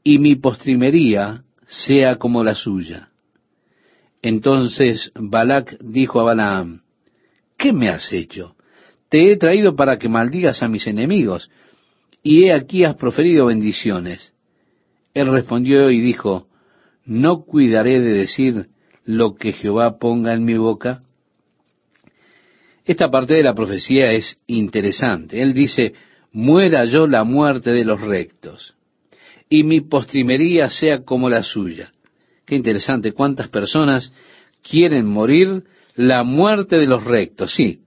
y 0.04 0.18
mi 0.18 0.36
postrimería 0.36 1.44
sea 1.66 2.16
como 2.16 2.44
la 2.44 2.56
suya. 2.56 3.10
Entonces 4.22 5.12
Balac 5.16 5.78
dijo 5.82 6.20
a 6.20 6.24
Balaam, 6.24 6.82
¿qué 7.58 7.74
me 7.74 7.90
has 7.90 8.12
hecho? 8.12 8.56
Te 9.10 9.32
he 9.32 9.38
traído 9.38 9.76
para 9.76 9.98
que 9.98 10.10
maldigas 10.10 10.64
a 10.64 10.68
mis 10.68 10.88
enemigos, 10.88 11.52
y 12.24 12.46
he 12.46 12.54
aquí 12.54 12.84
has 12.84 12.96
proferido 12.96 13.48
bendiciones. 13.48 14.34
Él 15.14 15.32
respondió 15.32 15.92
y 15.92 16.00
dijo, 16.00 16.48
¿no 17.06 17.44
cuidaré 17.44 18.00
de 18.00 18.14
decir 18.14 18.70
lo 19.06 19.36
que 19.36 19.54
Jehová 19.54 19.98
ponga 19.98 20.34
en 20.34 20.46
mi 20.46 20.56
boca? 20.56 21.02
Esta 22.86 23.10
parte 23.10 23.36
de 23.36 23.44
la 23.44 23.54
profecía 23.54 24.12
es 24.12 24.40
interesante. 24.48 25.42
Él 25.42 25.54
dice, 25.54 25.94
muera 26.32 26.86
yo 26.86 27.08
la 27.08 27.24
muerte 27.24 27.72
de 27.72 27.86
los 27.86 28.02
rectos, 28.02 28.76
y 29.50 29.64
mi 29.64 29.82
postrimería 29.82 30.70
sea 30.70 31.04
como 31.04 31.30
la 31.30 31.44
suya. 31.44 31.92
Qué 32.46 32.56
interesante, 32.56 33.12
cuántas 33.12 33.50
personas 33.50 34.14
quieren 34.62 35.06
morir 35.06 35.64
la 35.96 36.24
muerte 36.24 36.78
de 36.78 36.88
los 36.88 37.04
rectos, 37.04 37.54
sí, 37.54 37.82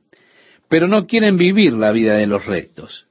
pero 0.69 0.89
no 0.89 1.07
quieren 1.07 1.37
vivir 1.37 1.73
la 1.73 1.93
vida 1.93 2.17
de 2.17 2.27
los 2.27 2.47
rectos. 2.47 3.07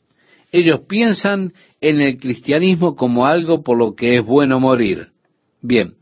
Ellos 0.51 0.81
piensan 0.87 1.53
en 1.81 1.99
el 1.99 2.17
cristianismo 2.17 2.95
como 2.95 3.25
algo 3.25 3.63
por 3.63 3.77
lo 3.77 3.95
que 3.95 4.17
es 4.17 4.25
bueno 4.25 4.59
morir. 4.59 5.07
Bien, 5.61 5.95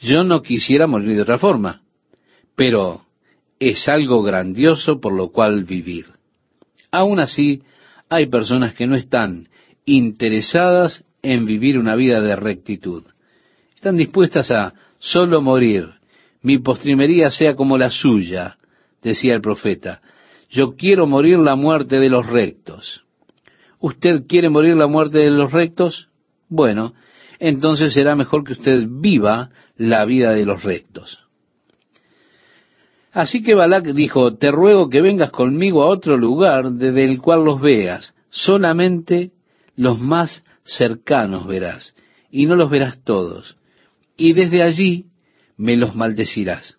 yo 0.00 0.24
no 0.24 0.42
quisiera 0.42 0.86
morir 0.86 1.14
de 1.14 1.22
otra 1.22 1.38
forma, 1.38 1.82
pero 2.56 3.03
es 3.70 3.88
algo 3.88 4.22
grandioso 4.22 5.00
por 5.00 5.12
lo 5.12 5.30
cual 5.30 5.64
vivir. 5.64 6.06
Aún 6.90 7.18
así, 7.18 7.62
hay 8.08 8.26
personas 8.26 8.74
que 8.74 8.86
no 8.86 8.96
están 8.96 9.48
interesadas 9.84 11.04
en 11.22 11.46
vivir 11.46 11.78
una 11.78 11.96
vida 11.96 12.20
de 12.20 12.36
rectitud. 12.36 13.02
Están 13.74 13.96
dispuestas 13.96 14.50
a 14.50 14.74
solo 14.98 15.40
morir. 15.42 15.88
Mi 16.42 16.58
postrimería 16.58 17.30
sea 17.30 17.54
como 17.56 17.78
la 17.78 17.90
suya, 17.90 18.58
decía 19.02 19.34
el 19.34 19.40
profeta. 19.40 20.00
Yo 20.50 20.76
quiero 20.76 21.06
morir 21.06 21.38
la 21.38 21.56
muerte 21.56 21.98
de 21.98 22.10
los 22.10 22.26
rectos. 22.26 23.04
¿Usted 23.80 24.26
quiere 24.28 24.50
morir 24.50 24.76
la 24.76 24.86
muerte 24.86 25.18
de 25.18 25.30
los 25.30 25.52
rectos? 25.52 26.08
Bueno, 26.48 26.94
entonces 27.38 27.92
será 27.92 28.14
mejor 28.14 28.44
que 28.44 28.52
usted 28.52 28.86
viva 28.88 29.50
la 29.76 30.04
vida 30.04 30.32
de 30.32 30.46
los 30.46 30.62
rectos. 30.62 31.23
Así 33.14 33.44
que 33.44 33.54
Balak 33.54 33.84
dijo, 33.94 34.34
te 34.34 34.50
ruego 34.50 34.90
que 34.90 35.00
vengas 35.00 35.30
conmigo 35.30 35.84
a 35.84 35.86
otro 35.86 36.16
lugar 36.16 36.72
desde 36.72 37.04
el 37.04 37.22
cual 37.22 37.44
los 37.44 37.60
veas, 37.60 38.12
solamente 38.28 39.30
los 39.76 40.00
más 40.00 40.42
cercanos 40.64 41.46
verás, 41.46 41.94
y 42.28 42.46
no 42.46 42.56
los 42.56 42.68
verás 42.68 43.04
todos, 43.04 43.56
y 44.16 44.32
desde 44.32 44.64
allí 44.64 45.06
me 45.56 45.76
los 45.76 45.94
maldecirás. 45.94 46.76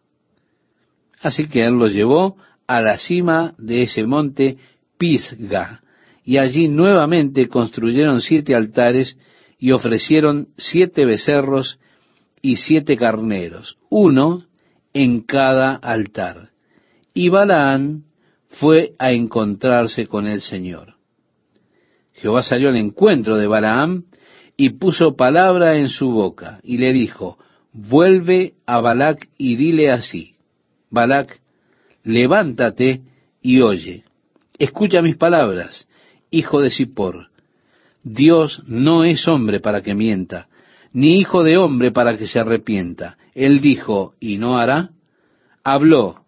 Así 1.22 1.48
que 1.48 1.64
él 1.64 1.76
los 1.76 1.94
llevó 1.94 2.36
a 2.68 2.82
la 2.82 2.98
cima 2.98 3.54
de 3.58 3.84
ese 3.84 4.06
monte 4.06 4.58
Pisga, 4.98 5.84
y 6.26 6.38
allí 6.38 6.68
nuevamente 6.68 7.48
construyeron 7.48 8.20
siete 8.20 8.56
altares 8.56 9.18
y 9.58 9.72
ofrecieron 9.72 10.50
siete 10.58 11.06
becerros 11.06 11.80
y 12.42 12.58
siete 12.58 12.98
carneros, 12.98 13.78
uno 13.90 14.44
en 14.96 15.22
cada 15.22 15.76
altar. 15.76 16.50
Y 17.14 17.30
Balaán 17.30 18.06
fue 18.48 18.94
a 18.98 19.12
encontrarse 19.12 20.08
con 20.08 20.26
el 20.26 20.42
Señor. 20.42 20.96
Jehová 22.14 22.42
salió 22.42 22.70
al 22.70 22.78
encuentro 22.78 23.38
de 23.38 23.46
Balaam 23.46 24.06
y 24.58 24.70
puso 24.72 25.16
palabra 25.16 25.78
en 25.78 25.90
su 25.90 26.10
boca 26.10 26.62
y 26.64 26.78
le 26.78 26.94
dijo, 26.94 27.38
vuelve 27.74 28.54
a 28.66 28.80
Balac 28.80 29.28
y 29.38 29.58
dile 29.58 29.92
así, 29.92 30.36
Balac, 30.90 31.42
levántate 32.04 33.02
y 33.42 33.62
oye, 33.62 34.06
escucha 34.58 35.02
mis 35.02 35.18
palabras 35.18 35.88
hijo 36.32 36.62
de 36.62 36.70
Zippor. 36.70 37.30
Dios 38.04 38.64
no 38.68 39.04
es 39.04 39.28
hombre 39.28 39.60
para 39.60 39.82
que 39.82 39.94
mienta, 39.94 40.48
ni 40.94 41.20
hijo 41.20 41.44
de 41.44 41.58
hombre 41.58 41.92
para 41.92 42.18
que 42.18 42.28
se 42.28 42.40
arrepienta. 42.40 43.18
Él 43.36 43.60
dijo, 43.62 44.16
y 44.20 44.38
no 44.38 44.58
hará. 44.58 44.92
Habló, 45.64 46.26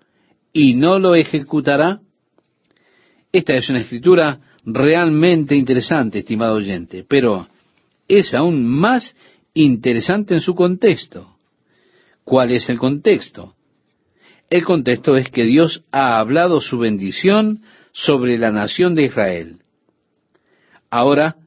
y 0.51 0.75
no 0.75 0.99
lo 0.99 1.15
ejecutará. 1.15 2.01
Esta 3.31 3.55
es 3.55 3.69
una 3.69 3.79
escritura 3.79 4.39
realmente 4.65 5.55
interesante, 5.55 6.19
estimado 6.19 6.55
oyente, 6.55 7.05
pero 7.07 7.47
es 8.07 8.33
aún 8.33 8.65
más 8.65 9.15
interesante 9.53 10.33
en 10.33 10.41
su 10.41 10.53
contexto. 10.53 11.37
¿Cuál 12.23 12.51
es 12.51 12.69
el 12.69 12.77
contexto? 12.77 13.55
El 14.49 14.65
contexto 14.65 15.15
es 15.15 15.29
que 15.29 15.43
Dios 15.43 15.83
ha 15.91 16.19
hablado 16.19 16.59
su 16.59 16.77
bendición 16.77 17.61
sobre 17.91 18.37
la 18.37 18.51
nación 18.51 18.95
de 18.95 19.05
Israel. 19.05 19.59
Ahora, 20.89 21.37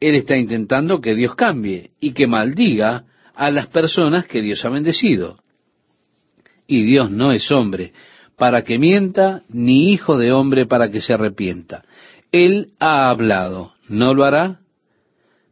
él 0.00 0.14
está 0.14 0.36
intentando 0.36 1.00
que 1.00 1.14
Dios 1.14 1.34
cambie 1.34 1.90
y 2.00 2.12
que 2.12 2.26
maldiga 2.26 3.04
a 3.36 3.50
las 3.50 3.68
personas 3.68 4.26
que 4.26 4.40
Dios 4.40 4.64
ha 4.64 4.70
bendecido. 4.70 5.36
Y 6.66 6.82
Dios 6.82 7.10
no 7.10 7.32
es 7.32 7.52
hombre 7.52 7.92
para 8.36 8.62
que 8.62 8.78
mienta, 8.78 9.42
ni 9.48 9.92
hijo 9.92 10.18
de 10.18 10.32
hombre 10.32 10.66
para 10.66 10.90
que 10.90 11.00
se 11.00 11.14
arrepienta. 11.14 11.84
Él 12.32 12.72
ha 12.78 13.08
hablado, 13.08 13.74
¿no 13.88 14.14
lo 14.14 14.24
hará? 14.24 14.60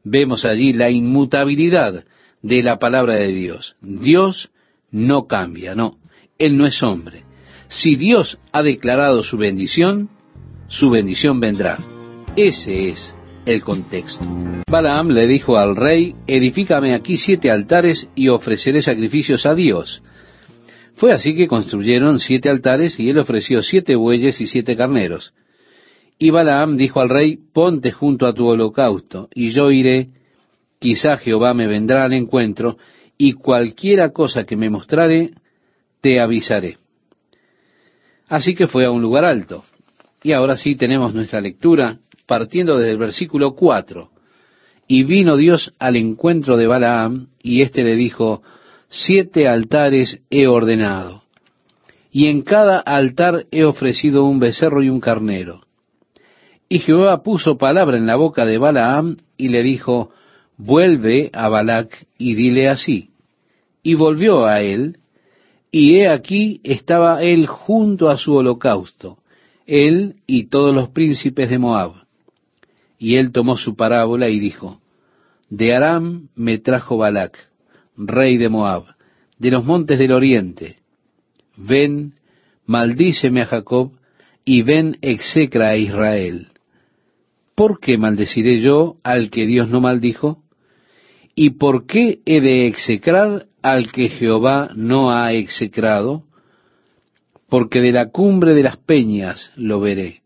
Vemos 0.02 0.44
allí 0.44 0.72
la 0.72 0.90
inmutabilidad 0.90 2.04
de 2.42 2.62
la 2.62 2.78
palabra 2.78 3.14
de 3.14 3.28
Dios. 3.28 3.76
Dios 3.80 4.50
no 4.90 5.26
cambia, 5.26 5.74
no, 5.74 5.98
Él 6.38 6.58
no 6.58 6.66
es 6.66 6.82
hombre. 6.82 7.22
Si 7.68 7.96
Dios 7.96 8.38
ha 8.52 8.62
declarado 8.62 9.22
su 9.22 9.38
bendición, 9.38 10.10
su 10.68 10.90
bendición 10.90 11.40
vendrá. 11.40 11.78
Ese 12.36 12.90
es 12.90 13.14
el 13.46 13.62
contexto. 13.62 14.24
Balaam 14.68 15.10
le 15.10 15.26
dijo 15.26 15.56
al 15.56 15.76
rey, 15.76 16.14
edifícame 16.26 16.94
aquí 16.94 17.16
siete 17.16 17.50
altares 17.50 18.08
y 18.14 18.28
ofreceré 18.28 18.82
sacrificios 18.82 19.46
a 19.46 19.54
Dios. 19.54 20.02
Fue 20.94 21.12
así 21.12 21.34
que 21.34 21.48
construyeron 21.48 22.18
siete 22.18 22.48
altares 22.48 22.98
y 22.98 23.10
él 23.10 23.18
ofreció 23.18 23.62
siete 23.62 23.96
bueyes 23.96 24.40
y 24.40 24.46
siete 24.46 24.76
carneros. 24.76 25.34
Y 26.18 26.30
Balaam 26.30 26.76
dijo 26.76 27.00
al 27.00 27.08
rey, 27.08 27.38
ponte 27.52 27.90
junto 27.90 28.26
a 28.26 28.32
tu 28.32 28.46
holocausto, 28.46 29.28
y 29.34 29.50
yo 29.50 29.70
iré, 29.70 30.10
quizá 30.78 31.16
Jehová 31.16 31.54
me 31.54 31.66
vendrá 31.66 32.04
al 32.04 32.12
encuentro, 32.12 32.78
y 33.18 33.32
cualquiera 33.32 34.10
cosa 34.10 34.44
que 34.44 34.56
me 34.56 34.70
mostrare, 34.70 35.30
te 36.00 36.20
avisaré. 36.20 36.78
Así 38.28 38.54
que 38.54 38.68
fue 38.68 38.84
a 38.84 38.90
un 38.90 39.02
lugar 39.02 39.24
alto. 39.24 39.64
Y 40.22 40.32
ahora 40.32 40.56
sí 40.56 40.76
tenemos 40.76 41.14
nuestra 41.14 41.40
lectura 41.40 41.98
partiendo 42.26 42.78
desde 42.78 42.92
el 42.92 42.98
versículo 42.98 43.54
4. 43.54 44.10
Y 44.86 45.04
vino 45.04 45.36
Dios 45.36 45.72
al 45.78 45.96
encuentro 45.96 46.56
de 46.56 46.66
Balaam, 46.66 47.28
y 47.42 47.62
éste 47.62 47.82
le 47.82 47.96
dijo, 47.96 48.42
siete 48.88 49.48
altares 49.48 50.20
he 50.30 50.46
ordenado, 50.46 51.22
y 52.12 52.26
en 52.26 52.42
cada 52.42 52.78
altar 52.78 53.46
he 53.50 53.64
ofrecido 53.64 54.24
un 54.24 54.38
becerro 54.38 54.82
y 54.82 54.90
un 54.90 55.00
carnero. 55.00 55.62
Y 56.68 56.78
Jehová 56.78 57.22
puso 57.22 57.56
palabra 57.56 57.96
en 57.96 58.06
la 58.06 58.16
boca 58.16 58.44
de 58.44 58.58
Balaam, 58.58 59.16
y 59.36 59.48
le 59.48 59.62
dijo, 59.62 60.10
vuelve 60.56 61.30
a 61.32 61.48
Balac 61.48 62.06
y 62.18 62.34
dile 62.34 62.68
así. 62.68 63.10
Y 63.82 63.94
volvió 63.94 64.46
a 64.46 64.60
él, 64.60 64.98
y 65.70 65.96
he 65.96 66.08
aquí 66.08 66.60
estaba 66.62 67.22
él 67.22 67.46
junto 67.46 68.08
a 68.08 68.16
su 68.16 68.34
holocausto, 68.34 69.18
él 69.66 70.14
y 70.26 70.46
todos 70.46 70.74
los 70.74 70.90
príncipes 70.90 71.50
de 71.50 71.58
Moab. 71.58 72.03
Y 73.04 73.18
él 73.18 73.32
tomó 73.32 73.58
su 73.58 73.76
parábola 73.76 74.30
y 74.30 74.40
dijo, 74.40 74.80
De 75.50 75.74
Aram 75.74 76.28
me 76.34 76.56
trajo 76.56 76.96
Balac, 76.96 77.36
rey 77.98 78.38
de 78.38 78.48
Moab, 78.48 78.84
de 79.38 79.50
los 79.50 79.62
montes 79.66 79.98
del 79.98 80.10
oriente. 80.10 80.76
Ven, 81.54 82.14
maldíceme 82.64 83.42
a 83.42 83.46
Jacob, 83.46 83.92
y 84.46 84.62
ven, 84.62 84.96
execra 85.02 85.68
a 85.68 85.76
Israel. 85.76 86.48
¿Por 87.54 87.78
qué 87.78 87.98
maldeciré 87.98 88.62
yo 88.62 88.96
al 89.04 89.28
que 89.28 89.44
Dios 89.44 89.68
no 89.68 89.82
maldijo? 89.82 90.42
¿Y 91.34 91.50
por 91.50 91.84
qué 91.84 92.20
he 92.24 92.40
de 92.40 92.66
execrar 92.66 93.48
al 93.60 93.92
que 93.92 94.08
Jehová 94.08 94.70
no 94.76 95.10
ha 95.10 95.34
execrado? 95.34 96.24
Porque 97.50 97.80
de 97.80 97.92
la 97.92 98.08
cumbre 98.08 98.54
de 98.54 98.62
las 98.62 98.78
peñas 98.78 99.52
lo 99.56 99.78
veré 99.78 100.23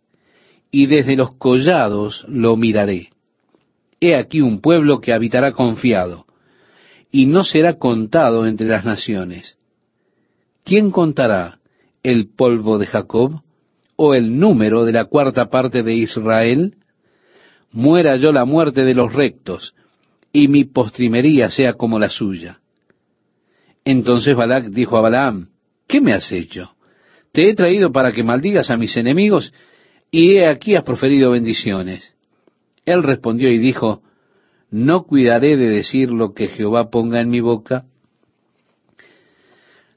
y 0.71 0.87
desde 0.87 1.17
los 1.17 1.35
collados 1.37 2.25
lo 2.29 2.57
miraré. 2.57 3.11
He 4.01 4.15
aquí 4.15 4.41
un 4.41 4.61
pueblo 4.61 5.01
que 5.01 5.13
habitará 5.13 5.53
confiado, 5.53 6.27
y 7.11 7.27
no 7.27 7.45
será 7.45 7.79
contado 7.79 8.47
entre 8.47 8.69
las 8.69 8.85
naciones. 8.85 9.57
¿Quién 10.65 10.91
contará 10.91 11.59
el 12.03 12.29
polvo 12.29 12.79
de 12.79 12.87
Jacob 12.87 13.43
o 13.97 14.15
el 14.15 14.39
número 14.39 14.85
de 14.85 14.93
la 14.93 15.07
cuarta 15.07 15.49
parte 15.49 15.83
de 15.83 15.95
Israel? 15.95 16.75
Muera 17.73 18.17
yo 18.17 18.33
la 18.33 18.45
muerte 18.45 18.85
de 18.85 18.95
los 18.95 19.13
rectos, 19.13 19.75
y 20.33 20.49
mi 20.49 20.65
postrimería 20.65 21.51
sea 21.51 21.73
como 21.73 21.99
la 21.99 22.11
suya. 22.11 22.61
Entonces 23.85 24.37
Balac 24.37 24.67
dijo 24.67 24.99
a 24.99 25.01
Balaam, 25.01 25.49
¿qué 25.87 26.01
me 26.01 26.13
has 26.13 26.31
hecho? 26.31 26.75
Te 27.33 27.49
he 27.49 27.55
traído 27.55 27.91
para 27.91 28.13
que 28.13 28.23
maldigas 28.23 28.71
a 28.71 28.77
mis 28.77 28.97
enemigos 28.97 29.53
y 30.11 30.37
he 30.37 30.47
aquí 30.47 30.75
has 30.75 30.85
proferido 30.85 31.31
bendiciones. 31.31 32.15
Él 32.85 33.03
respondió 33.03 33.51
y 33.51 33.59
dijo, 33.59 34.03
¿no 34.71 35.05
cuidaré 35.05 35.57
de 35.57 35.69
decir 35.69 36.11
lo 36.11 36.33
que 36.33 36.49
Jehová 36.49 36.91
ponga 36.91 37.21
en 37.21 37.31
mi 37.31 37.41
boca? 37.41 37.85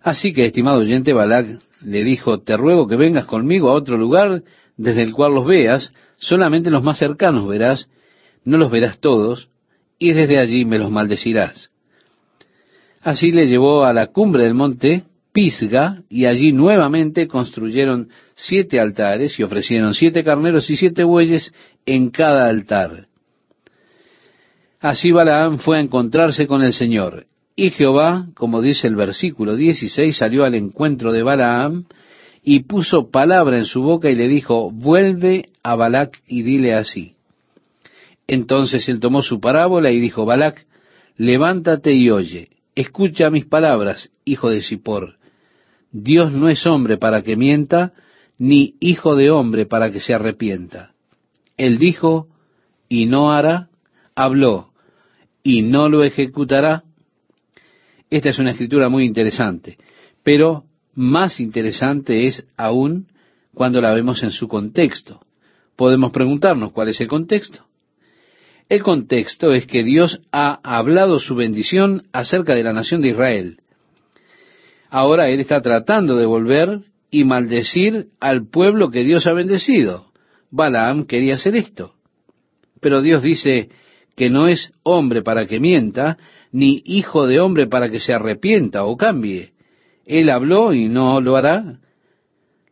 Así 0.02 0.34
que, 0.34 0.46
estimado 0.46 0.80
oyente, 0.80 1.14
Balac 1.14 1.60
le 1.84 2.04
dijo, 2.04 2.40
te 2.40 2.58
ruego 2.58 2.88
que 2.88 2.96
vengas 2.96 3.26
conmigo 3.26 3.70
a 3.70 3.74
otro 3.74 3.98
lugar 3.98 4.44
desde 4.78 5.04
el 5.04 5.14
cual 5.14 5.36
los 5.36 5.46
veas, 5.46 5.94
solamente 6.18 6.72
los 6.72 6.84
más 6.84 6.98
cercanos 6.98 7.48
verás, 7.48 7.90
no 8.44 8.58
los 8.58 8.72
verás 8.72 9.00
todos, 9.00 9.50
y 10.00 10.14
desde 10.14 10.40
allí 10.40 10.66
me 10.66 10.80
los 10.80 10.90
maldecirás. 10.90 11.70
Así 13.02 13.32
le 13.32 13.48
llevó 13.48 13.86
a 13.86 13.94
la 13.94 14.08
cumbre 14.08 14.44
del 14.44 14.54
monte 14.54 15.04
Pisga, 15.34 16.04
y 16.10 16.26
allí 16.26 16.52
nuevamente 16.52 17.28
construyeron 17.28 18.10
siete 18.36 18.80
altares 18.80 19.40
y 19.40 19.44
ofrecieron 19.44 19.94
siete 19.94 20.24
carneros 20.24 20.70
y 20.70 20.76
siete 20.76 21.04
bueyes 21.04 21.54
en 21.86 22.10
cada 22.10 22.48
altar. 22.48 23.08
Así 24.80 25.12
Balaam 25.12 25.60
fue 25.60 25.78
a 25.78 25.82
encontrarse 25.82 26.48
con 26.48 26.64
el 26.64 26.74
Señor, 26.74 27.28
y 27.56 27.70
Jehová, 27.70 28.28
como 28.34 28.62
dice 28.62 28.88
el 28.88 28.96
versículo 28.96 29.56
16, 29.56 30.18
salió 30.18 30.44
al 30.44 30.56
encuentro 30.56 31.12
de 31.12 31.24
Balaam 31.24 31.86
y 32.44 32.62
puso 32.62 33.12
palabra 33.12 33.58
en 33.58 33.66
su 33.66 33.84
boca 33.84 34.10
y 34.10 34.16
le 34.16 34.28
dijo, 34.28 34.72
vuelve 34.72 35.50
a 35.62 35.76
Balac 35.76 36.22
y 36.28 36.42
dile 36.42 36.74
así. 36.74 37.14
Entonces 38.28 38.88
él 38.90 39.00
tomó 39.00 39.22
su 39.22 39.40
parábola 39.40 39.92
y 39.92 40.00
dijo, 40.00 40.26
Balac, 40.26 40.66
levántate 41.18 41.94
y 41.94 42.10
oye, 42.10 42.50
escucha 42.76 43.30
mis 43.30 43.46
palabras, 43.46 44.12
hijo 44.26 44.50
de 44.50 44.62
Sipor. 44.62 45.21
Dios 45.92 46.32
no 46.32 46.50
es 46.50 46.66
hombre 46.66 46.98
para 46.98 47.22
que 47.22 47.36
mienta, 47.36 47.94
ni 48.38 48.76
hijo 48.80 49.16
de 49.16 49.30
hombre 49.30 49.66
para 49.66 49.92
que 49.92 50.00
se 50.00 50.14
arrepienta. 50.14 50.94
Él 51.58 51.78
dijo, 51.78 52.28
y 52.90 53.06
no 53.06 53.32
hará, 53.32 53.70
habló, 54.16 54.72
y 55.44 55.62
no 55.62 55.90
lo 55.90 56.04
ejecutará. 56.04 56.84
Esta 58.10 58.30
es 58.30 58.40
una 58.40 58.52
escritura 58.52 58.90
muy 58.90 59.06
interesante, 59.06 59.78
pero 60.24 60.66
más 60.94 61.40
interesante 61.40 62.26
es 62.26 62.46
aún 62.58 63.08
cuando 63.54 63.82
la 63.82 63.94
vemos 63.94 64.24
en 64.24 64.32
su 64.32 64.48
contexto. 64.48 65.22
Podemos 65.76 66.12
preguntarnos 66.12 66.72
cuál 66.72 66.90
es 66.90 67.02
el 67.02 67.08
contexto. 67.08 67.66
El 68.70 68.84
contexto 68.84 69.54
es 69.54 69.68
que 69.68 69.84
Dios 69.84 70.22
ha 70.32 70.60
hablado 70.64 71.20
su 71.20 71.36
bendición 71.36 72.08
acerca 72.14 72.56
de 72.56 72.64
la 72.64 72.74
nación 72.74 73.02
de 73.02 73.10
Israel. 73.10 73.58
Ahora 74.92 75.30
Él 75.30 75.40
está 75.40 75.62
tratando 75.62 76.18
de 76.18 76.26
volver 76.26 76.82
y 77.10 77.24
maldecir 77.24 78.08
al 78.20 78.50
pueblo 78.50 78.92
que 78.92 79.06
Dios 79.06 79.26
ha 79.26 79.32
bendecido. 79.32 80.12
Balaam 80.52 81.06
quería 81.06 81.36
hacer 81.36 81.56
esto. 81.56 81.94
Pero 82.82 83.02
Dios 83.02 83.24
dice 83.24 83.70
que 84.18 84.30
no 84.30 84.50
es 84.50 84.74
hombre 84.84 85.22
para 85.22 85.48
que 85.48 85.62
mienta, 85.62 86.18
ni 86.52 86.82
hijo 86.84 87.26
de 87.26 87.40
hombre 87.40 87.68
para 87.68 87.90
que 87.90 88.02
se 88.02 88.14
arrepienta 88.14 88.84
o 88.84 88.98
cambie. 88.98 89.54
Él 90.06 90.30
habló 90.30 90.74
y 90.74 90.90
no 90.90 91.22
lo 91.22 91.38
hará. 91.38 91.80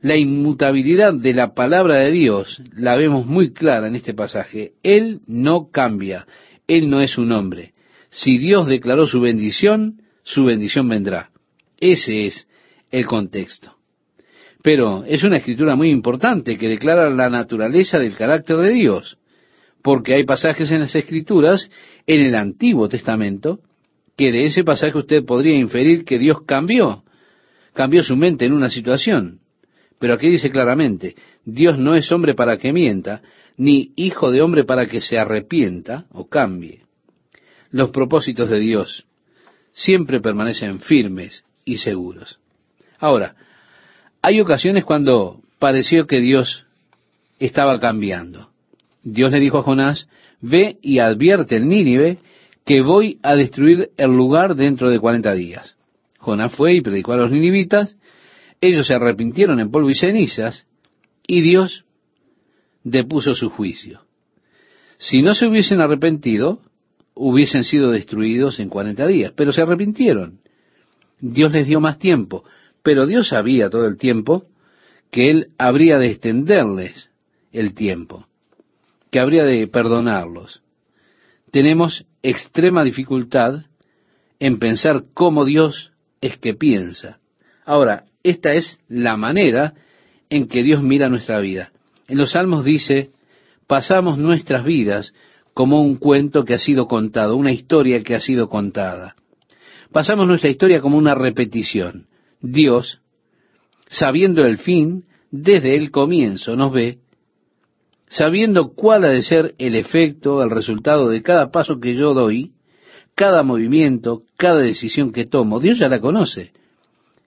La 0.01 0.17
inmutabilidad 0.17 1.13
de 1.13 1.34
la 1.34 1.53
palabra 1.53 1.99
de 1.99 2.11
Dios 2.11 2.61
la 2.76 2.97
vemos 2.97 3.28
muy 3.28 3.53
clara 3.53 3.88
en 3.88 3.95
este 3.95 4.13
pasaje. 4.13 4.74
Él 4.84 5.22
no 5.26 5.70
cambia. 5.72 6.28
Él 6.67 6.89
no 6.89 6.99
es 6.99 7.17
un 7.17 7.32
hombre. 7.32 7.74
Si 8.09 8.38
Dios 8.38 8.67
declaró 8.67 9.07
su 9.07 9.22
bendición, 9.22 10.01
su 10.24 10.43
bendición 10.43 10.89
vendrá. 10.89 11.29
Ese 11.80 12.26
es 12.26 12.48
el 12.92 13.06
contexto. 13.06 13.76
Pero 14.62 15.06
es 15.06 15.24
una 15.24 15.38
escritura 15.38 15.76
muy 15.76 15.90
importante 15.90 16.58
que 16.58 16.68
declara 16.68 17.10
la 17.10 17.30
naturaleza 17.30 17.98
del 17.98 18.16
carácter 18.16 18.58
de 18.58 18.72
Dios, 18.72 19.18
porque 19.82 20.16
hay 20.16 20.26
pasajes 20.26 20.70
en 20.72 20.82
las 20.82 20.96
escrituras, 20.96 21.70
en 22.06 22.22
el 22.22 22.36
Antiguo 22.36 22.90
Testamento, 22.90 23.60
que 24.18 24.32
de 24.32 24.46
ese 24.46 24.66
pasaje 24.66 24.98
usted 24.98 25.24
podría 25.24 25.56
inferir 25.56 26.04
que 26.04 26.20
Dios 26.20 26.40
cambió 26.46 27.04
cambió 27.80 28.04
su 28.04 28.18
mente 28.18 28.44
en 28.44 28.52
una 28.52 28.70
situación. 28.70 29.40
Pero 30.00 30.14
aquí 30.14 30.28
dice 30.28 30.50
claramente, 30.50 31.16
Dios 31.46 31.78
no 31.78 31.96
es 31.96 32.12
hombre 32.12 32.34
para 32.34 32.58
que 32.58 32.74
mienta, 32.74 33.22
ni 33.56 33.94
hijo 33.96 34.32
de 34.32 34.42
hombre 34.42 34.66
para 34.66 34.86
que 34.88 35.00
se 35.00 35.18
arrepienta 35.18 36.06
o 36.12 36.28
cambie. 36.28 36.82
Los 37.72 37.92
propósitos 37.92 38.50
de 38.50 38.60
Dios 38.60 39.06
siempre 39.74 40.20
permanecen 40.20 40.82
firmes 40.82 41.44
y 41.70 41.78
seguros. 41.78 42.39
Ahora, 42.99 43.36
hay 44.22 44.41
ocasiones 44.41 44.84
cuando 44.84 45.41
pareció 45.59 46.07
que 46.07 46.20
Dios 46.20 46.65
estaba 47.39 47.80
cambiando. 47.80 48.49
Dios 49.03 49.32
le 49.32 49.39
dijo 49.39 49.59
a 49.59 49.63
Jonás, 49.63 50.09
ve 50.41 50.78
y 50.82 50.99
advierte 50.99 51.55
el 51.55 51.67
Nínive 51.67 52.17
que 52.65 52.82
voy 52.82 53.20
a 53.24 53.36
destruir 53.36 53.91
el 53.97 54.11
lugar 54.11 54.55
dentro 54.55 54.89
de 54.89 54.99
cuarenta 54.99 55.34
días. 55.34 55.76
Jonás 56.17 56.53
fue 56.53 56.76
y 56.76 56.82
predicó 56.82 57.13
a 57.13 57.17
los 57.17 57.32
ninivitas, 57.32 57.95
ellos 58.61 58.88
se 58.88 58.93
arrepintieron 58.93 59.59
en 59.59 59.72
polvo 59.72 59.89
y 59.89 59.95
cenizas, 59.95 60.67
y 61.26 61.41
Dios 61.41 61.86
depuso 62.84 63.34
su 63.34 63.49
juicio. 63.49 64.01
Si 64.97 65.22
no 65.22 65.34
se 65.34 65.47
hubiesen 65.47 65.80
arrepentido, 65.80 66.59
hubiesen 67.15 67.63
sido 67.63 67.91
destruidos 67.91 68.59
en 68.59 68.70
cuarenta 68.70 69.07
días, 69.07 69.34
pero 69.36 69.51
se 69.53 69.61
arrepintieron. 69.61 70.39
Dios 71.20 71.51
les 71.51 71.67
dio 71.67 71.80
más 71.80 71.99
tiempo, 71.99 72.43
pero 72.84 73.05
Dios 73.05 73.30
sabía 73.30 73.70
todo 73.70 73.86
el 73.86 73.97
tiempo 73.97 74.45
que 75.11 75.30
Él 75.30 75.49
habría 75.57 75.97
de 75.97 76.07
extenderles 76.07 77.09
el 77.51 77.74
tiempo, 77.74 78.28
que 79.11 79.20
habría 79.20 79.43
de 79.43 79.67
perdonarlos. 79.67 80.61
Tenemos 81.51 82.05
extrema 82.22 82.84
dificultad 82.84 83.65
en 84.39 84.59
pensar 84.59 85.03
cómo 85.13 85.45
Dios 85.45 85.91
es 86.22 86.38
que 86.38 86.53
piensa. 86.53 87.20
Ahora, 87.65 88.05
esta 88.24 88.53
es 88.53 88.80
la 88.88 89.17
manera 89.17 89.74
en 90.30 90.47
que 90.47 90.63
Dios 90.63 90.84
mira 90.84 91.09
nuestra 91.09 91.39
vida. 91.39 91.72
En 92.07 92.17
los 92.17 92.32
Salmos 92.32 92.65
dice, 92.65 93.09
pasamos 93.67 94.17
nuestras 94.17 94.63
vidas 94.63 95.13
como 95.53 95.82
un 95.82 95.95
cuento 95.95 96.45
que 96.45 96.53
ha 96.53 96.59
sido 96.59 96.88
contado, 96.88 97.36
una 97.36 97.51
historia 97.51 98.03
que 98.03 98.15
ha 98.15 98.22
sido 98.22 98.49
contada. 98.49 99.15
Pasamos 99.92 100.28
nuestra 100.28 100.50
historia 100.50 100.82
como 100.82 100.98
una 100.98 101.16
repetición. 101.16 102.08
Dios, 102.42 103.02
sabiendo 103.88 104.46
el 104.46 104.58
fin, 104.58 105.06
desde 105.32 105.76
el 105.76 105.92
comienzo 105.92 106.56
nos 106.56 106.72
ve, 106.72 107.00
sabiendo 108.08 108.74
cuál 108.74 109.04
ha 109.06 109.10
de 109.10 109.22
ser 109.22 109.56
el 109.58 109.76
efecto, 109.76 110.44
el 110.44 110.50
resultado 110.50 111.10
de 111.10 111.22
cada 111.22 111.52
paso 111.52 111.80
que 111.80 111.96
yo 111.96 112.14
doy, 112.14 112.52
cada 113.16 113.44
movimiento, 113.44 114.24
cada 114.38 114.60
decisión 114.60 115.12
que 115.12 115.26
tomo, 115.26 115.60
Dios 115.60 115.80
ya 115.80 115.90
la 115.90 116.00
conoce, 116.00 116.54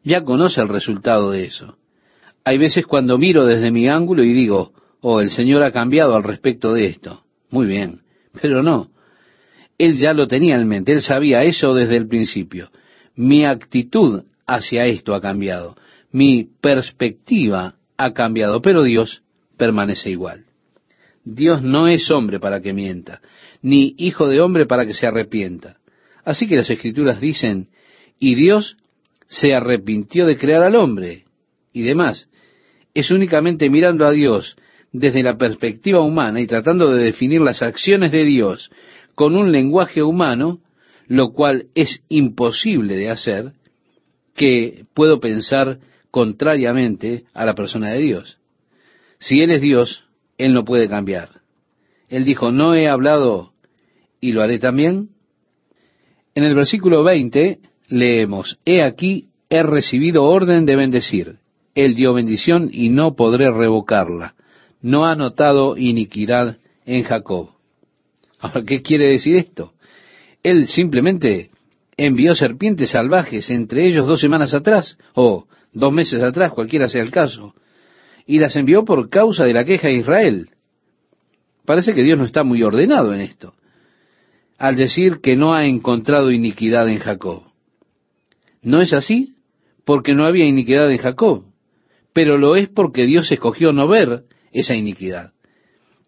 ya 0.02 0.24
conoce 0.24 0.60
el 0.60 0.68
resultado 0.68 1.30
de 1.30 1.44
eso. 1.44 1.76
Hay 2.44 2.58
veces 2.58 2.86
cuando 2.86 3.18
miro 3.18 3.44
desde 3.44 3.70
mi 3.70 3.88
ángulo 3.88 4.24
y 4.24 4.32
digo, 4.32 4.72
oh, 5.00 5.20
el 5.20 5.30
Señor 5.30 5.62
ha 5.62 5.72
cambiado 5.72 6.16
al 6.16 6.24
respecto 6.24 6.72
de 6.72 6.86
esto. 6.86 7.24
Muy 7.50 7.66
bien, 7.66 8.02
pero 8.40 8.62
no. 8.62 8.90
Él 9.82 9.98
ya 9.98 10.12
lo 10.12 10.28
tenía 10.28 10.54
en 10.54 10.68
mente, 10.68 10.92
él 10.92 11.02
sabía 11.02 11.42
eso 11.42 11.74
desde 11.74 11.96
el 11.96 12.06
principio. 12.06 12.70
Mi 13.16 13.44
actitud 13.44 14.22
hacia 14.46 14.86
esto 14.86 15.12
ha 15.12 15.20
cambiado, 15.20 15.76
mi 16.12 16.46
perspectiva 16.60 17.74
ha 17.96 18.12
cambiado, 18.12 18.62
pero 18.62 18.84
Dios 18.84 19.24
permanece 19.56 20.10
igual. 20.10 20.44
Dios 21.24 21.62
no 21.62 21.88
es 21.88 22.12
hombre 22.12 22.38
para 22.38 22.60
que 22.60 22.72
mienta, 22.72 23.22
ni 23.60 23.96
hijo 23.98 24.28
de 24.28 24.40
hombre 24.40 24.66
para 24.66 24.86
que 24.86 24.94
se 24.94 25.08
arrepienta. 25.08 25.78
Así 26.24 26.46
que 26.46 26.54
las 26.54 26.70
escrituras 26.70 27.20
dicen, 27.20 27.66
y 28.20 28.36
Dios 28.36 28.76
se 29.26 29.52
arrepintió 29.52 30.26
de 30.26 30.38
crear 30.38 30.62
al 30.62 30.76
hombre 30.76 31.24
y 31.72 31.82
demás. 31.82 32.28
Es 32.94 33.10
únicamente 33.10 33.68
mirando 33.68 34.06
a 34.06 34.12
Dios 34.12 34.54
desde 34.92 35.24
la 35.24 35.36
perspectiva 35.36 36.02
humana 36.02 36.40
y 36.40 36.46
tratando 36.46 36.94
de 36.94 37.02
definir 37.02 37.40
las 37.40 37.62
acciones 37.62 38.12
de 38.12 38.24
Dios 38.24 38.70
con 39.14 39.36
un 39.36 39.52
lenguaje 39.52 40.02
humano, 40.02 40.60
lo 41.06 41.32
cual 41.32 41.66
es 41.74 42.04
imposible 42.08 42.96
de 42.96 43.10
hacer, 43.10 43.52
que 44.34 44.84
puedo 44.94 45.20
pensar 45.20 45.78
contrariamente 46.10 47.24
a 47.34 47.44
la 47.44 47.54
persona 47.54 47.90
de 47.90 47.98
Dios. 47.98 48.38
Si 49.18 49.40
Él 49.40 49.50
es 49.50 49.60
Dios, 49.60 50.04
Él 50.38 50.52
no 50.54 50.64
puede 50.64 50.88
cambiar. 50.88 51.42
Él 52.08 52.24
dijo, 52.24 52.52
no 52.52 52.74
he 52.74 52.88
hablado 52.88 53.52
y 54.20 54.32
lo 54.32 54.42
haré 54.42 54.58
también. 54.58 55.10
En 56.34 56.44
el 56.44 56.54
versículo 56.54 57.02
20 57.02 57.60
leemos, 57.88 58.58
He 58.64 58.82
aquí, 58.82 59.28
he 59.48 59.62
recibido 59.62 60.24
orden 60.24 60.66
de 60.66 60.76
bendecir. 60.76 61.36
Él 61.74 61.94
dio 61.94 62.12
bendición 62.12 62.68
y 62.72 62.90
no 62.90 63.16
podré 63.16 63.50
revocarla. 63.50 64.34
No 64.82 65.06
ha 65.06 65.14
notado 65.14 65.76
iniquidad 65.76 66.58
en 66.84 67.02
Jacob. 67.04 67.51
Ahora, 68.42 68.64
¿qué 68.64 68.82
quiere 68.82 69.08
decir 69.08 69.36
esto? 69.36 69.72
Él 70.42 70.66
simplemente 70.66 71.50
envió 71.96 72.34
serpientes 72.34 72.90
salvajes 72.90 73.48
entre 73.50 73.86
ellos 73.86 74.08
dos 74.08 74.20
semanas 74.20 74.52
atrás, 74.52 74.98
o 75.14 75.46
dos 75.72 75.92
meses 75.92 76.20
atrás, 76.22 76.50
cualquiera 76.52 76.88
sea 76.88 77.02
el 77.02 77.12
caso, 77.12 77.54
y 78.26 78.40
las 78.40 78.56
envió 78.56 78.84
por 78.84 79.08
causa 79.08 79.44
de 79.44 79.52
la 79.52 79.64
queja 79.64 79.86
de 79.86 79.94
Israel. 79.94 80.48
Parece 81.64 81.94
que 81.94 82.02
Dios 82.02 82.18
no 82.18 82.24
está 82.24 82.42
muy 82.42 82.62
ordenado 82.64 83.14
en 83.14 83.20
esto. 83.20 83.54
al 84.58 84.76
decir 84.76 85.20
que 85.20 85.34
no 85.34 85.54
ha 85.54 85.66
encontrado 85.66 86.30
iniquidad 86.30 86.88
en 86.88 87.00
Jacob. 87.00 87.42
¿No 88.62 88.80
es 88.80 88.92
así? 88.92 89.34
Porque 89.84 90.14
no 90.14 90.24
había 90.24 90.46
iniquidad 90.46 90.88
en 90.92 90.98
Jacob, 90.98 91.46
pero 92.12 92.38
lo 92.38 92.54
es 92.54 92.68
porque 92.68 93.04
Dios 93.04 93.30
escogió 93.32 93.72
no 93.72 93.88
ver 93.88 94.22
esa 94.52 94.76
iniquidad. 94.76 95.32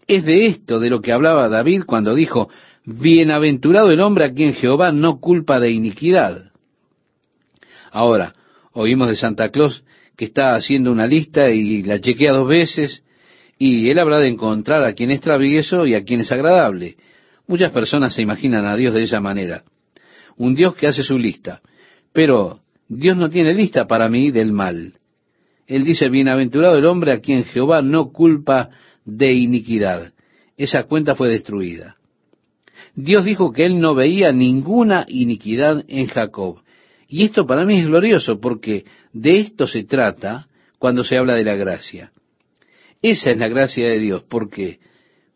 Es 0.07 0.25
de 0.25 0.47
esto 0.47 0.81
de 0.81 0.91
lo 0.91 1.01
que 1.01 1.13
hablaba 1.13 1.49
David 1.49 1.85
cuando 1.87 2.15
dijo, 2.15 2.49
Bienaventurado 2.85 3.91
el 3.91 4.01
hombre 4.01 4.27
a 4.27 4.35
quien 4.35 4.53
Jehová 4.53 4.93
no 4.93 5.19
culpa 5.19 5.59
de 5.59 5.71
iniquidad. 5.71 6.51
Ahora, 7.91 8.35
oímos 8.73 9.09
de 9.09 9.17
Santa 9.17 9.49
Claus 9.51 9.85
que 10.17 10.27
está 10.27 10.55
haciendo 10.55 10.93
una 10.93 11.07
lista 11.07 11.51
y 11.51 11.83
la 11.83 12.01
chequea 12.01 12.33
dos 12.33 12.49
veces, 12.49 13.03
y 13.59 13.89
él 13.89 13.99
habrá 13.99 14.19
de 14.19 14.29
encontrar 14.29 14.85
a 14.85 14.93
quien 14.93 15.11
es 15.11 15.21
travieso 15.21 15.87
y 15.87 15.95
a 15.95 16.05
quien 16.05 16.21
es 16.21 16.31
agradable. 16.31 16.97
Muchas 17.47 17.73
personas 17.73 18.15
se 18.15 18.23
imaginan 18.23 18.67
a 18.67 18.77
Dios 18.77 18.95
de 18.95 19.05
esa 19.05 19.21
manera. 19.21 19.65
Un 20.37 20.55
Dios 20.55 20.75
que 20.75 20.87
hace 20.87 21.03
su 21.03 21.19
lista. 21.19 21.63
Pero 22.13 22.61
Dios 22.89 23.17
no 23.17 23.31
tiene 23.31 23.55
lista 23.55 23.87
para 23.87 24.09
mí 24.09 24.31
del 24.31 24.53
mal. 24.53 24.95
Él 25.67 25.85
dice, 25.85 26.09
bienaventurado 26.11 26.77
el 26.77 26.85
hombre 26.85 27.13
a 27.13 27.21
quien 27.21 27.45
Jehová 27.45 27.81
no 27.81 28.13
culpa 28.13 28.71
de 29.05 29.33
iniquidad. 29.33 30.13
Esa 30.57 30.85
cuenta 30.85 31.15
fue 31.15 31.29
destruida. 31.29 31.97
Dios 32.95 33.25
dijo 33.25 33.53
que 33.53 33.67
él 33.67 33.81
no 33.81 33.95
veía 33.95 34.33
ninguna 34.33 35.05
iniquidad 35.09 35.85
en 35.89 36.07
Jacob. 36.07 36.61
Y 37.09 37.25
esto 37.25 37.47
para 37.47 37.65
mí 37.65 37.81
es 37.81 37.87
glorioso 37.87 38.41
porque 38.41 38.85
de 39.13 39.39
esto 39.39 39.67
se 39.67 39.85
trata 39.85 40.49
cuando 40.79 41.05
se 41.05 41.17
habla 41.17 41.35
de 41.35 41.45
la 41.45 41.55
gracia. 41.55 42.13
Esa 43.03 43.31
es 43.31 43.39
la 43.39 43.49
gracia 43.49 43.89
de 43.89 43.99
Dios 43.99 44.25
porque 44.29 44.79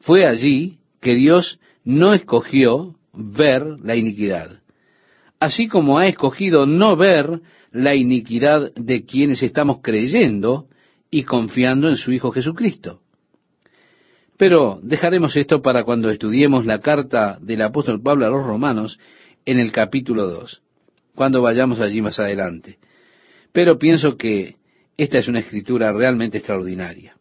fue 0.00 0.26
allí 0.26 0.78
que 1.00 1.14
Dios 1.14 1.58
no 1.84 2.14
escogió 2.14 2.96
ver 3.12 3.64
la 3.82 3.96
iniquidad, 3.96 4.62
así 5.40 5.68
como 5.68 5.98
ha 5.98 6.06
escogido 6.06 6.66
no 6.66 6.96
ver 6.96 7.40
la 7.72 7.94
iniquidad 7.94 8.72
de 8.74 9.04
quienes 9.04 9.42
estamos 9.42 9.78
creyendo 9.82 10.66
y 11.10 11.24
confiando 11.24 11.88
en 11.88 11.96
su 11.96 12.12
Hijo 12.12 12.30
Jesucristo. 12.30 13.00
Pero 14.38 14.78
dejaremos 14.82 15.36
esto 15.36 15.60
para 15.60 15.82
cuando 15.82 16.10
estudiemos 16.10 16.64
la 16.64 16.78
carta 16.80 17.38
del 17.42 17.60
apóstol 17.60 18.00
Pablo 18.00 18.24
a 18.24 18.30
los 18.30 18.46
romanos 18.46 18.98
en 19.44 19.58
el 19.58 19.72
capítulo 19.72 20.28
2, 20.28 20.62
cuando 21.16 21.42
vayamos 21.42 21.80
allí 21.80 22.00
más 22.00 22.20
adelante. 22.20 22.78
Pero 23.52 23.78
pienso 23.78 24.16
que 24.16 24.54
esta 24.96 25.18
es 25.18 25.26
una 25.26 25.40
escritura 25.40 25.92
realmente 25.92 26.38
extraordinaria. 26.38 27.16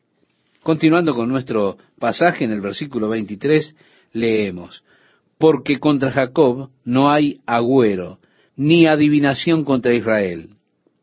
Continuando 0.61 1.15
con 1.15 1.27
nuestro 1.27 1.77
pasaje 1.97 2.45
en 2.45 2.51
el 2.51 2.61
versículo 2.61 3.09
23, 3.09 3.75
leemos, 4.13 4.83
porque 5.39 5.79
contra 5.79 6.11
Jacob 6.11 6.69
no 6.85 7.09
hay 7.09 7.41
agüero, 7.47 8.19
ni 8.55 8.85
adivinación 8.85 9.63
contra 9.63 9.95
Israel, 9.95 10.49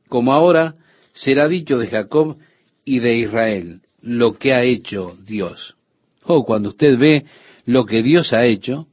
como 0.08 0.32
ahora 0.32 0.76
será 1.12 1.48
dicho 1.48 1.76
de 1.78 1.88
Jacob 1.88 2.36
y 2.84 3.00
de 3.00 3.16
Israel, 3.16 3.80
lo 4.00 4.34
que 4.34 4.52
ha 4.52 4.62
hecho 4.62 5.16
Dios. 5.24 5.74
Oh, 6.26 6.44
cuando 6.44 6.70
usted 6.70 6.98
ve 6.98 7.24
lo 7.66 7.84
que 7.84 8.02
Dios 8.02 8.32
ha 8.32 8.44
hecho, 8.44 8.86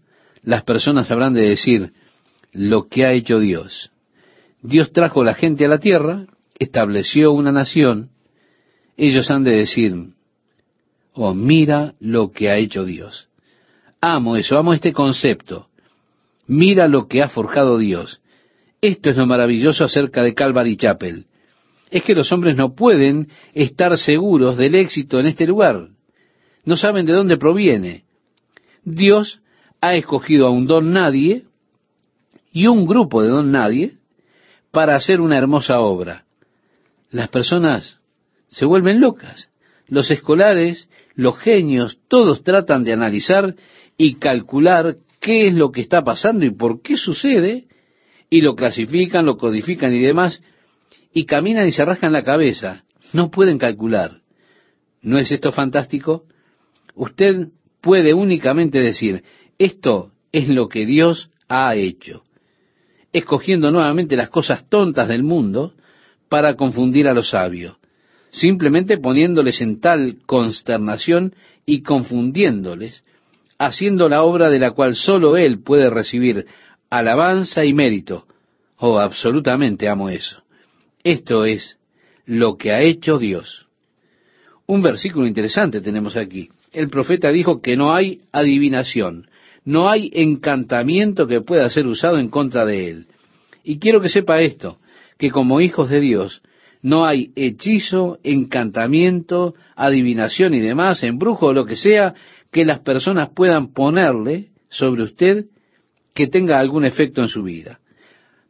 las 0.44 0.64
personas 0.64 1.10
habrán 1.12 1.34
de 1.34 1.48
decir 1.48 1.92
lo 2.52 2.88
que 2.88 3.06
ha 3.06 3.14
hecho 3.14 3.40
Dios. 3.40 3.92
Dios 4.62 4.92
trajo 4.92 5.24
la 5.24 5.34
gente 5.34 5.66
a 5.66 5.70
la 5.70 5.80
tierra, 5.80 6.26
estableció 6.60 7.32
una 7.32 7.52
nación, 7.52 8.10
ellos 8.98 9.32
han 9.32 9.44
de 9.44 9.52
decir, 9.52 9.96
oh, 11.14 11.34
mira 11.34 11.94
lo 12.00 12.32
que 12.32 12.50
ha 12.50 12.58
hecho 12.58 12.86
Dios. 12.86 13.28
Amo 14.02 14.36
eso, 14.36 14.58
amo 14.58 14.74
este 14.74 14.94
concepto. 14.94 15.68
Mira 16.48 16.88
lo 16.88 17.08
que 17.08 17.22
ha 17.22 17.30
forjado 17.30 17.78
Dios. 17.78 18.22
Esto 18.82 19.10
es 19.10 19.18
lo 19.18 19.26
maravilloso 19.26 19.86
acerca 19.86 20.22
de 20.22 20.34
Calvary 20.34 20.76
Chapel. 20.76 21.26
Es 21.90 22.04
que 22.04 22.16
los 22.16 22.32
hombres 22.32 22.58
no 22.58 22.74
pueden 22.76 23.30
estar 23.54 23.98
seguros 23.98 24.58
del 24.58 24.76
éxito 24.76 25.20
en 25.20 25.28
este 25.28 25.46
lugar 25.46 25.90
no 26.66 26.78
saben 26.78 27.06
de 27.06 27.14
dónde 27.14 27.38
proviene. 27.38 28.04
Dios 28.84 29.42
ha 29.80 29.96
escogido 29.96 30.48
a 30.48 30.52
un 30.52 30.68
don 30.68 30.94
nadie 30.94 31.46
y 32.52 32.68
un 32.68 32.86
grupo 32.86 33.22
de 33.22 33.30
don 33.30 33.52
nadie 33.52 33.98
para 34.72 34.96
hacer 34.96 35.22
una 35.22 35.38
hermosa 35.38 35.80
obra. 35.80 36.26
Las 37.10 37.30
personas 37.30 38.00
se 38.48 38.66
vuelven 38.66 39.02
locas. 39.02 39.50
Los 39.88 40.12
escolares, 40.12 40.90
los 41.16 41.38
genios, 41.38 42.00
todos 42.08 42.44
tratan 42.44 42.84
de 42.84 42.94
analizar 42.94 43.56
y 43.98 44.16
calcular 44.16 44.98
qué 45.20 45.48
es 45.48 45.54
lo 45.54 45.72
que 45.72 45.82
está 45.82 46.04
pasando 46.04 46.46
y 46.46 46.52
por 46.52 46.82
qué 46.82 46.98
sucede, 46.98 47.66
y 48.30 48.42
lo 48.42 48.56
clasifican, 48.56 49.26
lo 49.26 49.38
codifican 49.38 49.94
y 49.94 50.00
demás, 50.00 50.42
y 51.14 51.26
caminan 51.26 51.68
y 51.68 51.72
se 51.72 51.84
rascan 51.84 52.14
la 52.14 52.24
cabeza. 52.24 52.86
No 53.12 53.30
pueden 53.30 53.58
calcular. 53.58 54.22
¿No 55.02 55.18
es 55.18 55.32
esto 55.32 55.52
fantástico? 55.52 56.24
Usted 56.96 57.50
puede 57.82 58.14
únicamente 58.14 58.80
decir, 58.80 59.24
esto 59.58 60.12
es 60.32 60.48
lo 60.48 60.68
que 60.68 60.86
Dios 60.86 61.30
ha 61.48 61.76
hecho, 61.76 62.24
escogiendo 63.12 63.72
nuevamente 63.72 64.16
las 64.16 64.30
cosas 64.30 64.70
tontas 64.70 65.08
del 65.08 65.24
mundo 65.24 65.74
para 66.30 66.56
confundir 66.56 67.08
a 67.08 67.14
los 67.14 67.30
sabios, 67.32 67.78
simplemente 68.30 68.98
poniéndoles 68.98 69.62
en 69.62 69.82
tal 69.82 70.18
consternación 70.26 71.36
y 71.66 71.82
confundiéndoles, 71.82 73.04
haciendo 73.58 74.08
la 74.10 74.24
obra 74.24 74.50
de 74.50 74.60
la 74.60 74.72
cual 74.72 74.96
sólo 74.96 75.38
Él 75.38 75.62
puede 75.62 75.90
recibir 75.90 76.46
alabanza 76.90 77.66
y 77.66 77.74
mérito. 77.74 78.26
Oh, 78.78 79.00
absolutamente 79.00 79.88
amo 79.88 80.10
eso. 80.10 80.42
Esto 81.04 81.46
es 81.46 81.78
lo 82.26 82.58
que 82.58 82.72
ha 82.72 82.82
hecho 82.82 83.20
Dios. 83.20 83.68
Un 84.66 84.82
versículo 84.82 85.28
interesante 85.28 85.82
tenemos 85.82 86.16
aquí 86.16 86.50
el 86.72 86.90
profeta 86.90 87.32
dijo 87.32 87.62
que 87.62 87.76
no 87.76 87.94
hay 87.94 88.22
adivinación, 88.32 89.28
no 89.64 89.90
hay 89.90 90.10
encantamiento 90.14 91.28
que 91.28 91.42
pueda 91.42 91.70
ser 91.70 91.88
usado 91.88 92.18
en 92.18 92.30
contra 92.30 92.66
de 92.66 92.90
él. 92.90 93.08
Y 93.64 93.80
quiero 93.80 94.02
que 94.02 94.10
sepa 94.10 94.42
esto, 94.42 94.80
que 95.18 95.30
como 95.30 95.62
hijos 95.62 95.90
de 95.90 96.00
Dios 96.00 96.42
no 96.82 97.06
hay 97.06 97.32
hechizo, 97.36 98.18
encantamiento, 98.24 99.54
adivinación 99.76 100.56
y 100.56 100.60
demás, 100.60 101.04
embrujo 101.04 101.48
o 101.48 101.54
lo 101.54 101.66
que 101.66 101.76
sea 101.76 102.16
que 102.52 102.66
las 102.66 102.80
personas 102.80 103.30
puedan 103.36 103.72
ponerle 103.72 104.50
sobre 104.70 105.04
usted 105.04 105.46
que 106.14 106.28
tenga 106.28 106.60
algún 106.60 106.86
efecto 106.86 107.22
en 107.22 107.28
su 107.28 107.44
vida. 107.44 107.80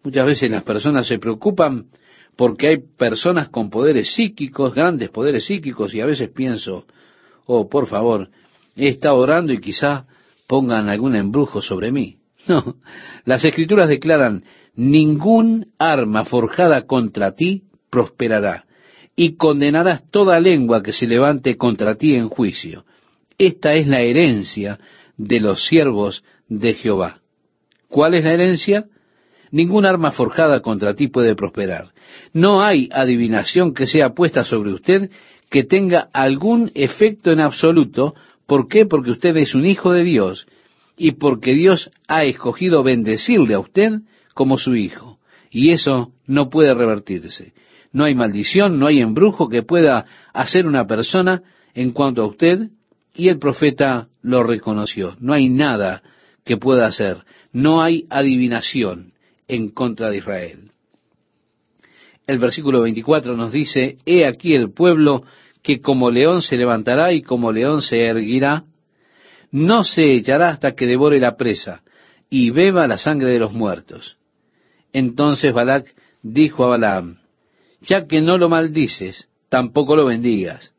Muchas 0.04 0.26
veces 0.26 0.50
las 0.50 0.64
personas 0.64 1.08
se 1.08 1.20
preocupan 1.20 1.88
porque 2.36 2.68
hay 2.70 2.78
personas 2.78 3.50
con 3.50 3.70
poderes 3.70 4.14
psíquicos, 4.14 4.74
grandes 4.74 5.10
poderes 5.10 5.44
psíquicos, 5.46 5.94
y 5.94 6.00
a 6.00 6.06
veces 6.06 6.30
pienso, 6.30 6.86
oh, 7.46 7.70
por 7.70 7.88
favor, 7.88 8.30
he 8.76 8.88
estado 8.88 9.18
orando 9.18 9.54
y 9.54 9.60
quizá 9.60 10.06
pongan 10.48 10.90
algún 10.90 11.16
embrujo 11.16 11.62
sobre 11.62 11.92
mí. 11.92 12.18
No, 12.48 12.78
las 13.24 13.46
escrituras 13.46 13.88
declaran, 13.88 14.44
ningún 14.76 15.68
arma 15.78 16.26
forjada 16.26 16.88
contra 16.88 17.34
ti 17.34 17.66
prosperará, 17.92 18.66
y 19.16 19.36
condenarás 19.36 20.10
toda 20.10 20.40
lengua 20.40 20.82
que 20.82 20.92
se 20.92 21.06
levante 21.06 21.56
contra 21.56 21.96
ti 21.96 22.16
en 22.16 22.30
juicio. 22.30 22.84
Esta 23.38 23.74
es 23.74 23.86
la 23.86 24.02
herencia 24.02 24.80
de 25.18 25.40
los 25.40 25.68
siervos 25.68 26.24
de 26.48 26.74
Jehová. 26.74 27.22
¿Cuál 27.90 28.16
es 28.16 28.24
la 28.24 28.34
herencia? 28.34 28.86
Ningún 29.52 29.86
arma 29.86 30.12
forjada 30.12 30.62
contra 30.62 30.96
ti 30.96 31.10
puede 31.10 31.36
prosperar. 31.36 31.92
No 32.34 32.64
hay 32.64 32.90
adivinación 32.92 33.74
que 33.74 33.86
sea 33.86 34.14
puesta 34.14 34.44
sobre 34.44 34.72
usted 34.72 35.12
que 35.52 35.66
tenga 35.66 36.10
algún 36.14 36.72
efecto 36.74 37.32
en 37.32 37.42
absoluto. 37.42 38.16
¿Por 38.48 38.70
qué? 38.70 38.86
Porque 38.86 39.12
usted 39.12 39.36
es 39.38 39.54
un 39.54 39.66
hijo 39.66 39.92
de 39.92 40.04
Dios 40.04 40.48
y 40.98 41.12
porque 41.12 41.54
Dios 41.54 41.92
ha 42.08 42.24
escogido 42.24 42.84
bendecirle 42.84 43.54
a 43.54 43.60
usted 43.60 44.00
como 44.34 44.58
su 44.58 44.76
hijo. 44.76 45.20
Y 45.52 45.72
eso 45.72 46.14
no 46.26 46.50
puede 46.50 46.74
revertirse. 46.74 47.54
No 47.92 48.06
hay 48.06 48.16
maldición, 48.16 48.80
no 48.80 48.88
hay 48.88 49.02
embrujo 49.02 49.50
que 49.50 49.62
pueda 49.62 50.06
hacer 50.34 50.66
una 50.66 50.88
persona 50.88 51.44
en 51.74 51.92
cuanto 51.92 52.22
a 52.22 52.28
usted 52.28 52.70
y 53.14 53.28
el 53.28 53.38
profeta 53.38 54.08
lo 54.22 54.44
reconoció. 54.44 55.18
No 55.20 55.34
hay 55.34 55.50
nada 55.50 56.02
que 56.46 56.56
pueda 56.56 56.88
hacer. 56.88 57.18
No 57.52 57.82
hay 57.82 58.06
adivinación 58.10 59.12
en 59.50 59.70
contra 59.70 60.10
de 60.10 60.18
Israel. 60.18 60.72
El 62.32 62.40
versículo 62.40 62.84
24 62.84 63.36
nos 63.36 63.52
dice, 63.52 63.98
He 64.06 64.26
aquí 64.26 64.56
el 64.56 64.72
pueblo 64.72 65.26
que 65.62 65.82
como 65.82 66.10
león 66.10 66.42
se 66.42 66.56
levantará 66.56 67.12
y 67.12 67.22
como 67.22 67.52
león 67.52 67.82
se 67.82 68.06
erguirá, 68.06 68.64
no 69.52 69.84
se 69.84 70.14
echará 70.14 70.48
hasta 70.48 70.72
que 70.72 70.88
devore 70.88 71.20
la 71.20 71.36
presa 71.36 71.84
y 72.30 72.50
beba 72.52 72.88
la 72.88 72.98
sangre 72.98 73.32
de 73.32 73.40
los 73.40 73.52
muertos. 73.52 74.16
Entonces 74.94 75.54
Balac 75.54 75.94
dijo 76.24 76.64
a 76.64 76.70
Balaam, 76.70 77.18
ya 77.82 78.08
que 78.08 78.22
no 78.22 78.38
lo 78.38 78.48
maldices, 78.48 79.28
tampoco 79.50 79.98
lo 79.98 80.06
bendigas. 80.06 80.74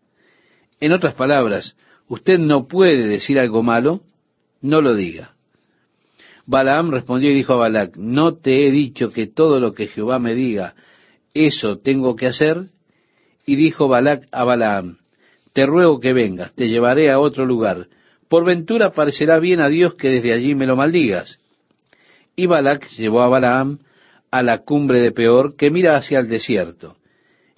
En 0.81 0.93
otras 0.93 1.13
palabras, 1.13 1.77
usted 2.09 2.39
no 2.39 2.67
puede 2.67 3.07
decir 3.07 3.39
algo 3.39 3.63
malo, 3.63 4.01
no 4.63 4.81
lo 4.81 4.95
diga. 4.95 5.35
Balaam 6.47 6.93
respondió 6.93 7.31
y 7.31 7.35
dijo 7.35 7.53
a 7.53 7.57
Balac, 7.57 7.99
¿no 7.99 8.37
te 8.37 8.67
he 8.67 8.71
dicho 8.71 9.11
que 9.11 9.27
todo 9.27 9.61
lo 9.61 9.75
que 9.75 9.89
Jehová 9.89 10.19
me 10.19 10.35
diga, 10.35 10.75
eso 11.35 11.79
tengo 11.79 12.17
que 12.17 12.27
hacer? 12.27 12.67
Y 13.47 13.57
dijo 13.57 13.89
Balac 13.89 14.29
a 14.31 14.45
Balaam, 14.45 14.99
te 15.53 15.67
ruego 15.67 16.01
que 16.01 16.13
vengas, 16.13 16.55
te 16.55 16.69
llevaré 16.69 17.11
a 17.11 17.19
otro 17.19 17.45
lugar. 17.45 17.89
Por 18.29 18.45
ventura 18.45 18.93
parecerá 18.93 19.39
bien 19.39 19.61
a 19.61 19.69
Dios 19.69 19.95
que 19.95 20.09
desde 20.09 20.33
allí 20.33 20.55
me 20.55 20.67
lo 20.67 20.77
maldigas. 20.77 21.39
Y 22.37 22.47
Balac 22.47 22.89
llevó 22.97 23.23
a 23.23 23.29
Balaam 23.29 23.81
a 24.31 24.43
la 24.43 24.59
cumbre 24.59 25.03
de 25.03 25.13
Peor, 25.13 25.57
que 25.57 25.71
mira 25.71 25.97
hacia 25.97 26.19
el 26.21 26.29
desierto. 26.29 26.97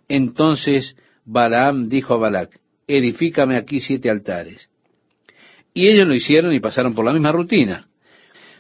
Entonces 0.09 0.97
Balaam 1.25 1.89
dijo 1.89 2.15
a 2.15 2.19
Balac, 2.19 2.59
edifícame 2.87 3.57
aquí 3.57 3.81
siete 3.81 4.11
altares. 4.11 4.69
Y 5.73 5.89
ellos 5.89 6.07
lo 6.07 6.15
hicieron 6.15 6.53
y 6.53 6.61
pasaron 6.61 6.95
por 6.95 7.05
la 7.05 7.13
misma 7.13 7.33
rutina. 7.33 7.87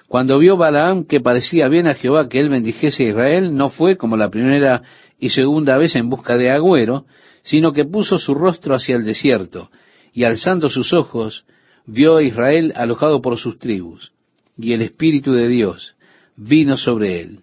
Cuando 0.08 0.38
vio 0.38 0.56
Balaam 0.56 1.04
que 1.04 1.20
parecía 1.20 1.68
bien 1.68 1.86
a 1.86 1.94
Jehová 1.94 2.28
que 2.28 2.38
él 2.38 2.48
bendijese 2.48 3.06
a 3.06 3.08
Israel, 3.08 3.56
no 3.56 3.70
fue 3.70 3.96
como 3.96 4.16
la 4.16 4.30
primera 4.30 4.82
y 5.24 5.30
segunda 5.30 5.78
vez 5.78 5.96
en 5.96 6.10
busca 6.10 6.36
de 6.36 6.50
agüero, 6.50 7.06
sino 7.44 7.72
que 7.72 7.86
puso 7.86 8.18
su 8.18 8.34
rostro 8.34 8.74
hacia 8.74 8.94
el 8.94 9.06
desierto, 9.06 9.70
y 10.12 10.24
alzando 10.24 10.68
sus 10.68 10.92
ojos, 10.92 11.46
vio 11.86 12.18
a 12.18 12.22
Israel 12.22 12.74
alojado 12.76 13.22
por 13.22 13.38
sus 13.38 13.58
tribus, 13.58 14.12
y 14.58 14.74
el 14.74 14.82
Espíritu 14.82 15.32
de 15.32 15.48
Dios 15.48 15.96
vino 16.36 16.76
sobre 16.76 17.22
él. 17.22 17.40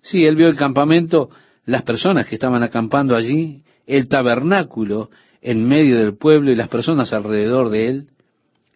Sí, 0.00 0.24
él 0.24 0.36
vio 0.36 0.46
el 0.46 0.54
campamento, 0.54 1.28
las 1.66 1.82
personas 1.82 2.28
que 2.28 2.36
estaban 2.36 2.62
acampando 2.62 3.16
allí, 3.16 3.62
el 3.88 4.06
tabernáculo 4.06 5.10
en 5.42 5.66
medio 5.66 5.98
del 5.98 6.16
pueblo 6.16 6.52
y 6.52 6.54
las 6.54 6.68
personas 6.68 7.12
alrededor 7.12 7.68
de 7.70 7.88
él. 7.88 8.06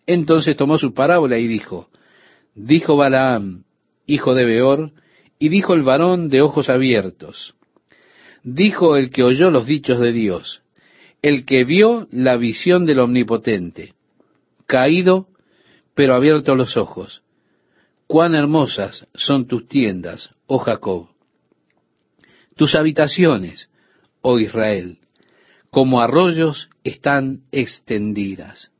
Entonces 0.04 0.56
tomó 0.56 0.78
su 0.78 0.94
parábola 0.94 1.38
y 1.38 1.46
dijo, 1.46 1.90
dijo 2.56 2.96
Balaam, 2.96 3.62
hijo 4.04 4.34
de 4.34 4.44
Beor, 4.44 4.90
y 5.38 5.48
dijo 5.48 5.74
el 5.74 5.84
varón 5.84 6.28
de 6.28 6.42
ojos 6.42 6.68
abiertos, 6.68 7.54
dijo 8.43 8.97
el 8.97 9.11
que 9.11 9.22
oyó 9.22 9.51
los 9.51 9.66
dichos 9.66 10.01
de 10.01 10.12
Dios, 10.12 10.62
el 11.22 11.45
que 11.45 11.64
vio 11.64 12.07
la 12.11 12.36
visión 12.36 12.86
del 12.86 13.01
Omnipotente, 13.01 13.95
caído, 14.66 15.28
pero 15.95 16.14
abierto 16.14 16.55
los 16.55 16.76
ojos. 16.76 17.22
Cuán 18.07 18.34
hermosas 18.34 19.07
son 19.14 19.47
tus 19.47 19.66
tiendas, 19.66 20.30
oh 20.47 20.59
Jacob. 20.59 21.09
Tus 22.57 22.74
habitaciones, 22.74 23.68
oh 24.22 24.39
Israel, 24.39 24.99
como 25.70 26.01
arroyos 26.01 26.70
están 26.84 27.43
extendidas, 27.53 28.72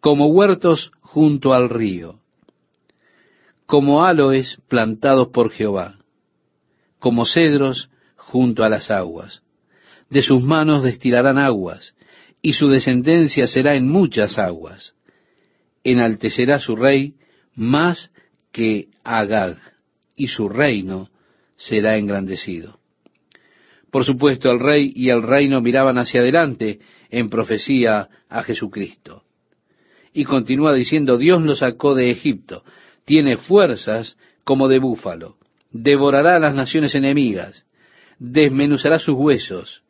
como 0.00 0.26
huertos 0.28 0.92
junto 1.00 1.52
al 1.52 1.68
río, 1.68 2.20
como 3.66 4.04
aloes 4.04 4.58
plantados 4.68 5.28
por 5.28 5.50
Jehová, 5.50 5.98
como 6.98 7.26
cedros 7.26 7.89
junto 8.30 8.62
a 8.64 8.68
las 8.68 8.90
aguas 8.90 9.42
de 10.10 10.22
sus 10.22 10.42
manos 10.42 10.82
destilarán 10.82 11.38
aguas, 11.38 11.94
y 12.42 12.52
su 12.54 12.68
descendencia 12.68 13.46
será 13.46 13.76
en 13.76 13.88
muchas 13.88 14.38
aguas. 14.38 14.94
Enaltecerá 15.84 16.58
su 16.58 16.76
rey 16.76 17.14
más 17.54 18.10
que 18.52 18.88
Agag, 19.04 19.56
y 20.16 20.26
su 20.26 20.48
reino 20.48 21.08
será 21.56 21.96
engrandecido. 21.96 22.80
Por 23.90 24.04
supuesto, 24.04 24.50
el 24.50 24.60
rey 24.60 24.92
y 24.94 25.10
el 25.10 25.22
reino 25.22 25.60
miraban 25.60 25.98
hacia 25.98 26.20
adelante 26.20 26.80
en 27.10 27.28
profecía 27.28 28.08
a 28.28 28.42
Jesucristo. 28.42 29.24
Y 30.12 30.24
continúa 30.24 30.74
diciendo, 30.74 31.18
Dios 31.18 31.42
lo 31.42 31.54
sacó 31.54 31.94
de 31.94 32.10
Egipto, 32.10 32.64
tiene 33.04 33.36
fuerzas 33.36 34.16
como 34.44 34.68
de 34.68 34.78
búfalo, 34.78 35.36
devorará 35.70 36.36
a 36.36 36.40
las 36.40 36.54
naciones 36.54 36.94
enemigas, 36.94 37.64
desmenuzará 38.20 39.00
sus 39.00 39.16
huesos, 39.16 39.82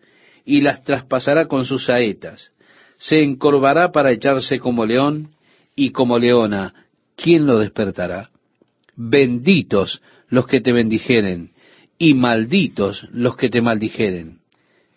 y 0.47 0.63
las 0.63 0.83
traspasará 0.85 1.47
con 1.47 1.67
sus 1.67 1.85
saetas. 1.85 2.53
Se 2.97 3.23
encorvará 3.23 3.93
para 3.93 4.13
echarse 4.13 4.59
como 4.59 4.87
león 4.87 5.31
y 5.77 5.91
como 5.91 6.19
leona. 6.19 6.87
¿Quién 7.17 7.47
lo 7.47 7.59
despertará? 7.59 8.31
Benditos 8.97 10.01
los 10.29 10.47
que 10.47 10.61
te 10.61 10.73
bendijeren 10.73 11.51
y 11.99 12.15
malditos 12.15 13.07
los 13.13 13.37
que 13.37 13.51
te 13.51 13.61
maldijeren. 13.61 14.39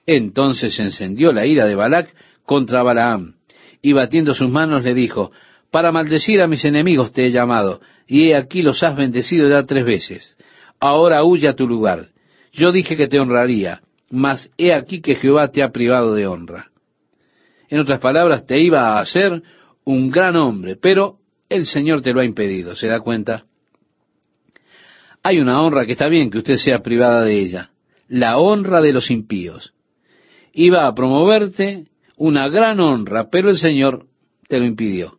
Entonces 0.06 0.80
encendió 0.80 1.34
la 1.34 1.46
ira 1.46 1.66
de 1.66 1.76
Balac 1.76 2.14
contra 2.46 2.84
Balaam 2.84 3.36
y 3.82 3.94
batiendo 3.94 4.34
sus 4.34 4.50
manos 4.50 4.84
le 4.84 4.94
dijo, 4.94 5.32
para 5.70 5.92
maldecir 5.92 6.42
a 6.42 6.48
mis 6.48 6.64
enemigos 6.66 7.12
te 7.12 7.26
he 7.26 7.32
llamado, 7.32 7.82
y 8.08 8.30
he 8.30 8.36
aquí 8.36 8.62
los 8.62 8.84
has 8.84 8.96
bendecido 8.96 9.50
ya 9.50 9.64
tres 9.64 9.86
veces. 9.86 10.38
Ahora 10.80 11.24
huye 11.24 11.48
a 11.48 11.56
tu 11.56 11.68
lugar. 11.68 12.13
Yo 12.54 12.72
dije 12.72 12.96
que 12.96 13.08
te 13.08 13.20
honraría, 13.20 13.82
mas 14.12 14.52
he 14.58 14.74
aquí 14.74 15.02
que 15.02 15.16
Jehová 15.16 15.52
te 15.52 15.64
ha 15.64 15.72
privado 15.72 16.14
de 16.14 16.28
honra. 16.28 16.70
En 17.68 17.80
otras 17.80 18.00
palabras, 18.00 18.46
te 18.46 18.62
iba 18.62 18.90
a 18.90 19.00
hacer 19.00 19.42
un 19.84 20.12
gran 20.12 20.36
hombre, 20.36 20.76
pero 20.76 21.18
el 21.50 21.66
Señor 21.66 22.04
te 22.04 22.14
lo 22.14 22.22
ha 22.22 22.26
impedido, 22.26 22.76
¿se 22.76 22.88
da 22.88 23.00
cuenta? 23.00 23.46
Hay 25.24 25.40
una 25.40 25.62
honra 25.62 25.86
que 25.86 25.94
está 25.94 26.08
bien 26.10 26.30
que 26.30 26.38
usted 26.38 26.56
sea 26.56 26.80
privada 26.80 27.24
de 27.24 27.40
ella, 27.40 27.72
la 28.08 28.38
honra 28.38 28.82
de 28.82 28.94
los 28.94 29.10
impíos. 29.10 29.74
Iba 30.54 30.86
a 30.86 30.94
promoverte 30.94 31.88
una 32.18 32.48
gran 32.50 32.80
honra, 32.80 33.30
pero 33.32 33.50
el 33.50 33.58
Señor 33.58 34.06
te 34.48 34.60
lo 34.60 34.66
impidió. 34.66 35.18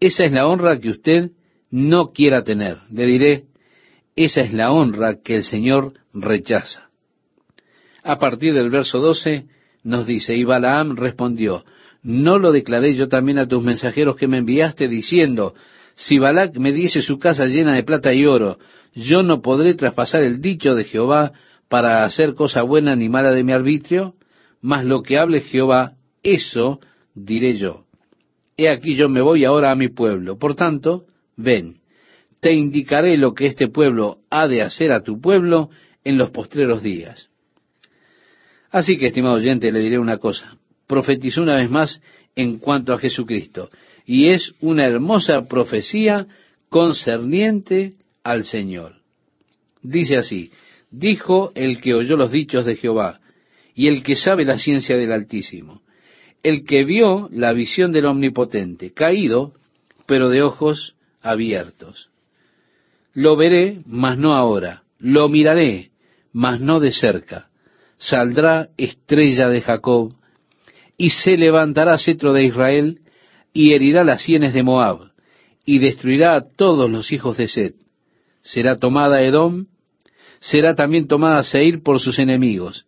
Esa 0.00 0.24
es 0.24 0.32
la 0.32 0.46
honra 0.46 0.78
que 0.78 0.90
usted 0.90 1.30
no 1.70 2.12
quiera 2.12 2.44
tener. 2.44 2.78
Le 2.90 3.06
diré, 3.06 3.44
esa 4.24 4.40
es 4.40 4.52
la 4.52 4.72
honra 4.72 5.22
que 5.22 5.36
el 5.36 5.44
Señor 5.44 5.94
rechaza 6.12 6.88
a 8.08 8.18
partir 8.18 8.54
del 8.54 8.70
verso 8.70 9.00
12, 9.00 9.44
nos 9.84 10.06
dice, 10.06 10.34
y 10.34 10.42
Balaam 10.42 10.96
respondió, 10.96 11.64
¿no 12.02 12.38
lo 12.38 12.52
declaré 12.52 12.94
yo 12.94 13.08
también 13.08 13.38
a 13.38 13.46
tus 13.46 13.62
mensajeros 13.62 14.16
que 14.16 14.26
me 14.26 14.38
enviaste 14.38 14.88
diciendo, 14.88 15.54
si 15.94 16.18
Balac 16.18 16.56
me 16.56 16.72
diese 16.72 17.02
su 17.02 17.18
casa 17.18 17.44
llena 17.44 17.74
de 17.74 17.82
plata 17.82 18.14
y 18.14 18.24
oro, 18.24 18.58
yo 18.94 19.22
no 19.22 19.42
podré 19.42 19.74
traspasar 19.74 20.22
el 20.22 20.40
dicho 20.40 20.74
de 20.74 20.84
Jehová 20.84 21.32
para 21.68 22.04
hacer 22.04 22.34
cosa 22.34 22.62
buena 22.62 22.96
ni 22.96 23.10
mala 23.10 23.32
de 23.32 23.44
mi 23.44 23.52
arbitrio? 23.52 24.14
Mas 24.62 24.86
lo 24.86 25.02
que 25.02 25.18
hable 25.18 25.42
Jehová, 25.42 25.92
eso 26.22 26.80
diré 27.14 27.58
yo. 27.58 27.84
He 28.56 28.70
aquí 28.70 28.94
yo 28.94 29.10
me 29.10 29.20
voy 29.20 29.44
ahora 29.44 29.70
a 29.70 29.76
mi 29.76 29.88
pueblo. 29.88 30.38
Por 30.38 30.54
tanto, 30.54 31.04
ven, 31.36 31.74
te 32.40 32.52
indicaré 32.52 33.16
lo 33.16 33.34
que 33.34 33.46
este 33.46 33.68
pueblo 33.68 34.18
ha 34.30 34.46
de 34.46 34.62
hacer 34.62 34.92
a 34.92 35.02
tu 35.02 35.20
pueblo 35.20 35.70
en 36.04 36.18
los 36.18 36.30
postreros 36.30 36.82
días. 36.82 37.28
Así 38.70 38.98
que, 38.98 39.06
estimado 39.06 39.36
oyente, 39.36 39.72
le 39.72 39.80
diré 39.80 39.98
una 39.98 40.18
cosa. 40.18 40.56
Profetizó 40.86 41.42
una 41.42 41.56
vez 41.56 41.70
más 41.70 42.00
en 42.36 42.58
cuanto 42.58 42.92
a 42.92 42.98
Jesucristo. 42.98 43.70
Y 44.04 44.28
es 44.28 44.54
una 44.60 44.86
hermosa 44.86 45.46
profecía 45.48 46.26
concerniente 46.68 47.94
al 48.22 48.44
Señor. 48.44 48.96
Dice 49.82 50.16
así, 50.16 50.50
dijo 50.90 51.52
el 51.54 51.80
que 51.80 51.94
oyó 51.94 52.16
los 52.16 52.30
dichos 52.30 52.64
de 52.64 52.76
Jehová 52.76 53.20
y 53.74 53.88
el 53.88 54.02
que 54.02 54.16
sabe 54.16 54.44
la 54.44 54.58
ciencia 54.58 54.96
del 54.96 55.12
Altísimo, 55.12 55.82
el 56.42 56.64
que 56.64 56.84
vio 56.84 57.28
la 57.32 57.52
visión 57.52 57.92
del 57.92 58.06
Omnipotente, 58.06 58.92
caído, 58.92 59.54
pero 60.06 60.28
de 60.30 60.42
ojos 60.42 60.96
abiertos. 61.20 62.10
Lo 63.18 63.36
veré, 63.36 63.80
mas 63.84 64.16
no 64.16 64.32
ahora, 64.32 64.84
lo 65.00 65.28
miraré, 65.28 65.90
mas 66.32 66.60
no 66.60 66.78
de 66.78 66.92
cerca 66.92 67.48
saldrá 67.98 68.68
estrella 68.76 69.48
de 69.48 69.60
Jacob, 69.60 70.12
y 70.96 71.10
se 71.10 71.36
levantará 71.36 71.98
cetro 71.98 72.32
de 72.32 72.44
Israel, 72.44 73.00
y 73.52 73.72
herirá 73.72 74.04
las 74.04 74.22
sienes 74.22 74.54
de 74.54 74.62
Moab, 74.62 75.10
y 75.64 75.80
destruirá 75.80 76.36
a 76.36 76.48
todos 76.48 76.88
los 76.88 77.10
hijos 77.10 77.36
de 77.36 77.48
Set. 77.48 77.74
Será 78.42 78.76
tomada 78.76 79.20
Edom, 79.22 79.66
será 80.38 80.76
también 80.76 81.08
tomada 81.08 81.42
Seir 81.42 81.82
por 81.82 81.98
sus 81.98 82.20
enemigos, 82.20 82.86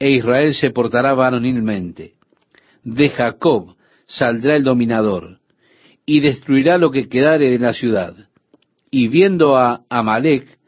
e 0.00 0.10
Israel 0.10 0.52
se 0.52 0.70
portará 0.70 1.14
varonilmente. 1.14 2.14
De 2.82 3.08
Jacob 3.08 3.76
saldrá 4.06 4.56
el 4.56 4.64
dominador, 4.64 5.38
y 6.04 6.18
destruirá 6.18 6.76
lo 6.76 6.90
que 6.90 7.08
quedare 7.08 7.50
de 7.50 7.60
la 7.60 7.72
ciudad. 7.72 8.29
Y 8.90 9.08
viendo 9.08 9.56
a 9.56 9.82
Amalek, 9.88 10.58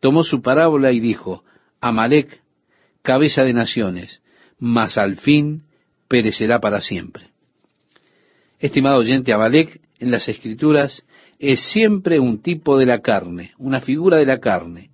tomó 0.00 0.22
su 0.22 0.42
parábola 0.42 0.92
y 0.92 1.00
dijo, 1.00 1.44
Amalek 1.80 2.42
cabeza 3.02 3.42
de 3.42 3.52
naciones, 3.52 4.22
mas 4.58 4.96
al 4.96 5.16
fin 5.16 5.64
perecerá 6.08 6.60
para 6.60 6.80
siempre. 6.80 7.30
Estimado 8.58 8.98
oyente, 8.98 9.32
Amalek 9.32 9.80
en 9.98 10.10
las 10.10 10.28
escrituras 10.28 11.04
es 11.38 11.60
siempre 11.72 12.20
un 12.20 12.40
tipo 12.40 12.78
de 12.78 12.86
la 12.86 13.00
carne, 13.00 13.52
una 13.58 13.80
figura 13.80 14.18
de 14.18 14.26
la 14.26 14.38
carne. 14.38 14.90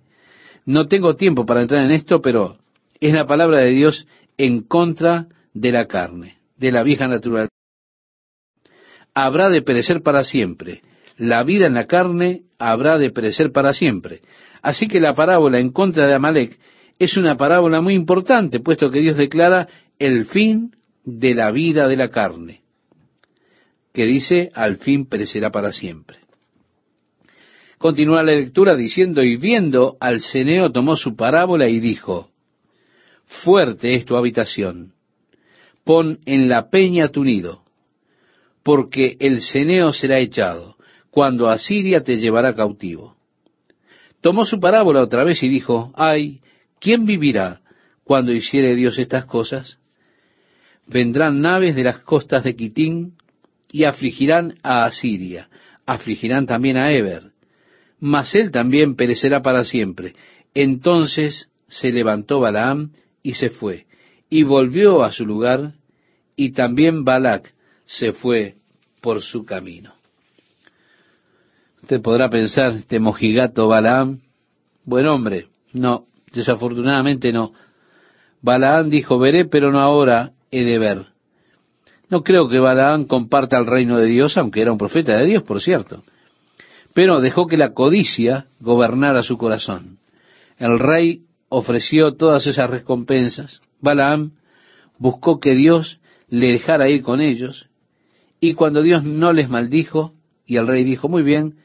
No 0.65 0.87
tengo 0.87 1.15
tiempo 1.15 1.45
para 1.45 1.61
entrar 1.61 1.83
en 1.85 1.91
esto, 1.91 2.21
pero 2.21 2.57
es 2.99 3.13
la 3.13 3.27
palabra 3.27 3.59
de 3.59 3.71
Dios 3.71 4.07
en 4.37 4.61
contra 4.61 5.27
de 5.53 5.71
la 5.71 5.85
carne, 5.85 6.37
de 6.57 6.71
la 6.71 6.83
vieja 6.83 7.07
naturaleza. 7.07 7.53
Habrá 9.13 9.49
de 9.49 9.61
perecer 9.61 10.01
para 10.01 10.23
siempre. 10.23 10.81
La 11.17 11.43
vida 11.43 11.67
en 11.67 11.73
la 11.73 11.85
carne 11.85 12.43
habrá 12.59 12.97
de 12.97 13.09
perecer 13.09 13.51
para 13.51 13.73
siempre. 13.73 14.21
Así 14.61 14.87
que 14.87 14.99
la 14.99 15.15
parábola 15.15 15.59
en 15.59 15.71
contra 15.71 16.05
de 16.05 16.13
Amalek 16.13 16.59
es 16.99 17.15
una 17.15 17.37
parábola 17.37 17.81
muy 17.81 17.95
importante, 17.95 18.59
puesto 18.59 18.91
que 18.91 18.99
Dios 18.99 19.15
declara 19.15 19.67
el 19.97 20.25
fin 20.25 20.75
de 21.05 21.33
la 21.33 21.49
vida 21.51 21.87
de 21.87 21.95
la 21.95 22.09
carne, 22.09 22.61
que 23.93 24.05
dice 24.05 24.51
al 24.53 24.77
fin 24.77 25.05
perecerá 25.05 25.49
para 25.49 25.71
siempre. 25.71 26.17
Continúa 27.77 28.23
la 28.23 28.33
lectura 28.33 28.75
diciendo, 28.75 29.23
y 29.23 29.37
viendo 29.37 29.95
al 30.01 30.21
ceneo 30.21 30.69
tomó 30.69 30.97
su 30.97 31.15
parábola 31.15 31.69
y 31.69 31.79
dijo, 31.79 32.29
fuerte 33.25 33.95
es 33.95 34.03
tu 34.03 34.17
habitación, 34.17 34.91
pon 35.85 36.19
en 36.25 36.49
la 36.49 36.69
peña 36.69 37.07
tu 37.07 37.23
nido, 37.23 37.63
porque 38.63 39.15
el 39.21 39.41
ceneo 39.41 39.93
será 39.93 40.19
echado, 40.19 40.75
cuando 41.19 41.49
Asiria 41.49 42.01
te 42.01 42.15
llevará 42.15 42.55
cautivo. 42.55 43.17
Tomó 44.21 44.45
su 44.45 44.57
parábola 44.61 45.01
otra 45.01 45.25
vez 45.25 45.43
y 45.43 45.49
dijo, 45.49 45.91
ay, 45.97 46.39
¿quién 46.79 47.05
vivirá 47.05 47.59
cuando 48.05 48.31
hiciere 48.31 48.73
Dios 48.73 48.97
estas 48.97 49.25
cosas? 49.25 49.79
Vendrán 50.87 51.41
naves 51.41 51.75
de 51.75 51.83
las 51.83 51.99
costas 51.99 52.45
de 52.45 52.55
Quitín 52.55 53.17
y 53.69 53.83
afligirán 53.83 54.59
a 54.63 54.85
Asiria, 54.85 55.49
afligirán 55.85 56.45
también 56.45 56.77
a 56.77 56.93
Eber, 56.93 57.33
mas 57.99 58.33
él 58.33 58.49
también 58.49 58.95
perecerá 58.95 59.41
para 59.41 59.65
siempre. 59.65 60.15
Entonces 60.53 61.49
se 61.67 61.91
levantó 61.91 62.39
Balaam 62.39 62.93
y 63.21 63.33
se 63.33 63.49
fue, 63.49 63.87
y 64.29 64.43
volvió 64.43 65.03
a 65.03 65.11
su 65.11 65.25
lugar, 65.25 65.73
y 66.37 66.51
también 66.51 67.03
Balac 67.03 67.53
se 67.83 68.13
fue 68.13 68.55
por 69.01 69.21
su 69.21 69.43
camino. 69.43 69.98
Usted 71.89 72.03
podrá 72.03 72.29
pensar, 72.29 72.73
este 72.73 72.99
mojigato 72.99 73.67
Balaam, 73.67 74.19
buen 74.85 75.07
hombre. 75.07 75.47
No, 75.73 76.05
desafortunadamente 76.31 77.33
no. 77.33 77.51
Balaam 78.43 78.91
dijo, 78.91 79.17
veré, 79.17 79.45
pero 79.45 79.71
no 79.71 79.79
ahora 79.79 80.33
he 80.51 80.63
de 80.63 80.77
ver. 80.77 81.07
No 82.07 82.21
creo 82.21 82.47
que 82.47 82.59
Balaam 82.59 83.05
comparta 83.05 83.57
el 83.57 83.65
reino 83.65 83.97
de 83.97 84.05
Dios, 84.05 84.37
aunque 84.37 84.61
era 84.61 84.71
un 84.71 84.77
profeta 84.77 85.17
de 85.17 85.25
Dios, 85.25 85.41
por 85.41 85.61
cierto 85.61 86.03
pero 86.93 87.21
dejó 87.21 87.47
que 87.47 87.57
la 87.57 87.73
codicia 87.73 88.47
gobernara 88.59 89.23
su 89.23 89.37
corazón. 89.37 89.99
El 90.57 90.79
rey 90.79 91.21
ofreció 91.47 92.15
todas 92.15 92.45
esas 92.45 92.69
recompensas. 92.69 93.61
Balaam 93.79 94.31
buscó 94.97 95.39
que 95.39 95.55
Dios 95.55 95.99
le 96.27 96.51
dejara 96.51 96.89
ir 96.89 97.01
con 97.01 97.21
ellos, 97.21 97.67
y 98.41 98.53
cuando 98.53 98.81
Dios 98.81 99.05
no 99.05 99.33
les 99.33 99.49
maldijo, 99.49 100.13
y 100.45 100.57
el 100.57 100.67
rey 100.67 100.83
dijo, 100.83 101.07
muy 101.07 101.23
bien, 101.23 101.55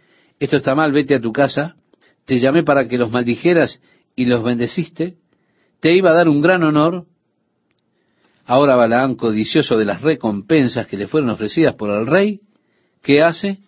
esto 0.44 0.56
está 0.56 0.74
mal, 0.74 0.92
vete 0.92 1.14
a 1.14 1.20
tu 1.20 1.32
casa, 1.32 1.76
te 2.24 2.38
llamé 2.38 2.62
para 2.62 2.86
que 2.86 2.98
los 2.98 3.10
maldijeras 3.10 3.80
y 4.16 4.26
los 4.26 4.42
bendeciste, 4.42 5.16
te 5.80 5.94
iba 5.94 6.10
a 6.10 6.14
dar 6.14 6.28
un 6.28 6.40
gran 6.40 6.62
honor. 6.62 7.04
Ahora 8.46 8.76
Balaam, 8.76 9.16
codicioso 9.16 9.76
de 9.76 9.86
las 9.86 10.02
recompensas 10.02 10.86
que 10.86 10.96
le 10.96 11.06
fueron 11.06 11.30
ofrecidas 11.30 11.74
por 11.74 11.90
el 11.90 12.06
rey, 12.06 12.40
¿qué 13.02 13.22
hace? 13.22 13.58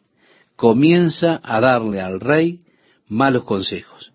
comienza 0.57 1.39
a 1.43 1.61
darle 1.61 2.01
al 2.01 2.19
rey 2.19 2.61
malos 3.09 3.45
consejos. 3.45 4.13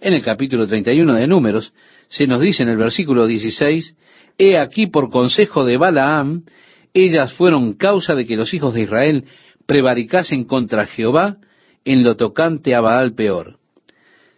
En 0.00 0.12
el 0.12 0.22
capítulo 0.22 0.66
31 0.66 1.14
de 1.14 1.26
Números 1.28 1.72
se 2.08 2.26
nos 2.26 2.40
dice 2.40 2.64
en 2.64 2.68
el 2.68 2.76
versículo 2.76 3.26
16, 3.26 3.96
He 4.38 4.58
aquí 4.58 4.88
por 4.88 5.10
consejo 5.10 5.64
de 5.64 5.76
Balaam, 5.76 6.44
ellas 6.94 7.32
fueron 7.34 7.74
causa 7.74 8.14
de 8.14 8.26
que 8.26 8.36
los 8.36 8.52
hijos 8.54 8.74
de 8.74 8.82
Israel 8.82 9.24
prevaricasen 9.66 10.44
contra 10.44 10.86
Jehová 10.86 11.38
en 11.92 12.04
lo 12.04 12.16
tocante 12.16 12.74
a 12.74 12.82
Baal 12.82 13.14
peor. 13.14 13.58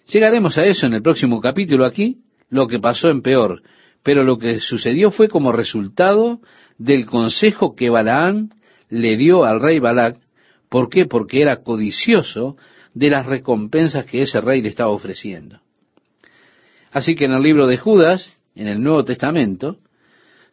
Llegaremos 0.06 0.56
a 0.56 0.64
eso 0.64 0.86
en 0.86 0.94
el 0.94 1.02
próximo 1.02 1.40
capítulo 1.40 1.84
aquí, 1.84 2.18
lo 2.48 2.68
que 2.68 2.78
pasó 2.78 3.08
en 3.08 3.22
peor, 3.22 3.62
pero 4.04 4.22
lo 4.22 4.38
que 4.38 4.60
sucedió 4.60 5.10
fue 5.10 5.28
como 5.28 5.50
resultado 5.50 6.40
del 6.78 7.06
consejo 7.06 7.74
que 7.74 7.90
Balaam 7.90 8.50
le 8.88 9.16
dio 9.16 9.44
al 9.44 9.60
rey 9.60 9.80
Balac 9.80 10.18
¿Por 10.68 10.88
qué? 10.88 11.06
Porque 11.06 11.42
era 11.42 11.64
codicioso 11.64 12.56
de 12.94 13.10
las 13.10 13.26
recompensas 13.26 14.04
que 14.04 14.22
ese 14.22 14.40
rey 14.40 14.62
le 14.62 14.68
estaba 14.68 14.90
ofreciendo. 14.90 15.60
Así 16.92 17.16
que 17.16 17.24
en 17.24 17.32
el 17.32 17.42
libro 17.42 17.66
de 17.66 17.76
Judas, 17.76 18.40
en 18.54 18.68
el 18.68 18.80
Nuevo 18.80 19.04
Testamento, 19.04 19.78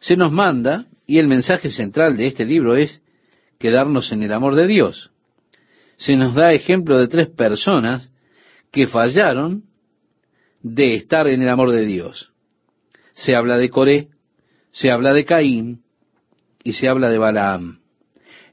se 0.00 0.16
nos 0.16 0.32
manda, 0.32 0.86
y 1.06 1.18
el 1.18 1.28
mensaje 1.28 1.70
central 1.70 2.16
de 2.16 2.26
este 2.26 2.44
libro 2.44 2.74
es 2.74 3.00
quedarnos 3.60 4.10
en 4.10 4.24
el 4.24 4.32
amor 4.32 4.56
de 4.56 4.66
Dios. 4.66 5.12
Se 5.98 6.16
nos 6.16 6.34
da 6.34 6.52
ejemplo 6.52 6.98
de 6.98 7.08
tres 7.08 7.28
personas 7.28 8.10
que 8.70 8.86
fallaron 8.86 9.64
de 10.62 10.94
estar 10.94 11.26
en 11.26 11.42
el 11.42 11.48
amor 11.48 11.72
de 11.72 11.84
Dios. 11.84 12.30
Se 13.14 13.34
habla 13.34 13.56
de 13.56 13.68
Coré, 13.68 14.08
se 14.70 14.92
habla 14.92 15.12
de 15.12 15.24
Caín 15.24 15.82
y 16.62 16.74
se 16.74 16.88
habla 16.88 17.08
de 17.08 17.18
Balaam. 17.18 17.80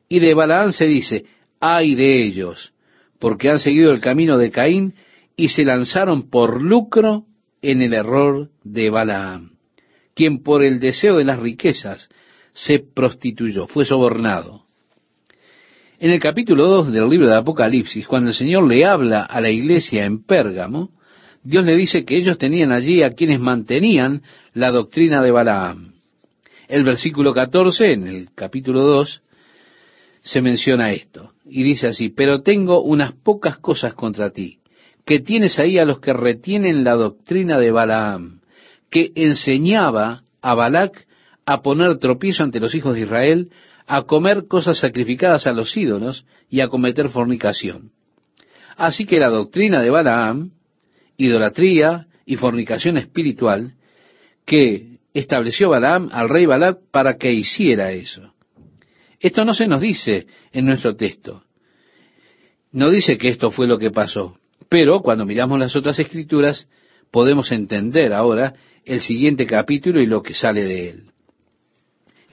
Y 0.09 0.19
de 0.19 0.33
Balaam 0.33 0.71
se 0.71 0.85
dice, 0.85 1.25
ay 1.59 1.93
de 1.93 2.23
ellos, 2.23 2.73
porque 3.19 3.49
han 3.49 3.59
seguido 3.59 3.91
el 3.91 4.01
camino 4.01 4.37
de 4.37 4.49
Caín 4.51 4.95
y 5.37 5.49
se 5.49 5.63
lanzaron 5.63 6.29
por 6.29 6.63
lucro 6.63 7.25
en 7.61 7.83
el 7.83 7.93
error 7.93 8.49
de 8.63 8.89
Balaam, 8.89 9.57
quien 10.15 10.41
por 10.41 10.63
el 10.63 10.79
deseo 10.79 11.17
de 11.17 11.25
las 11.25 11.39
riquezas 11.39 12.09
se 12.53 12.79
prostituyó, 12.79 13.67
fue 13.67 13.85
sobornado. 13.85 14.64
En 15.97 16.11
el 16.11 16.19
capítulo 16.19 16.67
2 16.67 16.91
del 16.91 17.09
libro 17.09 17.27
de 17.27 17.37
Apocalipsis, 17.37 18.05
cuando 18.05 18.29
el 18.29 18.35
Señor 18.35 18.67
le 18.67 18.83
habla 18.83 19.21
a 19.23 19.39
la 19.39 19.49
iglesia 19.49 20.03
en 20.03 20.25
Pérgamo, 20.25 20.89
Dios 21.41 21.63
le 21.63 21.77
dice 21.77 22.03
que 22.03 22.17
ellos 22.17 22.37
tenían 22.37 22.73
allí 22.73 23.01
a 23.01 23.11
quienes 23.11 23.39
mantenían 23.39 24.21
la 24.53 24.71
doctrina 24.71 25.21
de 25.21 25.31
Balaam. 25.31 25.93
El 26.67 26.83
versículo 26.83 27.33
14, 27.33 27.93
en 27.93 28.07
el 28.07 28.29
capítulo 28.35 28.81
2, 28.81 29.21
se 30.19 30.41
menciona 30.41 30.91
esto. 30.91 31.31
Y 31.45 31.63
dice 31.63 31.87
así, 31.87 32.09
pero 32.09 32.41
tengo 32.41 32.81
unas 32.81 33.13
pocas 33.13 33.57
cosas 33.57 33.93
contra 33.93 34.31
ti, 34.31 34.59
que 35.05 35.19
tienes 35.21 35.59
ahí 35.59 35.77
a 35.77 35.85
los 35.85 35.99
que 35.99 36.11
retienen 36.11 36.83
la 36.83 36.95
doctrina 36.95 37.57
de 37.57 37.71
Balaam, 37.71 38.41
que 38.89 39.13
enseñaba 39.15 40.23
a 40.41 40.55
Balac 40.55 41.07
a 41.45 41.61
poner 41.61 41.99
tropiezo 41.99 42.43
ante 42.43 42.59
los 42.59 42.75
hijos 42.75 42.95
de 42.95 43.01
Israel, 43.01 43.49
a 43.88 44.03
comer 44.03 44.47
cosas 44.47 44.79
sacrificadas 44.79 45.47
a 45.47 45.53
los 45.53 45.75
ídolos 45.77 46.25
y 46.49 46.61
a 46.61 46.67
cometer 46.67 47.09
fornicación. 47.09 47.91
Así 48.77 49.05
que 49.05 49.19
la 49.19 49.29
doctrina 49.29 49.81
de 49.81 49.89
Balaam, 49.89 50.51
idolatría 51.17 52.07
y 52.25 52.36
fornicación 52.36 52.97
espiritual, 52.97 53.73
que 54.45 54.97
estableció 55.13 55.69
Balaam 55.69 56.09
al 56.11 56.29
rey 56.29 56.45
Balac 56.45 56.79
para 56.91 57.17
que 57.17 57.31
hiciera 57.31 57.91
eso. 57.91 58.33
Esto 59.19 59.45
no 59.45 59.53
se 59.53 59.67
nos 59.67 59.81
dice 59.81 60.27
en 60.51 60.65
nuestro 60.65 60.95
texto. 60.95 61.43
No 62.71 62.89
dice 62.89 63.17
que 63.17 63.29
esto 63.29 63.51
fue 63.51 63.67
lo 63.67 63.77
que 63.77 63.91
pasó. 63.91 64.38
Pero 64.67 65.01
cuando 65.01 65.25
miramos 65.25 65.59
las 65.59 65.75
otras 65.75 65.97
escrituras, 65.99 66.67
podemos 67.11 67.51
entender 67.51 68.13
ahora 68.13 68.55
el 68.83 69.01
siguiente 69.01 69.45
capítulo 69.45 70.01
y 70.01 70.05
lo 70.05 70.21
que 70.21 70.33
sale 70.33 70.63
de 70.63 70.89
él. 70.89 71.03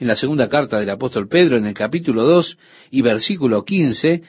En 0.03 0.09
la 0.09 0.17
segunda 0.17 0.49
carta 0.49 0.81
del 0.81 0.89
apóstol 0.89 1.29
Pedro, 1.29 1.55
en 1.55 1.65
el 1.65 1.73
capítulo 1.73 2.25
2 2.25 2.57
y 2.91 3.01
versículo 3.01 3.63
15, 3.63 4.21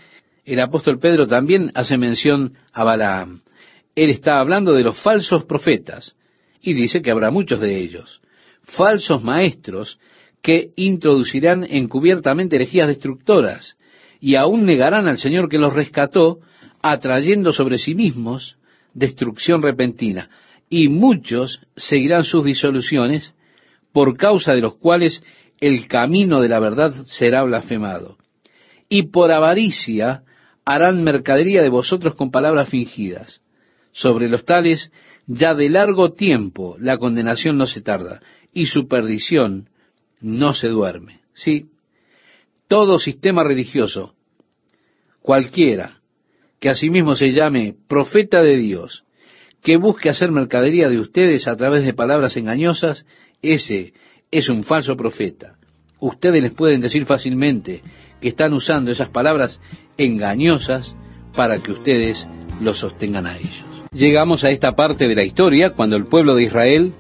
el 0.45 0.61
apóstol 0.61 1.01
Pedro 1.01 1.27
también 1.27 1.73
hace 1.75 1.99
mención 1.99 2.53
a 2.73 2.85
Balaam. 2.85 3.43
Él 3.97 4.11
está 4.11 4.39
hablando 4.39 4.73
de 4.73 4.85
los 4.85 5.01
falsos 5.01 5.47
profetas 5.47 6.15
y 6.63 6.75
dice 6.75 7.03
que 7.03 7.11
habrá 7.11 7.33
muchos 7.33 7.59
de 7.59 7.77
ellos, 7.77 8.21
falsos 8.63 9.25
maestros 9.25 9.99
que 10.41 10.71
introducirán 10.77 11.67
encubiertamente 11.69 12.55
herejías 12.55 12.87
destructoras 12.87 13.77
y 14.21 14.37
aún 14.37 14.67
negarán 14.67 15.09
al 15.09 15.19
Señor 15.19 15.49
que 15.49 15.59
los 15.59 15.73
rescató, 15.73 16.39
atrayendo 16.83 17.53
sobre 17.53 17.79
sí 17.79 17.97
mismos 17.97 18.59
destrucción 18.93 19.61
repentina. 19.61 20.31
Y 20.71 20.87
muchos 20.87 21.63
seguirán 21.75 22.23
sus 22.23 22.45
disoluciones, 22.45 23.35
por 23.93 24.17
causa 24.17 24.55
de 24.55 24.61
los 24.61 24.77
cuales 24.77 25.23
el 25.61 25.89
camino 25.89 26.41
de 26.41 26.49
la 26.49 26.59
verdad 26.59 26.93
será 27.07 27.43
blasfemado. 27.43 28.19
Y 28.89 29.05
por 29.05 29.31
avaricia 29.31 30.23
harán 30.65 31.03
mercadería 31.03 31.63
de 31.63 31.69
vosotros 31.69 32.15
con 32.15 32.31
palabras 32.31 32.69
fingidas. 32.69 33.41
Sobre 33.93 34.29
los 34.29 34.45
tales 34.45 34.91
ya 35.27 35.55
de 35.55 35.71
largo 35.71 36.13
tiempo 36.13 36.77
la 36.79 36.99
condenación 36.99 37.57
no 37.57 37.67
se 37.67 37.81
tarda, 37.81 38.21
y 38.53 38.67
su 38.67 38.89
perdición 38.89 39.69
no 40.21 40.55
se 40.55 40.69
duerme. 40.69 41.21
Sí, 41.35 41.67
todo 42.69 42.99
sistema 42.99 43.45
religioso, 43.45 44.15
cualquiera, 45.21 46.01
que 46.61 46.71
asimismo 46.71 47.15
se 47.15 47.33
llame 47.33 47.75
profeta 47.89 48.43
de 48.43 48.57
Dios, 48.57 49.05
que 49.63 49.77
busque 49.77 50.11
hacer 50.11 50.31
mercadería 50.31 50.89
de 50.89 50.99
ustedes 50.99 51.49
a 51.49 51.57
través 51.57 51.85
de 51.85 51.95
palabras 51.95 52.37
engañosas, 52.37 53.07
ese 53.43 53.93
es 54.35 54.49
un 54.49 54.65
falso 54.65 54.97
profeta. 54.97 55.55
Ustedes 56.01 56.43
les 56.43 56.53
pueden 56.53 56.81
decir 56.81 57.07
fácilmente 57.07 57.83
que 58.21 58.29
están 58.29 58.53
usando 58.53 58.91
esas 58.91 59.09
palabras 59.09 59.61
engañosas 59.97 60.93
para 61.37 61.59
que 61.59 61.71
ustedes 61.71 62.27
los 62.61 62.81
sostengan 62.81 63.27
a 63.27 63.39
ellos. 63.39 63.65
Llegamos 63.93 64.43
a 64.43 64.51
esta 64.51 64.73
parte 64.73 65.07
de 65.07 65.15
la 65.15 65.23
historia 65.23 65.71
cuando 65.71 65.95
el 65.95 66.07
pueblo 66.07 66.35
de 66.35 66.43
Israel 66.43 66.95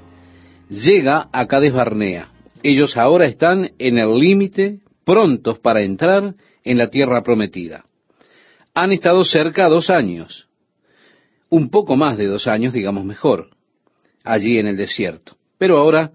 llega 0.68 1.28
a 1.32 1.46
Cades 1.48 1.72
Barnea. 1.72 2.30
Ellos 2.62 2.96
ahora 2.96 3.26
están 3.26 3.72
en 3.80 3.98
el 3.98 4.16
límite, 4.16 4.78
prontos 5.04 5.58
para 5.58 5.82
entrar 5.82 6.36
en 6.62 6.78
la 6.78 6.88
tierra 6.88 7.24
prometida. 7.24 7.84
Han 8.74 8.92
estado 8.92 9.24
cerca 9.24 9.68
dos 9.68 9.90
años, 9.90 10.46
un 11.48 11.68
poco 11.68 11.96
más 11.96 12.16
de 12.16 12.26
dos 12.26 12.46
años, 12.46 12.72
digamos 12.72 13.04
mejor, 13.04 13.50
allí 14.22 14.56
en 14.58 14.68
el 14.68 14.76
desierto. 14.76 15.36
Pero 15.58 15.78
ahora 15.78 16.12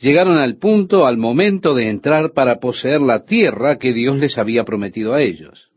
llegaron 0.00 0.38
al 0.38 0.56
punto, 0.56 1.06
al 1.06 1.16
momento 1.16 1.74
de 1.74 1.88
entrar 1.88 2.32
para 2.32 2.60
poseer 2.60 3.00
la 3.00 3.24
tierra 3.24 3.78
que 3.78 3.92
Dios 3.92 4.18
les 4.18 4.38
había 4.38 4.64
prometido 4.64 5.14
a 5.14 5.22
ellos. 5.22 5.70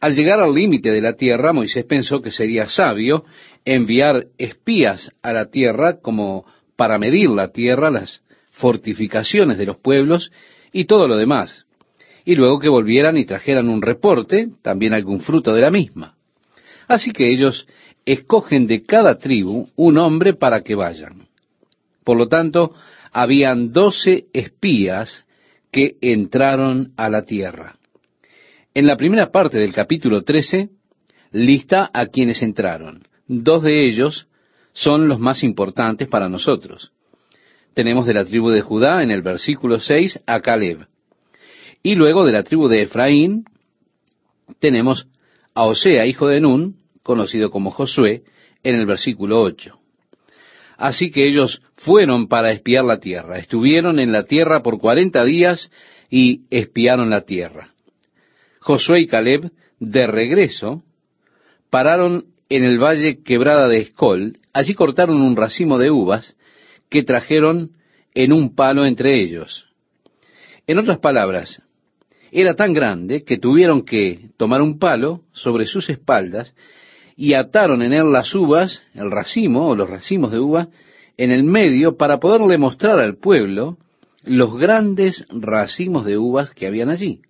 Al 0.00 0.14
llegar 0.14 0.40
al 0.40 0.54
límite 0.54 0.90
de 0.92 1.00
la 1.00 1.14
tierra, 1.14 1.52
Moisés 1.52 1.84
pensó 1.84 2.20
que 2.20 2.30
sería 2.30 2.68
sabio 2.68 3.24
enviar 3.64 4.26
espías 4.38 5.10
a 5.22 5.32
la 5.32 5.46
tierra 5.46 6.00
como 6.00 6.44
para 6.76 6.98
medir 6.98 7.30
la 7.30 7.48
tierra, 7.52 7.90
las 7.90 8.22
fortificaciones 8.50 9.58
de 9.58 9.66
los 9.66 9.78
pueblos 9.78 10.30
y 10.72 10.84
todo 10.84 11.08
lo 11.08 11.16
demás, 11.16 11.66
y 12.24 12.34
luego 12.34 12.58
que 12.58 12.68
volvieran 12.68 13.16
y 13.16 13.24
trajeran 13.24 13.68
un 13.68 13.82
reporte, 13.82 14.48
también 14.62 14.92
algún 14.92 15.20
fruto 15.20 15.54
de 15.54 15.62
la 15.62 15.70
misma. 15.70 16.14
Así 16.88 17.12
que 17.12 17.30
ellos 17.30 17.66
escogen 18.04 18.66
de 18.66 18.82
cada 18.82 19.18
tribu 19.18 19.68
un 19.76 19.98
hombre 19.98 20.34
para 20.34 20.62
que 20.62 20.74
vayan. 20.74 21.26
Por 22.06 22.16
lo 22.16 22.28
tanto, 22.28 22.72
habían 23.10 23.72
doce 23.72 24.26
espías 24.32 25.26
que 25.72 25.96
entraron 26.00 26.92
a 26.96 27.10
la 27.10 27.22
tierra. 27.22 27.80
En 28.74 28.86
la 28.86 28.96
primera 28.96 29.32
parte 29.32 29.58
del 29.58 29.74
capítulo 29.74 30.22
13, 30.22 30.70
lista 31.32 31.90
a 31.92 32.06
quienes 32.06 32.42
entraron. 32.42 33.02
Dos 33.26 33.64
de 33.64 33.88
ellos 33.88 34.28
son 34.72 35.08
los 35.08 35.18
más 35.18 35.42
importantes 35.42 36.06
para 36.06 36.28
nosotros. 36.28 36.92
Tenemos 37.74 38.06
de 38.06 38.14
la 38.14 38.24
tribu 38.24 38.50
de 38.50 38.60
Judá 38.60 39.02
en 39.02 39.10
el 39.10 39.22
versículo 39.22 39.80
6 39.80 40.20
a 40.26 40.40
Caleb. 40.42 40.86
Y 41.82 41.96
luego 41.96 42.24
de 42.24 42.32
la 42.34 42.44
tribu 42.44 42.68
de 42.68 42.82
Efraín 42.82 43.46
tenemos 44.60 45.08
a 45.54 45.64
Osea, 45.64 46.06
hijo 46.06 46.28
de 46.28 46.40
Nun, 46.40 46.76
conocido 47.02 47.50
como 47.50 47.72
Josué, 47.72 48.22
en 48.62 48.76
el 48.76 48.86
versículo 48.86 49.42
8. 49.42 49.80
Así 50.76 51.10
que 51.10 51.26
ellos 51.26 51.62
fueron 51.74 52.28
para 52.28 52.52
espiar 52.52 52.84
la 52.84 52.98
tierra. 52.98 53.38
Estuvieron 53.38 53.98
en 53.98 54.12
la 54.12 54.24
tierra 54.24 54.62
por 54.62 54.78
cuarenta 54.78 55.24
días 55.24 55.70
y 56.10 56.42
espiaron 56.50 57.10
la 57.10 57.22
tierra. 57.22 57.70
Josué 58.60 59.00
y 59.00 59.06
Caleb, 59.06 59.50
de 59.78 60.06
regreso, 60.06 60.82
pararon 61.70 62.26
en 62.48 62.64
el 62.64 62.78
valle 62.78 63.22
quebrada 63.22 63.68
de 63.68 63.78
Escol. 63.78 64.38
Allí 64.52 64.74
cortaron 64.74 65.22
un 65.22 65.36
racimo 65.36 65.78
de 65.78 65.90
uvas 65.90 66.36
que 66.88 67.02
trajeron 67.02 67.72
en 68.14 68.32
un 68.32 68.54
palo 68.54 68.86
entre 68.86 69.20
ellos. 69.20 69.66
En 70.66 70.78
otras 70.78 70.98
palabras, 70.98 71.62
era 72.32 72.54
tan 72.54 72.72
grande 72.72 73.24
que 73.24 73.38
tuvieron 73.38 73.84
que 73.84 74.30
tomar 74.36 74.62
un 74.62 74.78
palo 74.78 75.22
sobre 75.32 75.64
sus 75.64 75.88
espaldas 75.88 76.54
y 77.16 77.32
ataron 77.32 77.82
en 77.82 77.94
él 77.94 78.12
las 78.12 78.34
uvas, 78.34 78.82
el 78.94 79.10
racimo 79.10 79.68
o 79.68 79.74
los 79.74 79.88
racimos 79.88 80.30
de 80.30 80.38
uva, 80.38 80.68
en 81.16 81.30
el 81.30 81.44
medio 81.44 81.96
para 81.96 82.20
poderle 82.20 82.58
mostrar 82.58 82.98
al 82.98 83.16
pueblo 83.16 83.78
los 84.22 84.56
grandes 84.58 85.24
racimos 85.30 86.04
de 86.04 86.18
uvas 86.18 86.50
que 86.50 86.66
habían 86.66 86.90
allí. 86.90 87.22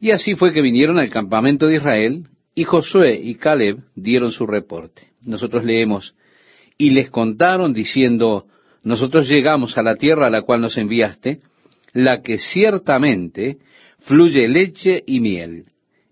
Y 0.00 0.10
así 0.10 0.34
fue 0.34 0.52
que 0.52 0.62
vinieron 0.62 0.98
al 0.98 1.10
campamento 1.10 1.66
de 1.66 1.76
Israel 1.76 2.24
y 2.54 2.64
Josué 2.64 3.20
y 3.22 3.34
Caleb 3.34 3.80
dieron 3.94 4.30
su 4.30 4.46
reporte. 4.46 5.08
Nosotros 5.24 5.64
leemos, 5.64 6.14
y 6.78 6.90
les 6.90 7.10
contaron 7.10 7.74
diciendo, 7.74 8.46
nosotros 8.82 9.28
llegamos 9.28 9.76
a 9.76 9.82
la 9.82 9.96
tierra 9.96 10.28
a 10.28 10.30
la 10.30 10.42
cual 10.42 10.60
nos 10.60 10.78
enviaste, 10.78 11.40
la 11.92 12.22
que 12.22 12.38
ciertamente 12.38 13.58
fluye 14.00 14.48
leche 14.48 15.02
y 15.06 15.20
miel, 15.20 15.64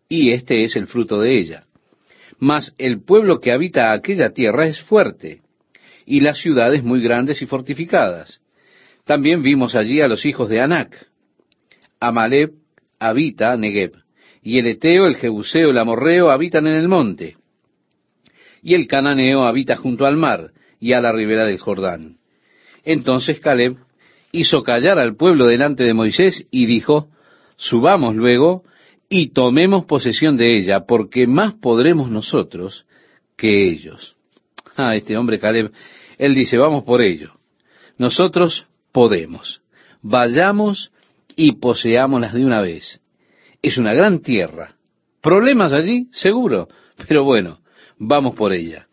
y 0.08 0.32
este 0.32 0.64
es 0.64 0.76
el 0.76 0.86
fruto 0.86 1.20
de 1.20 1.38
ella. 1.38 1.64
Mas 2.44 2.74
el 2.76 3.02
pueblo 3.02 3.40
que 3.40 3.52
habita 3.52 3.94
aquella 3.94 4.34
tierra 4.34 4.66
es 4.66 4.78
fuerte, 4.82 5.40
y 6.04 6.20
las 6.20 6.36
ciudades 6.42 6.84
muy 6.84 7.00
grandes 7.00 7.40
y 7.40 7.46
fortificadas. 7.46 8.42
También 9.06 9.42
vimos 9.42 9.74
allí 9.74 10.02
a 10.02 10.08
los 10.08 10.26
hijos 10.26 10.50
de 10.50 10.60
Anac. 10.60 11.06
Amaleb 12.00 12.50
habita 12.98 13.56
Negev, 13.56 13.92
y 14.42 14.58
el 14.58 14.66
Eteo, 14.66 15.06
el 15.06 15.16
Jebuseo, 15.16 15.70
el 15.70 15.78
Amorreo 15.78 16.30
habitan 16.30 16.66
en 16.66 16.74
el 16.74 16.86
monte, 16.86 17.38
y 18.62 18.74
el 18.74 18.88
Cananeo 18.88 19.44
habita 19.44 19.76
junto 19.76 20.04
al 20.04 20.18
mar 20.18 20.50
y 20.78 20.92
a 20.92 21.00
la 21.00 21.12
ribera 21.12 21.46
del 21.46 21.58
Jordán. 21.58 22.18
Entonces 22.84 23.40
Caleb 23.40 23.78
hizo 24.32 24.62
callar 24.62 24.98
al 24.98 25.16
pueblo 25.16 25.46
delante 25.46 25.82
de 25.84 25.94
Moisés 25.94 26.46
y 26.50 26.66
dijo, 26.66 27.08
Subamos 27.56 28.14
luego 28.14 28.64
y 29.08 29.28
tomemos 29.28 29.84
posesión 29.84 30.36
de 30.36 30.56
ella, 30.56 30.86
porque 30.86 31.26
más 31.26 31.54
podremos 31.54 32.10
nosotros 32.10 32.86
que 33.36 33.68
ellos. 33.68 34.16
Ah, 34.76 34.96
este 34.96 35.16
hombre 35.16 35.38
Caleb, 35.38 35.72
él 36.18 36.34
dice, 36.34 36.58
vamos 36.58 36.84
por 36.84 37.02
ello. 37.02 37.32
Nosotros 37.98 38.66
podemos. 38.92 39.62
Vayamos 40.02 40.90
y 41.36 41.52
poseámoslas 41.52 42.34
de 42.34 42.44
una 42.44 42.60
vez. 42.60 43.00
Es 43.62 43.78
una 43.78 43.94
gran 43.94 44.20
tierra. 44.20 44.76
¿Problemas 45.20 45.72
allí? 45.72 46.08
Seguro. 46.12 46.68
Pero 47.08 47.24
bueno, 47.24 47.60
vamos 47.98 48.34
por 48.34 48.52
ella. 48.52 48.88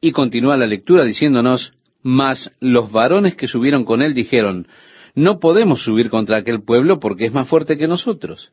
Y 0.00 0.12
continúa 0.12 0.56
la 0.56 0.66
lectura 0.66 1.04
diciéndonos, 1.04 1.72
mas 2.02 2.52
los 2.60 2.92
varones 2.92 3.36
que 3.36 3.48
subieron 3.48 3.84
con 3.84 4.02
él 4.02 4.14
dijeron, 4.14 4.68
no 5.14 5.40
podemos 5.40 5.82
subir 5.82 6.10
contra 6.10 6.38
aquel 6.38 6.62
pueblo 6.62 7.00
porque 7.00 7.24
es 7.24 7.32
más 7.32 7.48
fuerte 7.48 7.78
que 7.78 7.88
nosotros 7.88 8.52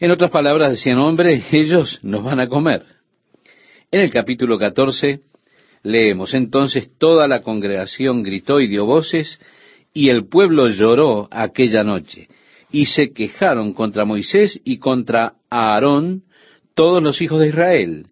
En 0.00 0.10
otras 0.10 0.30
palabras, 0.30 0.70
decían, 0.70 0.96
hombre, 0.96 1.42
ellos 1.52 2.00
nos 2.02 2.24
van 2.24 2.40
a 2.40 2.48
comer. 2.48 2.86
En 3.90 4.00
el 4.00 4.10
capítulo 4.10 4.58
14 4.58 5.20
leemos, 5.82 6.32
entonces 6.32 6.90
toda 6.96 7.28
la 7.28 7.42
congregación 7.42 8.22
gritó 8.22 8.60
y 8.60 8.66
dio 8.66 8.86
voces, 8.86 9.38
y 9.92 10.08
el 10.08 10.26
pueblo 10.26 10.68
lloró 10.68 11.28
aquella 11.30 11.84
noche, 11.84 12.28
y 12.72 12.86
se 12.86 13.12
quejaron 13.12 13.74
contra 13.74 14.06
Moisés 14.06 14.58
y 14.64 14.78
contra 14.78 15.34
Aarón 15.50 16.22
todos 16.74 17.02
los 17.02 17.20
hijos 17.20 17.40
de 17.40 17.48
Israel. 17.48 18.06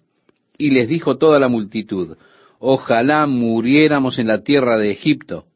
Y 0.59 0.71
les 0.71 0.89
dijo 0.89 1.17
toda 1.17 1.39
la 1.39 1.49
multitud, 1.49 2.19
ojalá 2.59 3.27
muriéramos 3.27 4.19
en 4.19 4.27
la 4.27 4.43
tierra 4.43 4.77
de 4.77 4.91
Egipto, 4.91 5.47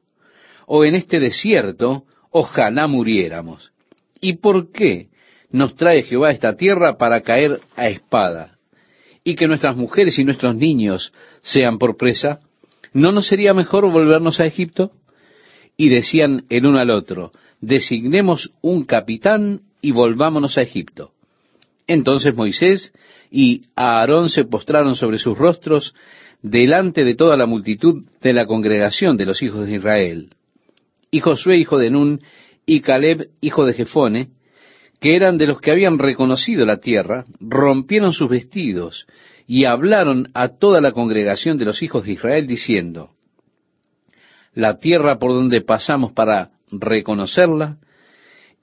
o 0.66 0.86
en 0.86 0.94
este 0.94 1.20
desierto, 1.20 2.04
ojalá 2.30 2.86
muriéramos. 2.86 3.72
¿Y 4.18 4.34
por 4.36 4.72
qué? 4.72 5.11
Nos 5.52 5.74
trae 5.74 6.02
Jehová 6.02 6.28
a 6.28 6.32
esta 6.32 6.56
tierra 6.56 6.96
para 6.96 7.20
caer 7.20 7.60
a 7.76 7.88
espada, 7.88 8.58
y 9.24 9.36
que 9.36 9.46
nuestras 9.46 9.76
mujeres 9.76 10.18
y 10.18 10.24
nuestros 10.24 10.56
niños 10.56 11.12
sean 11.42 11.78
por 11.78 11.96
presa, 11.96 12.40
¿no 12.92 13.12
nos 13.12 13.26
sería 13.26 13.54
mejor 13.54 13.90
volvernos 13.90 14.40
a 14.40 14.46
Egipto? 14.46 14.92
Y 15.76 15.88
decían 15.88 16.44
el 16.48 16.66
uno 16.66 16.78
al 16.80 16.90
otro, 16.90 17.32
designemos 17.60 18.52
un 18.60 18.84
capitán 18.84 19.60
y 19.80 19.92
volvámonos 19.92 20.58
a 20.58 20.62
Egipto. 20.62 21.12
Entonces 21.86 22.34
Moisés 22.34 22.92
y 23.30 23.62
Aarón 23.76 24.28
se 24.28 24.44
postraron 24.44 24.96
sobre 24.96 25.18
sus 25.18 25.36
rostros 25.36 25.94
delante 26.42 27.04
de 27.04 27.14
toda 27.14 27.36
la 27.36 27.46
multitud 27.46 28.04
de 28.20 28.32
la 28.32 28.46
congregación 28.46 29.16
de 29.16 29.26
los 29.26 29.42
hijos 29.42 29.66
de 29.66 29.76
Israel. 29.76 30.30
Y 31.10 31.20
Josué, 31.20 31.58
hijo 31.58 31.78
de 31.78 31.90
Nun, 31.90 32.20
y 32.66 32.80
Caleb, 32.80 33.30
hijo 33.40 33.64
de 33.64 33.74
Jefone, 33.74 34.30
que 35.02 35.16
eran 35.16 35.36
de 35.36 35.48
los 35.48 35.60
que 35.60 35.72
habían 35.72 35.98
reconocido 35.98 36.64
la 36.64 36.76
tierra, 36.76 37.24
rompieron 37.40 38.12
sus 38.12 38.30
vestidos 38.30 39.08
y 39.48 39.64
hablaron 39.64 40.30
a 40.32 40.56
toda 40.56 40.80
la 40.80 40.92
congregación 40.92 41.58
de 41.58 41.64
los 41.64 41.82
hijos 41.82 42.04
de 42.04 42.12
Israel 42.12 42.46
diciendo, 42.46 43.10
la 44.54 44.78
tierra 44.78 45.18
por 45.18 45.32
donde 45.32 45.60
pasamos 45.60 46.12
para 46.12 46.50
reconocerla 46.70 47.78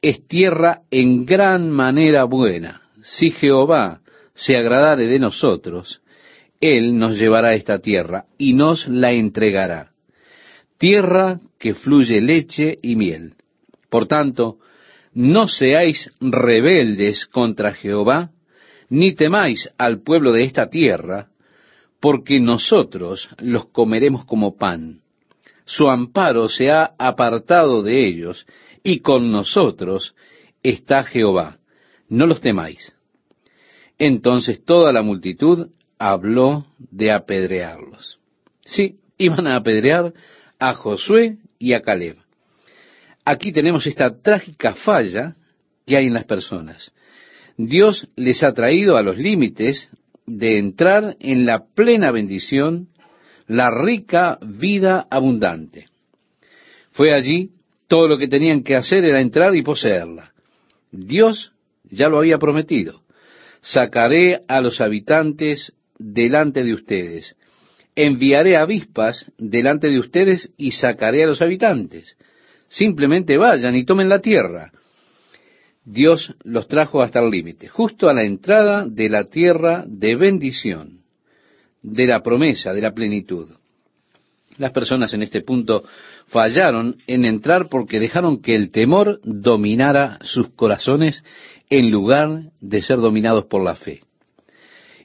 es 0.02 0.26
tierra 0.28 0.84
en 0.91 1.26
gran 1.26 1.70
manera 1.72 2.24
buena, 2.24 2.84
si 3.02 3.32
Jehová 3.32 3.99
se 4.34 4.56
agradare 4.56 5.07
de 5.07 5.20
nosotros, 5.20 6.02
Él 6.61 6.98
nos 6.98 7.20
llevará 7.20 7.49
a 7.49 7.56
esta 7.56 7.80
tierra 7.80 8.28
y 8.38 8.53
nos 8.53 8.88
la 8.88 9.11
entregará. 9.11 9.91
Tierra 10.78 11.41
que 11.60 11.74
fluye 11.74 12.22
leche 12.22 12.78
y 12.82 12.95
miel. 12.95 13.34
Por 13.90 14.07
tanto, 14.07 14.60
no 15.20 15.50
seáis 15.50 16.14
rebeldes 16.22 17.26
contra 17.26 17.74
Jehová, 17.74 18.32
ni 18.88 19.12
temáis 19.12 19.70
al 19.78 20.02
pueblo 20.02 20.32
de 20.32 20.44
esta 20.46 20.70
tierra, 20.70 21.28
porque 22.00 22.40
nosotros 22.40 23.28
los 23.40 23.66
comeremos 23.66 24.24
como 24.24 24.56
pan. 24.56 25.02
Su 25.66 25.90
amparo 25.90 26.48
se 26.48 26.72
ha 26.72 26.94
apartado 26.98 27.84
de 27.84 28.08
ellos, 28.08 28.48
y 28.82 29.02
con 29.02 29.30
nosotros 29.30 30.16
está 30.64 31.04
Jehová. 31.04 31.58
No 32.08 32.26
los 32.26 32.40
temáis. 32.40 32.94
Entonces 33.98 34.64
toda 34.64 34.94
la 34.94 35.02
multitud 35.02 35.68
habló 35.98 36.66
de 36.78 37.12
apedrearlos. 37.12 38.20
Sí, 38.62 39.00
iban 39.18 39.48
a 39.48 39.58
apedrear 39.58 40.14
a 40.60 40.76
Josué 40.76 41.40
y 41.60 41.74
a 41.74 41.82
Caleb. 41.82 42.16
Aquí 43.31 43.51
tenemos 43.51 43.85
esta 43.85 44.10
trágica 44.23 44.73
falla 44.73 45.35
que 45.85 45.95
hay 45.95 46.07
en 46.07 46.15
las 46.15 46.26
personas. 46.26 46.91
Dios 47.57 48.10
les 48.15 48.41
ha 48.43 48.53
traído 48.53 48.97
a 48.97 49.03
los 49.03 49.19
límites 49.19 49.88
de 50.26 50.57
entrar 50.57 51.15
en 51.19 51.45
la 51.45 51.65
plena 51.76 52.10
bendición, 52.10 52.88
la 53.45 53.69
rica 53.69 54.39
vida 54.41 55.06
abundante. 55.11 55.89
Fue 56.89 57.14
allí, 57.14 57.51
todo 57.88 58.07
lo 58.07 58.18
que 58.18 58.27
tenían 58.27 58.64
que 58.64 58.76
hacer 58.76 59.06
era 59.06 59.22
entrar 59.22 59.56
y 59.56 59.61
poseerla. 59.61 60.34
Dios 60.91 61.51
ya 61.84 62.10
lo 62.10 62.18
había 62.18 62.39
prometido. 62.39 63.03
Sacaré 63.61 64.41
a 64.47 64.60
los 64.60 64.81
habitantes 64.81 65.72
delante 65.99 66.64
de 66.64 66.73
ustedes. 66.73 67.35
Enviaré 67.95 68.57
avispas 68.57 69.31
delante 69.38 69.88
de 69.88 69.99
ustedes 69.99 70.51
y 70.57 70.72
sacaré 70.72 71.26
a 71.26 71.27
los 71.27 71.43
habitantes. 71.43 72.18
Simplemente 72.70 73.38
vayan 73.38 73.76
y 73.76 73.84
tomen 73.84 74.08
la 74.08 74.20
tierra. 74.20 74.72
Dios 75.84 76.36
los 76.44 76.68
trajo 76.68 77.02
hasta 77.02 77.20
el 77.20 77.32
límite, 77.32 77.68
justo 77.68 78.10
a 78.10 78.14
la 78.14 78.24
entrada 78.24 78.86
de 78.86 79.10
la 79.10 79.24
tierra 79.24 79.86
de 79.88 80.16
bendición, 80.16 81.00
de 81.82 82.06
la 82.06 82.22
promesa, 82.22 82.74
de 82.74 82.82
la 82.82 82.94
plenitud. 82.94 83.48
Las 84.58 84.72
personas 84.72 85.14
en 85.14 85.24
este 85.24 85.41
punto 85.41 85.84
fallaron 86.28 86.98
en 87.08 87.26
entrar 87.26 87.70
porque 87.70 88.00
dejaron 88.00 88.41
que 88.41 88.54
el 88.54 88.72
temor 88.72 89.20
dominara 89.24 90.20
sus 90.22 90.50
corazones 90.50 91.24
en 91.70 91.90
lugar 91.90 92.52
de 92.60 92.82
ser 92.82 92.98
dominados 92.98 93.46
por 93.46 93.64
la 93.64 93.76
fe. 93.76 94.02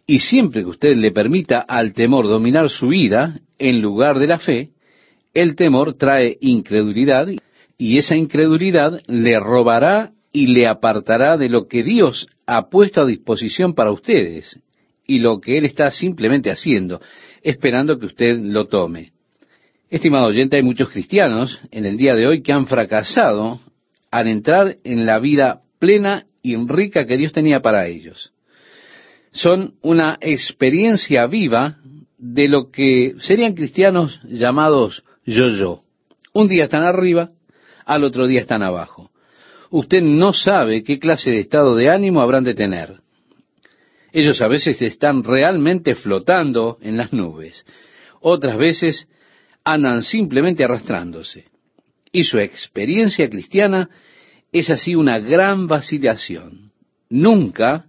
Y 0.06 0.18
siempre 0.18 0.62
que 0.62 0.70
usted 0.70 0.96
le 0.96 1.12
permita 1.12 1.60
al 1.60 1.94
temor 1.94 2.26
dominar 2.26 2.68
su 2.68 2.88
vida 2.88 3.40
en 3.58 3.80
lugar 3.80 4.18
de 4.18 4.26
la 4.26 4.38
fe, 4.38 4.70
el 5.32 5.56
temor 5.56 5.94
trae 5.94 6.36
incredulidad 6.40 7.28
y 7.78 7.98
esa 7.98 8.16
incredulidad 8.16 9.00
le 9.06 9.38
robará 9.40 10.12
y 10.32 10.48
le 10.48 10.66
apartará 10.66 11.36
de 11.36 11.48
lo 11.48 11.68
que 11.68 11.82
Dios 11.82 12.28
ha 12.46 12.68
puesto 12.68 13.00
a 13.00 13.06
disposición 13.06 13.74
para 13.74 13.92
ustedes 13.92 14.60
y 15.06 15.18
lo 15.18 15.40
que 15.40 15.58
Él 15.58 15.64
está 15.64 15.90
simplemente 15.90 16.50
haciendo, 16.50 17.00
esperando 17.42 17.98
que 17.98 18.06
usted 18.06 18.38
lo 18.38 18.66
tome. 18.66 19.12
Estimado 19.90 20.26
oyente, 20.26 20.56
hay 20.56 20.62
muchos 20.62 20.90
cristianos 20.90 21.60
en 21.70 21.84
el 21.84 21.96
día 21.96 22.16
de 22.16 22.26
hoy 22.26 22.42
que 22.42 22.52
han 22.52 22.66
fracasado 22.66 23.60
al 24.10 24.28
entrar 24.28 24.76
en 24.84 25.06
la 25.06 25.18
vida 25.18 25.60
plena 25.78 26.26
y 26.42 26.56
rica 26.56 27.06
que 27.06 27.16
Dios 27.16 27.32
tenía 27.32 27.60
para 27.60 27.86
ellos. 27.86 28.32
Son 29.30 29.74
una 29.82 30.16
experiencia 30.20 31.26
viva 31.26 31.78
de 32.18 32.48
lo 32.48 32.70
que 32.70 33.14
serían 33.18 33.54
cristianos 33.54 34.20
llamados 34.24 35.04
yo-yo. 35.26 35.82
Un 36.32 36.48
día 36.48 36.64
están 36.64 36.82
arriba, 36.82 37.30
al 37.84 38.04
otro 38.04 38.26
día 38.26 38.40
están 38.40 38.62
abajo 38.62 39.10
usted 39.76 40.02
no 40.02 40.32
sabe 40.32 40.84
qué 40.84 41.00
clase 41.00 41.32
de 41.32 41.40
estado 41.40 41.74
de 41.74 41.90
ánimo 41.90 42.20
habrán 42.20 42.44
de 42.44 42.54
tener. 42.54 43.00
Ellos 44.12 44.40
a 44.40 44.46
veces 44.46 44.80
están 44.80 45.24
realmente 45.24 45.96
flotando 45.96 46.78
en 46.80 46.96
las 46.96 47.12
nubes, 47.12 47.66
otras 48.20 48.56
veces 48.56 49.08
andan 49.64 50.02
simplemente 50.02 50.62
arrastrándose. 50.62 51.46
Y 52.12 52.22
su 52.22 52.38
experiencia 52.38 53.28
cristiana 53.28 53.90
es 54.52 54.70
así 54.70 54.94
una 54.94 55.18
gran 55.18 55.66
vacilación. 55.66 56.70
Nunca 57.10 57.86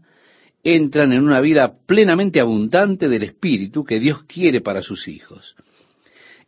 entran 0.63 1.13
en 1.13 1.23
una 1.23 1.39
vida 1.39 1.75
plenamente 1.85 2.39
abundante 2.39 3.07
del 3.07 3.21
Espíritu 3.21 3.83
que 3.83 3.99
Dios 3.99 4.23
quiere 4.23 4.61
para 4.61 4.81
sus 4.81 5.07
hijos. 5.07 5.55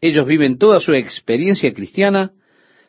Ellos 0.01 0.25
viven 0.25 0.57
toda 0.57 0.79
su 0.79 0.93
experiencia 0.93 1.71
cristiana 1.71 2.31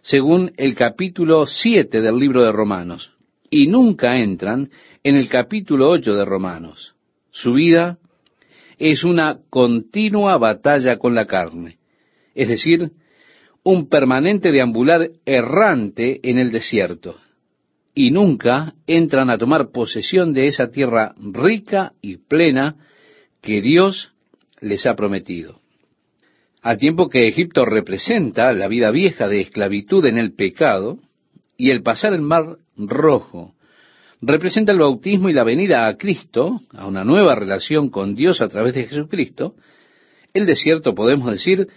según 0.08 0.52
el 0.56 0.74
capítulo 0.74 1.44
7 1.44 2.00
del 2.00 2.16
libro 2.16 2.42
de 2.42 2.50
Romanos, 2.50 3.12
y 3.50 3.66
nunca 3.66 4.16
entran 4.16 4.70
en 5.04 5.16
el 5.16 5.28
capítulo 5.28 5.90
8 5.90 6.14
de 6.14 6.24
Romanos. 6.24 6.94
Su 7.30 7.52
vida 7.52 7.98
es 8.78 9.04
una 9.04 9.40
continua 9.50 10.38
batalla 10.38 10.96
con 10.96 11.14
la 11.14 11.26
carne, 11.26 11.76
es 12.34 12.48
decir, 12.48 12.92
un 13.62 13.90
permanente 13.90 14.50
deambular 14.50 15.10
errante 15.26 16.20
en 16.22 16.38
el 16.38 16.52
desierto, 16.52 17.16
y 17.94 18.10
nunca 18.10 18.76
entran 18.86 19.28
a 19.28 19.36
tomar 19.36 19.72
posesión 19.72 20.32
de 20.32 20.46
esa 20.46 20.70
tierra 20.70 21.14
rica 21.18 21.92
y 22.00 22.16
plena 22.16 22.76
que 23.42 23.60
Dios 23.60 24.14
les 24.62 24.86
ha 24.86 24.96
prometido. 24.96 25.60
Al 26.68 26.76
tiempo 26.76 27.08
que 27.08 27.26
Egipto 27.26 27.64
representa 27.64 28.52
la 28.52 28.68
vida 28.68 28.90
vieja 28.90 29.26
de 29.26 29.40
esclavitud 29.40 30.04
en 30.04 30.18
el 30.18 30.34
pecado, 30.34 30.98
y 31.56 31.70
el 31.70 31.82
pasar 31.82 32.12
el 32.12 32.20
mar 32.20 32.58
rojo 32.76 33.54
representa 34.20 34.72
el 34.72 34.78
bautismo 34.78 35.30
y 35.30 35.32
la 35.32 35.44
venida 35.44 35.86
a 35.86 35.96
Cristo, 35.96 36.60
a 36.74 36.86
una 36.86 37.04
nueva 37.04 37.34
relación 37.34 37.88
con 37.88 38.14
Dios 38.14 38.42
a 38.42 38.48
través 38.48 38.74
de 38.74 38.84
Jesucristo, 38.84 39.54
el 40.34 40.44
desierto 40.44 40.94
podemos 40.94 41.30
decir 41.30 41.68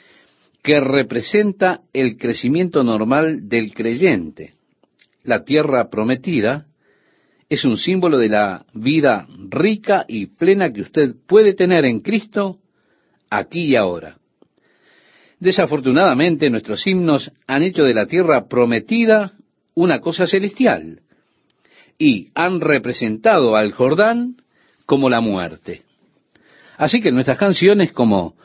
que 0.62 0.82
representa 0.82 1.84
el 1.94 2.18
crecimiento 2.18 2.84
normal 2.84 3.48
del 3.48 3.74
creyente. 3.74 4.56
La 5.24 5.46
tierra 5.46 5.90
prometida 5.90 6.66
es 7.48 7.64
un 7.64 7.78
símbolo 7.78 8.18
de 8.18 8.28
la 8.28 8.66
vida 8.74 9.26
rica 9.50 10.04
y 10.06 10.26
plena 10.26 10.74
que 10.74 10.82
usted 10.82 11.16
puede 11.28 11.54
tener 11.54 11.86
en 11.86 12.02
Cristo 12.02 12.60
aquí 13.30 13.68
y 13.68 13.78
ahora. 13.78 14.18
Desafortunadamente 15.42 16.52
nuestros 16.52 16.86
himnos 16.86 17.32
han 17.48 17.64
hecho 17.64 17.84
de 17.84 17.96
la 17.96 18.06
tierra 18.06 18.48
prometida 18.48 19.34
una 19.74 20.00
cosa 20.00 20.28
celestial 20.28 21.00
y 21.98 22.28
han 22.36 22.62
representado 22.62 23.56
al 23.56 23.72
Jordán 23.72 24.36
como 24.86 25.10
la 25.10 25.20
muerte. 25.20 25.82
Así 26.78 27.02
que 27.02 27.12
nuestras 27.12 27.40
canciones 27.40 27.92
como 27.92 28.36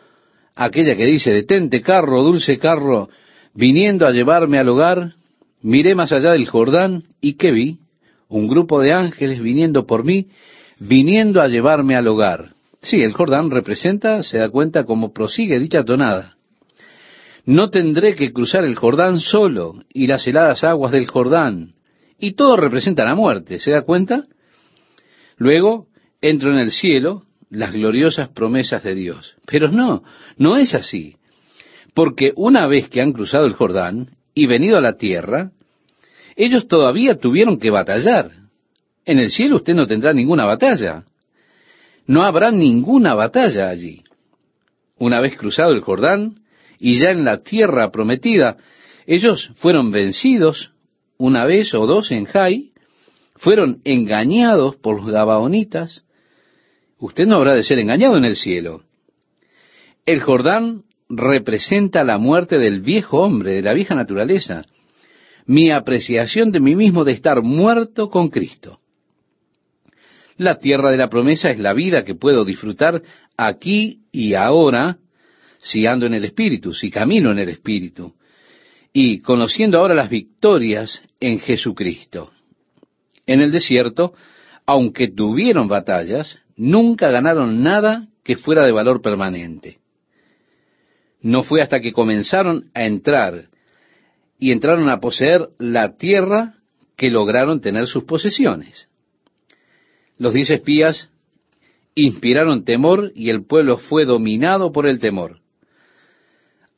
aquella 0.54 0.96
que 0.96 1.04
dice, 1.04 1.34
detente 1.34 1.82
carro, 1.82 2.22
dulce 2.22 2.58
carro, 2.58 3.10
viniendo 3.52 4.06
a 4.06 4.12
llevarme 4.12 4.58
al 4.58 4.70
hogar, 4.70 5.12
miré 5.60 5.94
más 5.94 6.12
allá 6.12 6.32
del 6.32 6.46
Jordán 6.46 7.02
y 7.20 7.34
¿qué 7.34 7.50
vi? 7.50 7.78
Un 8.28 8.48
grupo 8.48 8.80
de 8.80 8.94
ángeles 8.94 9.42
viniendo 9.42 9.86
por 9.86 10.02
mí, 10.02 10.28
viniendo 10.78 11.42
a 11.42 11.48
llevarme 11.48 11.94
al 11.94 12.08
hogar. 12.08 12.54
Sí, 12.80 13.02
el 13.02 13.12
Jordán 13.12 13.50
representa, 13.50 14.22
se 14.22 14.38
da 14.38 14.48
cuenta 14.48 14.84
cómo 14.84 15.12
prosigue 15.12 15.58
dicha 15.58 15.84
tonada. 15.84 16.35
No 17.46 17.70
tendré 17.70 18.16
que 18.16 18.32
cruzar 18.32 18.64
el 18.64 18.74
Jordán 18.74 19.20
solo 19.20 19.84
y 19.92 20.08
las 20.08 20.26
heladas 20.26 20.64
aguas 20.64 20.90
del 20.90 21.06
Jordán. 21.06 21.74
Y 22.18 22.32
todo 22.32 22.56
representa 22.56 23.04
la 23.04 23.14
muerte, 23.14 23.60
¿se 23.60 23.70
da 23.70 23.82
cuenta? 23.82 24.24
Luego 25.36 25.86
entro 26.20 26.50
en 26.50 26.58
el 26.58 26.72
cielo, 26.72 27.22
las 27.48 27.72
gloriosas 27.72 28.30
promesas 28.30 28.82
de 28.82 28.96
Dios. 28.96 29.36
Pero 29.46 29.68
no, 29.68 30.02
no 30.36 30.56
es 30.56 30.74
así. 30.74 31.16
Porque 31.94 32.32
una 32.34 32.66
vez 32.66 32.88
que 32.88 33.00
han 33.00 33.12
cruzado 33.12 33.46
el 33.46 33.54
Jordán 33.54 34.08
y 34.34 34.46
venido 34.46 34.76
a 34.76 34.80
la 34.82 34.96
tierra, 34.96 35.52
ellos 36.34 36.66
todavía 36.66 37.16
tuvieron 37.16 37.60
que 37.60 37.70
batallar. 37.70 38.32
En 39.04 39.20
el 39.20 39.30
cielo 39.30 39.56
usted 39.56 39.74
no 39.74 39.86
tendrá 39.86 40.12
ninguna 40.12 40.44
batalla. 40.44 41.04
No 42.08 42.22
habrá 42.22 42.50
ninguna 42.50 43.14
batalla 43.14 43.68
allí. 43.68 44.02
Una 44.98 45.20
vez 45.20 45.36
cruzado 45.36 45.70
el 45.72 45.82
Jordán, 45.82 46.40
y 46.78 46.98
ya 46.98 47.10
en 47.10 47.24
la 47.24 47.42
tierra 47.42 47.90
prometida, 47.90 48.56
ellos 49.06 49.50
fueron 49.56 49.90
vencidos 49.90 50.72
una 51.18 51.44
vez 51.44 51.74
o 51.74 51.86
dos 51.86 52.10
en 52.10 52.24
Jai, 52.24 52.72
fueron 53.36 53.80
engañados 53.84 54.76
por 54.76 54.96
los 54.96 55.10
gabaonitas. 55.10 56.04
Usted 56.98 57.26
no 57.26 57.36
habrá 57.36 57.54
de 57.54 57.62
ser 57.62 57.78
engañado 57.78 58.16
en 58.16 58.24
el 58.24 58.36
cielo. 58.36 58.82
El 60.04 60.20
Jordán 60.20 60.84
representa 61.08 62.04
la 62.04 62.18
muerte 62.18 62.58
del 62.58 62.80
viejo 62.80 63.20
hombre, 63.20 63.54
de 63.54 63.62
la 63.62 63.74
vieja 63.74 63.94
naturaleza, 63.94 64.64
mi 65.46 65.70
apreciación 65.70 66.50
de 66.50 66.60
mí 66.60 66.74
mismo 66.74 67.04
de 67.04 67.12
estar 67.12 67.42
muerto 67.42 68.10
con 68.10 68.28
Cristo. 68.30 68.80
La 70.36 70.58
tierra 70.58 70.90
de 70.90 70.96
la 70.96 71.08
promesa 71.08 71.50
es 71.50 71.58
la 71.58 71.72
vida 71.72 72.04
que 72.04 72.14
puedo 72.14 72.44
disfrutar 72.44 73.02
aquí 73.36 74.00
y 74.12 74.34
ahora 74.34 74.98
si 75.58 75.86
ando 75.86 76.06
en 76.06 76.14
el 76.14 76.24
Espíritu, 76.24 76.72
si 76.72 76.90
camino 76.90 77.32
en 77.32 77.38
el 77.38 77.48
Espíritu, 77.48 78.14
y 78.92 79.20
conociendo 79.20 79.78
ahora 79.78 79.94
las 79.94 80.08
victorias 80.08 81.02
en 81.20 81.38
Jesucristo. 81.38 82.32
En 83.26 83.40
el 83.40 83.52
desierto, 83.52 84.14
aunque 84.64 85.08
tuvieron 85.08 85.68
batallas, 85.68 86.38
nunca 86.56 87.10
ganaron 87.10 87.62
nada 87.62 88.08
que 88.24 88.36
fuera 88.36 88.64
de 88.64 88.72
valor 88.72 89.02
permanente. 89.02 89.78
No 91.20 91.42
fue 91.42 91.60
hasta 91.60 91.80
que 91.80 91.92
comenzaron 91.92 92.70
a 92.74 92.84
entrar 92.84 93.48
y 94.38 94.52
entraron 94.52 94.88
a 94.90 95.00
poseer 95.00 95.48
la 95.58 95.96
tierra 95.96 96.54
que 96.96 97.10
lograron 97.10 97.60
tener 97.60 97.86
sus 97.86 98.04
posesiones. 98.04 98.88
Los 100.18 100.34
diez 100.34 100.50
espías 100.50 101.10
inspiraron 101.94 102.64
temor 102.64 103.12
y 103.14 103.30
el 103.30 103.44
pueblo 103.44 103.78
fue 103.78 104.04
dominado 104.04 104.72
por 104.72 104.86
el 104.86 104.98
temor. 104.98 105.40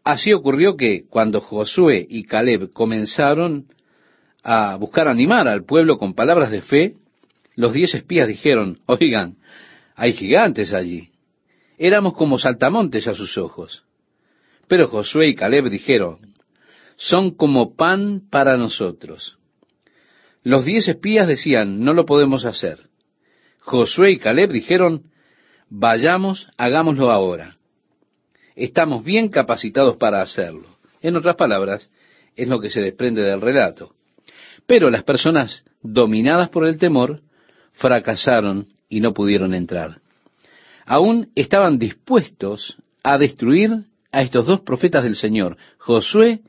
Así 0.05 0.33
ocurrió 0.33 0.77
que 0.77 1.05
cuando 1.09 1.41
Josué 1.41 2.07
y 2.09 2.25
Caleb 2.25 2.73
comenzaron 2.73 3.67
a 4.43 4.77
buscar 4.77 5.09
animar 5.09 5.49
al 5.49 5.65
pueblo 5.65 5.99
con 5.99 6.15
palabras 6.15 6.51
de 6.51 6.63
fe, 6.63 6.95
los 7.57 7.73
diez 7.73 7.95
espías 7.95 8.29
dijeron, 8.29 8.81
oigan, 8.87 9.37
hay 9.95 10.13
gigantes 10.13 10.73
allí. 10.73 11.11
Éramos 11.77 12.15
como 12.15 12.39
saltamontes 12.39 13.07
a 13.09 13.15
sus 13.15 13.37
ojos. 13.37 13.83
Pero 14.69 14.89
Josué 14.89 15.29
y 15.29 15.35
Caleb 15.35 15.69
dijeron, 15.69 16.19
son 16.97 17.33
como 17.33 17.75
pan 17.77 18.23
para 18.31 18.57
nosotros. 18.57 19.39
Los 20.43 20.65
diez 20.65 20.89
espías 20.89 21.27
decían, 21.27 21.81
no 21.81 21.93
lo 21.93 22.07
podemos 22.07 22.45
hacer. 22.45 22.89
Josué 23.61 24.13
y 24.13 24.19
Caleb 24.19 24.51
dijeron, 24.51 25.11
vayamos, 25.69 26.49
hagámoslo 26.57 27.11
ahora. 27.11 27.58
Estamos 28.59 29.05
bien 29.05 29.29
capacitados 29.29 29.97
para 29.99 30.21
hacerlo. 30.21 30.67
En 31.01 31.15
otras 31.15 31.37
palabras, 31.37 31.93
es 32.35 32.49
lo 32.49 32.59
que 32.59 32.71
se 32.71 32.81
desprende 32.81 33.23
del 33.23 33.41
relato. 33.41 33.95
Pero 34.67 34.91
las 34.91 35.05
personas 35.05 35.65
dominadas 35.81 36.49
por 36.49 36.67
el 36.67 36.77
temor 36.77 37.21
fracasaron 37.75 38.67
y 38.89 38.99
no 38.99 39.15
pudieron 39.15 39.55
entrar. 39.55 39.99
Aún 40.87 41.31
estaban 41.37 41.79
dispuestos 41.79 42.77
a 43.05 43.17
destruir 43.17 43.71
a 44.11 44.23
estos 44.23 44.47
dos 44.47 44.63
profetas 44.63 45.05
del 45.05 45.15
Señor, 45.15 45.57
Josué 45.79 46.41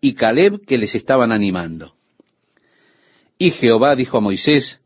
y 0.00 0.14
Caleb, 0.14 0.64
que 0.64 0.78
les 0.78 0.94
estaban 0.94 1.32
animando. 1.32 1.92
Y 3.36 3.50
Jehová 3.50 3.94
dijo 3.94 4.16
a 4.16 4.22
Moisés, 4.22 4.80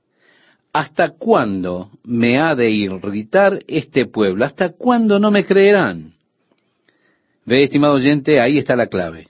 ¿Hasta 0.72 1.10
cuándo 1.10 1.90
me 2.02 2.40
ha 2.40 2.56
de 2.56 2.70
irritar 2.70 3.60
este 3.68 4.06
pueblo? 4.06 4.44
¿Hasta 4.44 4.72
cuándo 4.72 5.20
no 5.20 5.30
me 5.30 5.44
creerán? 5.44 6.14
Ve, 7.44 7.64
estimado 7.64 7.94
oyente, 7.94 8.40
ahí 8.40 8.58
está 8.58 8.76
la 8.76 8.86
clave. 8.86 9.28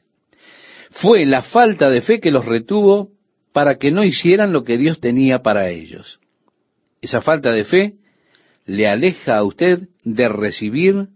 Fue 0.90 1.24
la 1.24 1.42
falta 1.42 1.88
de 1.88 2.02
fe 2.02 2.20
que 2.20 2.30
los 2.30 2.44
retuvo 2.44 3.10
para 3.52 3.76
que 3.76 3.90
no 3.90 4.04
hicieran 4.04 4.52
lo 4.52 4.64
que 4.64 4.76
Dios 4.76 5.00
tenía 5.00 5.42
para 5.42 5.70
ellos. 5.70 6.20
Esa 7.00 7.20
falta 7.20 7.50
de 7.50 7.64
fe 7.64 7.94
le 8.66 8.88
aleja 8.88 9.36
a 9.36 9.44
usted 9.44 9.88
de 10.04 10.28
recibir, 10.28 11.08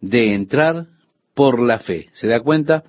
de 0.00 0.34
entrar 0.34 0.86
por 1.34 1.60
la 1.60 1.78
fe. 1.78 2.08
¿Se 2.12 2.26
da 2.26 2.40
cuenta? 2.40 2.84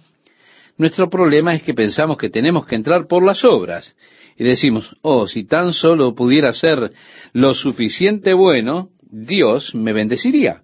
Nuestro 0.78 1.10
problema 1.10 1.54
es 1.54 1.64
que 1.64 1.74
pensamos 1.74 2.18
que 2.18 2.30
tenemos 2.30 2.66
que 2.66 2.76
entrar 2.76 3.08
por 3.08 3.24
las 3.24 3.46
obras. 3.46 3.96
Y 4.38 4.44
decimos, 4.44 4.96
oh, 5.02 5.28
si 5.28 5.46
tan 5.46 5.74
solo 5.74 6.16
pudiera 6.16 6.52
ser 6.54 6.92
lo 7.34 7.54
suficiente 7.54 8.34
bueno, 8.34 8.90
Dios 9.04 9.76
me 9.76 9.94
bendeciría. 9.94 10.64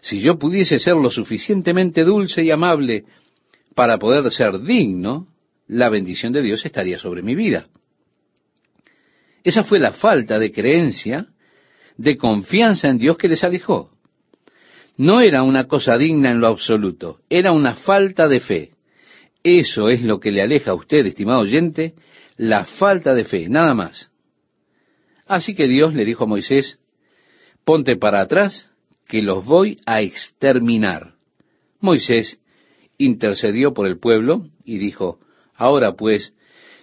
Si 0.00 0.20
yo 0.20 0.38
pudiese 0.38 0.78
ser 0.78 0.96
lo 0.96 1.10
suficientemente 1.10 2.04
dulce 2.04 2.42
y 2.42 2.50
amable 2.50 3.04
para 3.74 3.98
poder 3.98 4.30
ser 4.30 4.60
digno, 4.60 5.28
la 5.66 5.88
bendición 5.88 6.32
de 6.32 6.42
Dios 6.42 6.64
estaría 6.64 6.98
sobre 6.98 7.22
mi 7.22 7.34
vida. 7.34 7.68
Esa 9.44 9.64
fue 9.64 9.78
la 9.78 9.92
falta 9.92 10.38
de 10.38 10.52
creencia, 10.52 11.26
de 11.96 12.16
confianza 12.16 12.88
en 12.88 12.98
Dios 12.98 13.16
que 13.16 13.28
les 13.28 13.44
alejó. 13.44 13.90
No 14.96 15.20
era 15.20 15.42
una 15.42 15.66
cosa 15.66 15.96
digna 15.96 16.30
en 16.30 16.40
lo 16.40 16.48
absoluto, 16.48 17.20
era 17.30 17.52
una 17.52 17.74
falta 17.74 18.28
de 18.28 18.40
fe. 18.40 18.70
Eso 19.42 19.88
es 19.88 20.02
lo 20.02 20.20
que 20.20 20.30
le 20.30 20.42
aleja 20.42 20.72
a 20.72 20.74
usted, 20.74 21.06
estimado 21.06 21.40
oyente, 21.40 21.94
la 22.36 22.64
falta 22.64 23.14
de 23.14 23.24
fe, 23.24 23.48
nada 23.48 23.74
más. 23.74 24.10
Así 25.26 25.54
que 25.54 25.68
Dios 25.68 25.94
le 25.94 26.04
dijo 26.04 26.24
a 26.24 26.26
Moisés, 26.26 26.78
ponte 27.64 27.96
para 27.96 28.20
atrás, 28.20 28.69
que 29.10 29.22
los 29.22 29.44
voy 29.44 29.78
a 29.86 30.02
exterminar. 30.02 31.14
Moisés 31.80 32.38
intercedió 32.96 33.74
por 33.74 33.88
el 33.88 33.98
pueblo 33.98 34.46
y 34.64 34.78
dijo, 34.78 35.18
ahora 35.56 35.96
pues, 35.96 36.32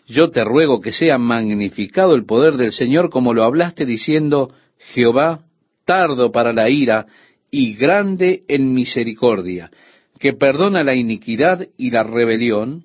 yo 0.08 0.30
te 0.30 0.44
ruego 0.44 0.82
que 0.82 0.92
sea 0.92 1.18
magnificado 1.18 2.16
el 2.16 2.26
poder 2.26 2.58
del 2.58 2.74
Señor 2.74 3.10
como 3.10 3.34
lo 3.34 3.46
hablaste 3.46 3.86
diciendo, 3.86 4.52
Jehová, 4.94 5.46
tardo 5.86 6.34
para 6.34 6.52
la 6.52 6.70
ira 6.70 7.06
y 7.50 7.76
grande 7.76 8.44
en 8.50 8.74
misericordia, 8.74 9.72
que 10.20 10.34
perdona 10.34 10.84
la 10.84 10.96
iniquidad 10.96 11.66
y 11.78 11.92
la 11.92 12.04
rebelión, 12.04 12.84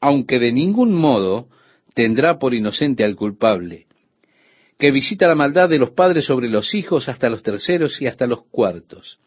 aunque 0.00 0.38
de 0.38 0.52
ningún 0.52 0.94
modo 0.94 1.48
tendrá 1.94 2.38
por 2.38 2.54
inocente 2.54 3.02
al 3.02 3.16
culpable, 3.16 3.86
que 4.84 4.90
visita 4.90 5.26
la 5.26 5.34
maldad 5.34 5.70
de 5.70 5.78
los 5.78 5.92
padres 5.92 6.26
sobre 6.26 6.50
los 6.50 6.74
hijos 6.74 7.08
hasta 7.08 7.30
los 7.30 7.42
terceros 7.42 8.02
y 8.02 8.06
hasta 8.06 8.26
los 8.26 8.42
cuartos. 8.42 9.18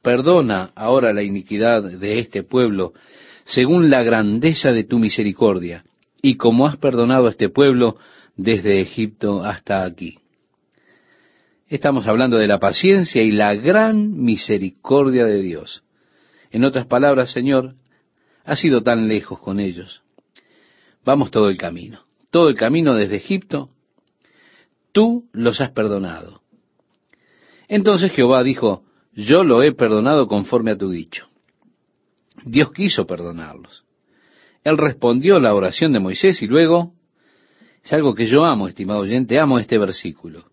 Perdona 0.00 0.70
ahora 0.74 1.12
la 1.12 1.22
iniquidad 1.22 1.82
de 1.82 2.18
este 2.18 2.42
pueblo, 2.42 2.94
según 3.44 3.90
la 3.90 4.02
grandeza 4.02 4.72
de 4.72 4.84
tu 4.84 4.98
misericordia, 4.98 5.84
y 6.22 6.38
como 6.38 6.66
has 6.66 6.78
perdonado 6.78 7.26
a 7.26 7.30
este 7.30 7.50
pueblo 7.50 7.98
desde 8.36 8.80
Egipto 8.80 9.44
hasta 9.44 9.84
aquí. 9.84 10.16
Estamos 11.68 12.06
hablando 12.06 12.38
de 12.38 12.46
la 12.46 12.58
paciencia 12.58 13.20
y 13.20 13.32
la 13.32 13.54
gran 13.54 14.24
misericordia 14.24 15.26
de 15.26 15.42
Dios. 15.42 15.84
En 16.50 16.64
otras 16.64 16.86
palabras, 16.86 17.32
Señor, 17.32 17.74
has 18.46 18.60
sido 18.60 18.82
tan 18.82 19.08
lejos 19.08 19.40
con 19.40 19.60
ellos. 19.60 20.00
Vamos 21.04 21.30
todo 21.30 21.50
el 21.50 21.58
camino, 21.58 22.06
todo 22.30 22.48
el 22.48 22.56
camino 22.56 22.94
desde 22.94 23.16
Egipto, 23.16 23.68
tú 24.96 25.28
los 25.34 25.60
has 25.60 25.72
perdonado. 25.72 26.40
Entonces 27.68 28.12
Jehová 28.12 28.42
dijo, 28.42 28.84
yo 29.12 29.44
lo 29.44 29.62
he 29.62 29.72
perdonado 29.72 30.26
conforme 30.26 30.70
a 30.70 30.78
tu 30.78 30.88
dicho. 30.88 31.28
Dios 32.46 32.72
quiso 32.72 33.06
perdonarlos. 33.06 33.84
Él 34.64 34.78
respondió 34.78 35.38
la 35.38 35.54
oración 35.54 35.92
de 35.92 36.00
Moisés 36.00 36.40
y 36.40 36.46
luego, 36.46 36.94
es 37.84 37.92
algo 37.92 38.14
que 38.14 38.24
yo 38.24 38.46
amo, 38.46 38.68
estimado 38.68 39.00
oyente, 39.00 39.38
amo 39.38 39.58
este 39.58 39.76
versículo. 39.76 40.46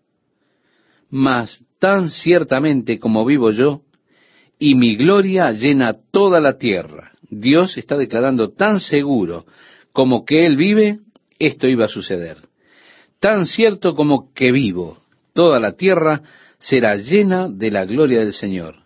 Mas 1.08 1.64
tan 1.78 2.10
ciertamente 2.10 2.98
como 2.98 3.24
vivo 3.24 3.50
yo, 3.50 3.80
y 4.58 4.74
mi 4.74 4.94
gloria 4.94 5.52
llena 5.52 5.94
toda 6.10 6.38
la 6.38 6.58
tierra. 6.58 7.12
Dios 7.30 7.78
está 7.78 7.96
declarando 7.96 8.50
tan 8.50 8.80
seguro 8.80 9.46
como 9.92 10.26
que 10.26 10.44
Él 10.44 10.56
vive, 10.58 10.98
esto 11.38 11.66
iba 11.66 11.86
a 11.86 11.88
suceder. 11.88 12.36
Tan 13.20 13.46
cierto 13.46 13.94
como 13.94 14.32
que 14.34 14.52
vivo, 14.52 14.98
toda 15.32 15.58
la 15.60 15.72
tierra 15.72 16.22
será 16.58 16.96
llena 16.96 17.48
de 17.48 17.70
la 17.70 17.84
gloria 17.84 18.20
del 18.20 18.32
Señor. 18.32 18.76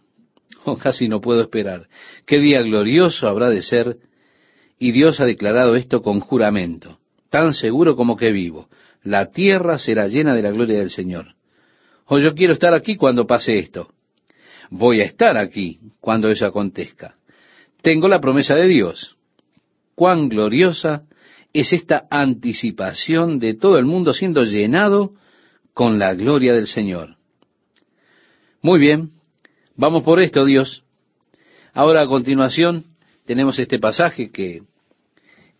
Oh, 0.65 0.77
casi 0.77 1.09
no 1.09 1.23
puedo 1.23 1.41
esperar. 1.41 1.87
Qué 2.27 2.39
día 2.41 2.61
glorioso 2.61 3.27
habrá 3.27 3.49
de 3.49 3.63
ser. 3.63 3.97
Y 4.79 4.93
Dios 4.93 5.19
ha 5.19 5.25
declarado 5.25 5.77
esto 5.77 6.03
con 6.03 6.21
juramento, 6.21 6.99
tan 7.31 7.55
seguro 7.55 7.97
como 7.97 8.17
que 8.17 8.33
vivo. 8.33 8.69
La 9.03 9.31
tierra 9.31 9.79
será 9.79 10.09
llena 10.09 10.35
de 10.35 10.43
la 10.43 10.51
gloria 10.51 10.81
del 10.81 10.91
Señor. 10.91 11.37
Oh, 12.05 12.19
yo 12.19 12.35
quiero 12.35 12.53
estar 12.53 12.75
aquí 12.75 12.97
cuando 12.97 13.27
pase 13.27 13.59
esto 13.59 13.89
voy 14.71 15.01
a 15.01 15.05
estar 15.05 15.37
aquí 15.37 15.79
cuando 16.01 16.29
eso 16.29 16.47
acontezca. 16.47 17.17
Tengo 17.83 18.09
la 18.09 18.21
promesa 18.21 18.55
de 18.55 18.67
Dios. 18.67 19.17
Cuán 19.95 20.29
gloriosa 20.29 21.03
es 21.53 21.73
esta 21.73 22.07
anticipación 22.11 23.39
de 23.39 23.55
todo 23.55 23.79
el 23.79 23.85
mundo 23.85 24.12
siendo 24.12 24.43
llenado 24.43 25.15
con 25.73 25.99
la 25.99 26.15
gloria 26.15 26.53
del 26.53 26.66
Señor. 26.66 27.16
Muy 28.61 28.81
bien, 28.81 29.11
vamos 29.77 30.03
por 30.03 30.20
esto, 30.20 30.45
Dios. 30.45 30.85
Ahora 31.73 32.03
a 32.03 32.07
continuación 32.07 32.85
tenemos 33.25 33.59
este 33.59 33.79
pasaje 33.79 34.31
que 34.31 34.62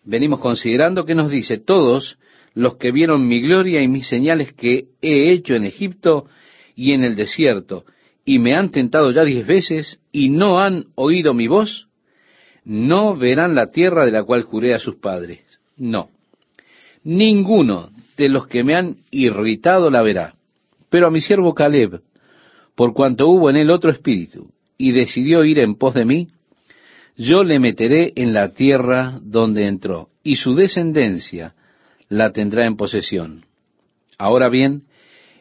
venimos 0.05 0.41
considerando 0.41 1.05
que 1.05 1.15
nos 1.15 1.31
dice, 1.31 1.59
todos 1.59 2.19
los 2.55 2.77
que 2.77 2.91
vieron 2.91 3.29
mi 3.29 3.41
gloria 3.41 3.83
y 3.83 3.89
mis 3.89 4.09
señales 4.09 4.53
que 4.53 4.89
he 5.01 5.31
hecho 5.31 5.55
en 5.55 5.65
Egipto 5.65 6.27
y 6.75 6.93
en 6.93 7.05
el 7.05 7.15
desierto, 7.15 7.85
y 8.25 8.39
me 8.39 8.55
han 8.55 8.71
tentado 8.71 9.11
ya 9.11 9.25
diez 9.25 9.47
veces 9.47 10.01
y 10.13 10.31
no 10.31 10.61
han 10.61 10.87
oído 10.95 11.35
mi 11.35 11.47
voz, 11.47 11.89
no 12.65 13.17
verán 13.17 13.55
la 13.55 13.69
tierra 13.69 14.05
de 14.05 14.13
la 14.13 14.25
cual 14.25 14.43
juré 14.43 14.75
a 14.75 14.79
sus 14.79 14.97
padres. 14.97 15.48
No. 15.79 16.11
Ninguno 17.05 17.91
de 18.17 18.29
los 18.29 18.47
que 18.47 18.65
me 18.65 18.75
han 18.75 18.97
irritado 19.11 19.91
la 19.91 20.03
verá. 20.03 20.35
Pero 20.91 21.07
a 21.07 21.11
mi 21.11 21.21
siervo 21.21 21.55
Caleb, 21.55 22.01
por 22.75 22.93
cuanto 22.93 23.29
hubo 23.29 23.51
en 23.51 23.57
él 23.57 23.71
otro 23.71 23.91
espíritu, 23.91 24.51
y 24.77 24.93
decidió 24.93 25.45
ir 25.45 25.59
en 25.59 25.77
pos 25.77 25.95
de 25.95 26.05
mí, 26.05 26.29
yo 27.17 27.43
le 27.43 27.59
meteré 27.59 28.13
en 28.17 28.33
la 28.33 28.53
tierra 28.53 29.19
donde 29.23 29.67
entró, 29.67 30.09
y 30.23 30.37
su 30.37 30.55
descendencia 30.55 31.55
la 32.09 32.33
tendrá 32.33 32.65
en 32.67 32.77
posesión. 32.77 33.45
Ahora 34.19 34.49
bien, 34.49 34.85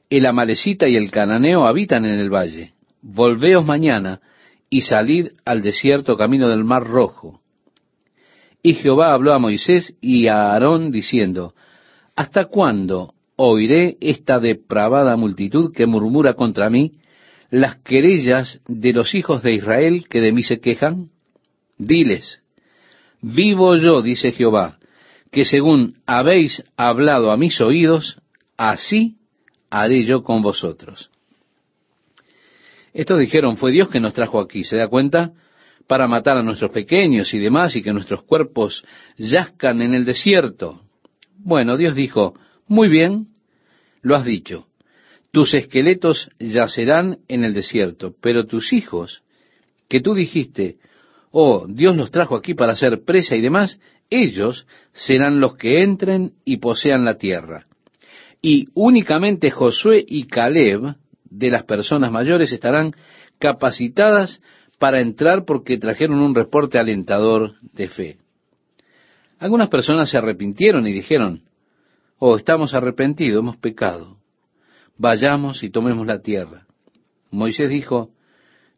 el 0.09 0.25
amalecita 0.25 0.87
y 0.87 0.95
el 0.95 1.11
cananeo 1.11 1.65
habitan 1.65 2.05
en 2.05 2.19
el 2.19 2.29
valle. 2.29 2.73
Volveos 3.01 3.65
mañana 3.65 4.21
y 4.69 4.81
salid 4.81 5.29
al 5.45 5.61
desierto 5.61 6.17
camino 6.17 6.49
del 6.49 6.63
mar 6.63 6.85
rojo. 6.85 7.41
Y 8.67 8.73
Jehová 8.73 9.13
habló 9.13 9.33
a 9.33 9.39
Moisés 9.39 9.95
y 10.01 10.27
a 10.27 10.51
Aarón 10.51 10.91
diciendo, 10.91 11.53
¿Hasta 12.17 12.47
cuándo 12.47 13.13
oiré 13.37 13.95
esta 14.01 14.41
depravada 14.41 15.15
multitud 15.15 15.71
que 15.73 15.85
murmura 15.85 16.33
contra 16.33 16.69
mí 16.69 16.99
las 17.49 17.77
querellas 17.77 18.59
de 18.67 18.91
los 18.91 19.15
hijos 19.15 19.41
de 19.41 19.53
Israel 19.53 20.05
que 20.09 20.19
de 20.19 20.33
mí 20.33 20.43
se 20.43 20.59
quejan? 20.59 21.11
Diles, 21.77 22.41
vivo 23.21 23.77
yo, 23.77 24.01
dice 24.01 24.33
Jehová, 24.33 24.79
que 25.31 25.45
según 25.45 25.99
habéis 26.05 26.61
hablado 26.75 27.31
a 27.31 27.37
mis 27.37 27.61
oídos, 27.61 28.17
así 28.57 29.15
haré 29.69 30.03
yo 30.03 30.25
con 30.25 30.41
vosotros. 30.41 31.09
Estos 32.93 33.17
dijeron, 33.17 33.55
fue 33.55 33.71
Dios 33.71 33.87
que 33.87 34.01
nos 34.01 34.13
trajo 34.13 34.41
aquí, 34.41 34.65
¿se 34.65 34.75
da 34.75 34.89
cuenta? 34.89 35.31
Para 35.87 36.07
matar 36.07 36.37
a 36.37 36.43
nuestros 36.43 36.71
pequeños 36.71 37.33
y 37.33 37.39
demás 37.39 37.75
y 37.75 37.81
que 37.81 37.93
nuestros 37.93 38.23
cuerpos 38.23 38.83
yazcan 39.17 39.81
en 39.81 39.93
el 39.93 40.05
desierto. 40.05 40.81
Bueno, 41.37 41.77
Dios 41.77 41.95
dijo, 41.95 42.35
muy 42.67 42.89
bien, 42.89 43.27
lo 44.01 44.15
has 44.15 44.25
dicho. 44.25 44.67
Tus 45.31 45.53
esqueletos 45.53 46.29
yacerán 46.39 47.19
en 47.27 47.43
el 47.43 47.53
desierto, 47.53 48.13
pero 48.21 48.45
tus 48.45 48.73
hijos, 48.73 49.23
que 49.87 50.01
tú 50.01 50.13
dijiste, 50.13 50.77
oh, 51.31 51.67
Dios 51.67 51.95
los 51.95 52.11
trajo 52.11 52.35
aquí 52.35 52.53
para 52.53 52.73
hacer 52.73 53.03
presa 53.05 53.35
y 53.35 53.41
demás, 53.41 53.79
ellos 54.09 54.65
serán 54.93 55.39
los 55.39 55.55
que 55.55 55.83
entren 55.83 56.33
y 56.45 56.57
posean 56.57 57.05
la 57.05 57.17
tierra. 57.17 57.67
Y 58.41 58.69
únicamente 58.73 59.51
Josué 59.51 60.03
y 60.07 60.25
Caleb, 60.25 60.95
de 61.25 61.49
las 61.49 61.63
personas 61.63 62.11
mayores, 62.11 62.51
estarán 62.51 62.93
capacitadas 63.39 64.41
para 64.79 65.01
entrar 65.01 65.45
porque 65.45 65.77
trajeron 65.77 66.19
un 66.19 66.35
reporte 66.35 66.77
alentador 66.77 67.55
de 67.73 67.87
fe. 67.87 68.17
Algunas 69.39 69.69
personas 69.69 70.09
se 70.09 70.17
arrepintieron 70.17 70.87
y 70.87 70.91
dijeron, 70.91 71.43
oh, 72.19 72.37
estamos 72.37 72.73
arrepentidos, 72.73 73.39
hemos 73.39 73.57
pecado. 73.57 74.17
Vayamos 74.97 75.63
y 75.63 75.69
tomemos 75.69 76.05
la 76.07 76.21
tierra. 76.21 76.65
Moisés 77.29 77.69
dijo, 77.69 78.11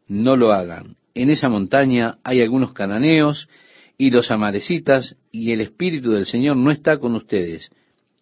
no 0.06 0.36
lo 0.36 0.52
hagan. 0.52 0.96
En 1.14 1.30
esa 1.30 1.48
montaña 1.48 2.18
hay 2.24 2.42
algunos 2.42 2.72
cananeos 2.72 3.48
y 3.96 4.10
los 4.10 4.30
amarecitas 4.30 5.16
y 5.30 5.52
el 5.52 5.60
Espíritu 5.60 6.12
del 6.12 6.26
Señor 6.26 6.56
no 6.56 6.70
está 6.70 6.98
con 6.98 7.14
ustedes. 7.14 7.70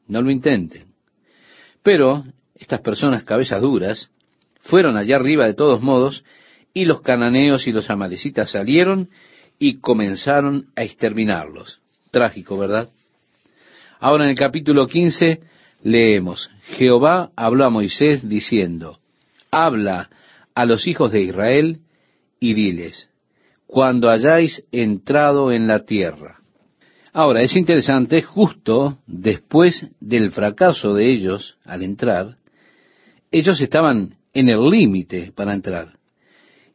No 0.07 0.23
lo 0.23 0.31
intenten. 0.31 0.87
Pero 1.83 2.25
estas 2.55 2.81
personas 2.81 3.25
cabezas 3.25 3.61
duras 3.61 4.11
fueron 4.61 4.97
allá 4.97 5.17
arriba 5.17 5.47
de 5.47 5.55
todos 5.55 5.83
modos 5.83 6.25
y 6.75 6.85
los 6.85 7.01
cananeos 7.03 7.67
y 7.67 7.73
los 7.73 7.91
amalecitas 7.91 8.51
salieron 8.51 9.09
y 9.59 9.79
comenzaron 9.79 10.67
a 10.77 10.83
exterminarlos. 10.83 11.81
Trágico, 12.11 12.57
¿verdad? 12.57 12.89
Ahora 14.01 14.25
en 14.25 14.31
el 14.31 14.37
capítulo 14.37 14.87
15 14.87 15.41
leemos, 15.83 16.51
Jehová 16.77 17.31
habló 17.37 17.65
a 17.65 17.71
Moisés 17.71 18.29
diciendo, 18.29 18.99
habla 19.51 20.11
a 20.55 20.65
los 20.65 20.87
hijos 20.87 21.13
de 21.13 21.23
Israel 21.23 21.81
y 22.41 22.55
diles, 22.55 23.09
cuando 23.67 24.09
hayáis 24.09 24.65
entrado 24.73 25.53
en 25.53 25.67
la 25.67 25.85
tierra. 25.85 26.39
Ahora, 27.13 27.43
es 27.43 27.57
interesante, 27.57 28.23
justo 28.23 28.99
después 29.07 29.89
del 29.99 30.31
fracaso 30.31 30.95
de 30.95 31.11
ellos 31.11 31.57
al 31.65 31.83
entrar, 31.83 32.37
ellos 33.31 33.61
estaban 33.61 34.17
en 34.33 34.49
el 34.49 34.69
límite 34.69 35.33
para 35.35 35.53
entrar. 35.53 35.89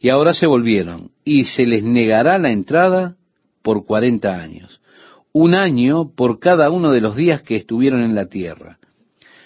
Y 0.04 0.10
ahora 0.10 0.34
se 0.34 0.48
volvieron 0.48 1.12
y 1.24 1.46
se 1.46 1.66
les 1.66 1.82
negará 1.82 2.38
la 2.38 2.52
entrada 2.52 3.16
por 3.62 3.86
cuarenta 3.86 4.38
años. 4.38 4.82
Un 5.32 5.56
año 5.56 6.12
por 6.14 6.40
cada 6.40 6.70
uno 6.72 6.92
de 6.92 7.00
los 7.00 7.16
días 7.16 7.42
que 7.42 7.56
estuvieron 7.56 8.04
en 8.04 8.14
la 8.14 8.26
tierra 8.26 8.80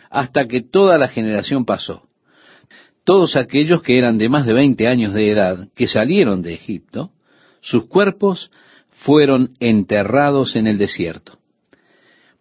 hasta 0.10 0.48
que 0.48 0.62
toda 0.62 0.98
la 0.98 1.10
generación 1.10 1.64
pasó. 1.64 2.08
Todos 3.04 3.36
aquellos 3.36 3.84
que 3.84 4.00
eran 4.00 4.18
de 4.18 4.30
más 4.30 4.48
de 4.48 4.54
20 4.54 4.88
años 4.88 5.14
de 5.14 5.30
edad, 5.30 5.70
que 5.76 5.86
salieron 5.86 6.42
de 6.42 6.56
Egipto, 6.56 7.12
sus 7.62 7.86
cuerpos 7.86 8.50
fueron 8.90 9.52
enterrados 9.60 10.56
en 10.56 10.66
el 10.66 10.80
desierto. 10.80 11.38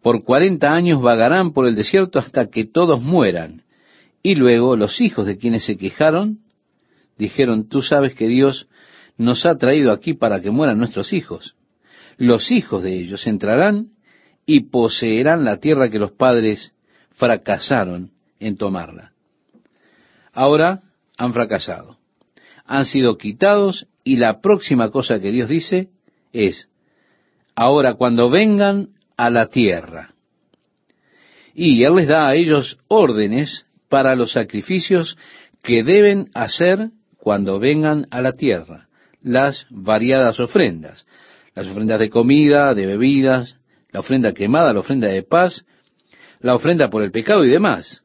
Por 0.00 0.24
cuarenta 0.24 0.72
años 0.72 1.02
vagarán 1.02 1.52
por 1.52 1.66
el 1.66 1.74
desierto 1.74 2.18
hasta 2.18 2.46
que 2.46 2.64
todos 2.64 3.02
mueran. 3.02 3.64
Y 4.22 4.36
luego 4.36 4.74
los 4.74 5.02
hijos 5.02 5.26
de 5.26 5.36
quienes 5.36 5.66
se 5.66 5.76
quejaron 5.76 6.45
dijeron, 7.18 7.68
tú 7.68 7.82
sabes 7.82 8.14
que 8.14 8.28
Dios 8.28 8.68
nos 9.16 9.46
ha 9.46 9.56
traído 9.56 9.92
aquí 9.92 10.14
para 10.14 10.40
que 10.40 10.50
mueran 10.50 10.78
nuestros 10.78 11.12
hijos. 11.12 11.56
Los 12.16 12.50
hijos 12.50 12.82
de 12.82 12.98
ellos 12.98 13.26
entrarán 13.26 13.88
y 14.44 14.68
poseerán 14.70 15.44
la 15.44 15.58
tierra 15.58 15.90
que 15.90 15.98
los 15.98 16.12
padres 16.12 16.72
fracasaron 17.12 18.12
en 18.38 18.56
tomarla. 18.56 19.12
Ahora 20.32 20.82
han 21.16 21.32
fracasado. 21.32 21.98
Han 22.64 22.84
sido 22.84 23.16
quitados 23.16 23.86
y 24.04 24.16
la 24.16 24.40
próxima 24.40 24.90
cosa 24.90 25.20
que 25.20 25.32
Dios 25.32 25.48
dice 25.48 25.88
es, 26.32 26.68
ahora 27.54 27.94
cuando 27.94 28.28
vengan 28.28 28.90
a 29.16 29.30
la 29.30 29.46
tierra. 29.46 30.14
Y 31.54 31.82
Él 31.84 31.96
les 31.96 32.08
da 32.08 32.28
a 32.28 32.34
ellos 32.34 32.78
órdenes 32.86 33.66
para 33.88 34.14
los 34.14 34.32
sacrificios 34.32 35.16
que 35.62 35.82
deben 35.82 36.28
hacer 36.34 36.90
cuando 37.26 37.58
vengan 37.58 38.06
a 38.12 38.22
la 38.22 38.34
tierra, 38.34 38.86
las 39.20 39.66
variadas 39.68 40.38
ofrendas, 40.38 41.08
las 41.56 41.66
ofrendas 41.66 41.98
de 41.98 42.08
comida, 42.08 42.72
de 42.72 42.86
bebidas, 42.86 43.56
la 43.90 43.98
ofrenda 43.98 44.32
quemada, 44.32 44.72
la 44.72 44.78
ofrenda 44.78 45.08
de 45.08 45.24
paz, 45.24 45.66
la 46.38 46.54
ofrenda 46.54 46.88
por 46.88 47.02
el 47.02 47.10
pecado 47.10 47.44
y 47.44 47.48
demás. 47.48 48.04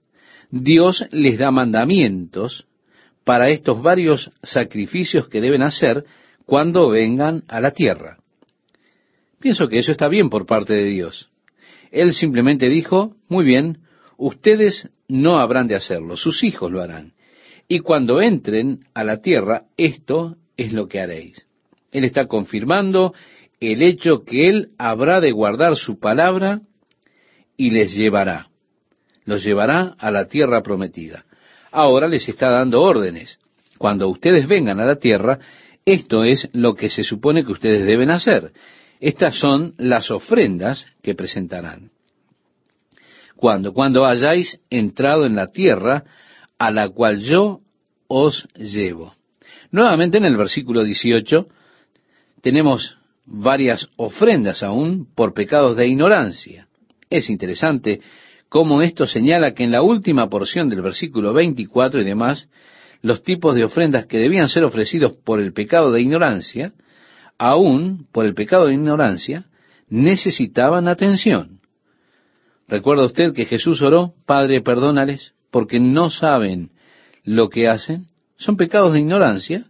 Dios 0.50 1.06
les 1.12 1.38
da 1.38 1.52
mandamientos 1.52 2.66
para 3.24 3.50
estos 3.50 3.84
varios 3.84 4.32
sacrificios 4.42 5.28
que 5.28 5.40
deben 5.40 5.62
hacer 5.62 6.04
cuando 6.48 6.90
vengan 6.90 7.44
a 7.48 7.62
la 7.62 7.74
tierra. 7.74 8.18
Pienso 9.40 9.68
que 9.68 9.78
eso 9.78 9.92
está 9.92 10.08
bien 10.08 10.32
por 10.32 10.48
parte 10.48 10.74
de 10.74 10.86
Dios. 10.86 11.30
Él 11.92 12.16
simplemente 12.16 12.70
dijo, 12.70 13.16
muy 13.30 13.46
bien, 13.46 13.82
ustedes 14.18 14.90
no 15.08 15.38
habrán 15.38 15.68
de 15.68 15.76
hacerlo, 15.76 16.18
sus 16.18 16.44
hijos 16.44 16.72
lo 16.72 16.82
harán. 16.82 17.14
Y 17.72 17.80
cuando 17.80 18.22
entren 18.22 18.82
a 18.94 19.06
la 19.06 19.22
tierra, 19.22 19.64
esto 19.78 20.36
es 20.58 20.74
lo 20.74 20.90
que 20.90 21.00
haréis. 21.00 21.48
Él 21.94 22.04
está 22.04 22.28
confirmando 22.28 23.14
el 23.62 23.82
hecho 23.82 24.26
que 24.26 24.50
Él 24.50 24.72
habrá 24.78 25.22
de 25.22 25.32
guardar 25.32 25.78
su 25.78 25.98
palabra 25.98 26.60
y 27.56 27.70
les 27.70 27.96
llevará. 27.96 28.50
Los 29.24 29.46
llevará 29.46 29.96
a 29.98 30.12
la 30.12 30.28
tierra 30.28 30.62
prometida. 30.62 31.24
Ahora 31.72 32.10
les 32.10 32.28
está 32.28 32.50
dando 32.50 32.82
órdenes. 32.82 33.40
Cuando 33.78 34.10
ustedes 34.10 34.50
vengan 34.50 34.82
a 34.82 34.86
la 34.86 34.98
tierra, 34.98 35.40
esto 35.86 36.26
es 36.26 36.50
lo 36.52 36.76
que 36.76 36.90
se 36.90 37.06
supone 37.06 37.46
que 37.46 37.54
ustedes 37.54 37.86
deben 37.86 38.10
hacer. 38.10 38.52
Estas 39.00 39.40
son 39.40 39.76
las 39.78 40.12
ofrendas 40.12 40.88
que 41.02 41.16
presentarán. 41.16 41.90
Cuando, 43.38 43.72
cuando 43.72 44.06
hayáis 44.06 44.60
entrado 44.70 45.26
en 45.26 45.38
la 45.38 45.48
tierra 45.48 46.04
a 46.62 46.70
la 46.70 46.90
cual 46.90 47.22
yo 47.22 47.62
os 48.08 48.48
llevo. 48.54 49.16
Nuevamente 49.72 50.20
en 50.20 50.26
el 50.26 50.38
versículo 50.38 50.84
18 50.84 51.48
tenemos 52.44 53.00
varias 53.26 53.90
ofrendas 53.96 54.62
aún 54.62 55.08
por 55.16 55.34
pecados 55.34 55.76
de 55.76 55.88
ignorancia. 55.88 56.68
Es 57.10 57.32
interesante 57.32 58.02
cómo 58.48 58.84
esto 58.84 59.08
señala 59.08 59.56
que 59.56 59.64
en 59.64 59.72
la 59.72 59.82
última 59.82 60.30
porción 60.30 60.70
del 60.70 60.84
versículo 60.84 61.34
24 61.34 62.00
y 62.00 62.04
demás, 62.04 62.48
los 63.02 63.24
tipos 63.24 63.56
de 63.56 63.64
ofrendas 63.64 64.06
que 64.06 64.20
debían 64.20 64.48
ser 64.48 64.64
ofrecidos 64.64 65.14
por 65.14 65.42
el 65.42 65.54
pecado 65.54 65.92
de 65.92 66.04
ignorancia, 66.04 66.74
aún 67.40 68.06
por 68.12 68.28
el 68.28 68.36
pecado 68.36 68.68
de 68.68 68.76
ignorancia, 68.76 69.48
necesitaban 69.90 70.88
atención. 70.88 71.60
¿Recuerda 72.68 73.06
usted 73.06 73.34
que 73.34 73.46
Jesús 73.48 73.82
oró, 73.82 74.14
Padre, 74.28 74.62
perdónales, 74.62 75.34
porque 75.52 75.80
no 75.80 76.10
saben 76.10 76.72
lo 77.24 77.50
que 77.50 77.68
hacen? 77.68 78.08
Son 78.38 78.58
pecados 78.58 78.94
de 78.94 79.02
ignorancia 79.02 79.66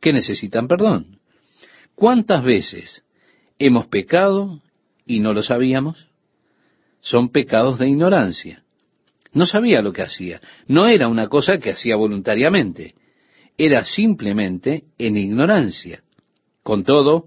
que 0.00 0.12
necesitan 0.12 0.68
perdón. 0.68 1.18
¿Cuántas 1.94 2.42
veces 2.42 3.04
hemos 3.58 3.86
pecado 3.86 4.62
y 5.06 5.20
no 5.20 5.32
lo 5.32 5.42
sabíamos? 5.42 6.08
son 7.04 7.28
pecados 7.28 7.78
de 7.78 7.88
ignorancia. 7.88 8.64
No 9.34 9.46
sabía 9.46 9.82
lo 9.82 9.92
que 9.92 10.00
hacía. 10.00 10.40
No 10.66 10.86
era 10.86 11.06
una 11.06 11.28
cosa 11.28 11.58
que 11.58 11.70
hacía 11.70 11.96
voluntariamente. 11.96 12.94
Era 13.58 13.84
simplemente 13.84 14.84
en 14.96 15.18
ignorancia. 15.18 16.02
Con 16.62 16.82
todo, 16.82 17.26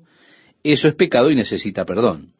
eso 0.64 0.88
es 0.88 0.96
pecado 0.96 1.30
y 1.30 1.36
necesita 1.36 1.86
perdón. 1.86 2.34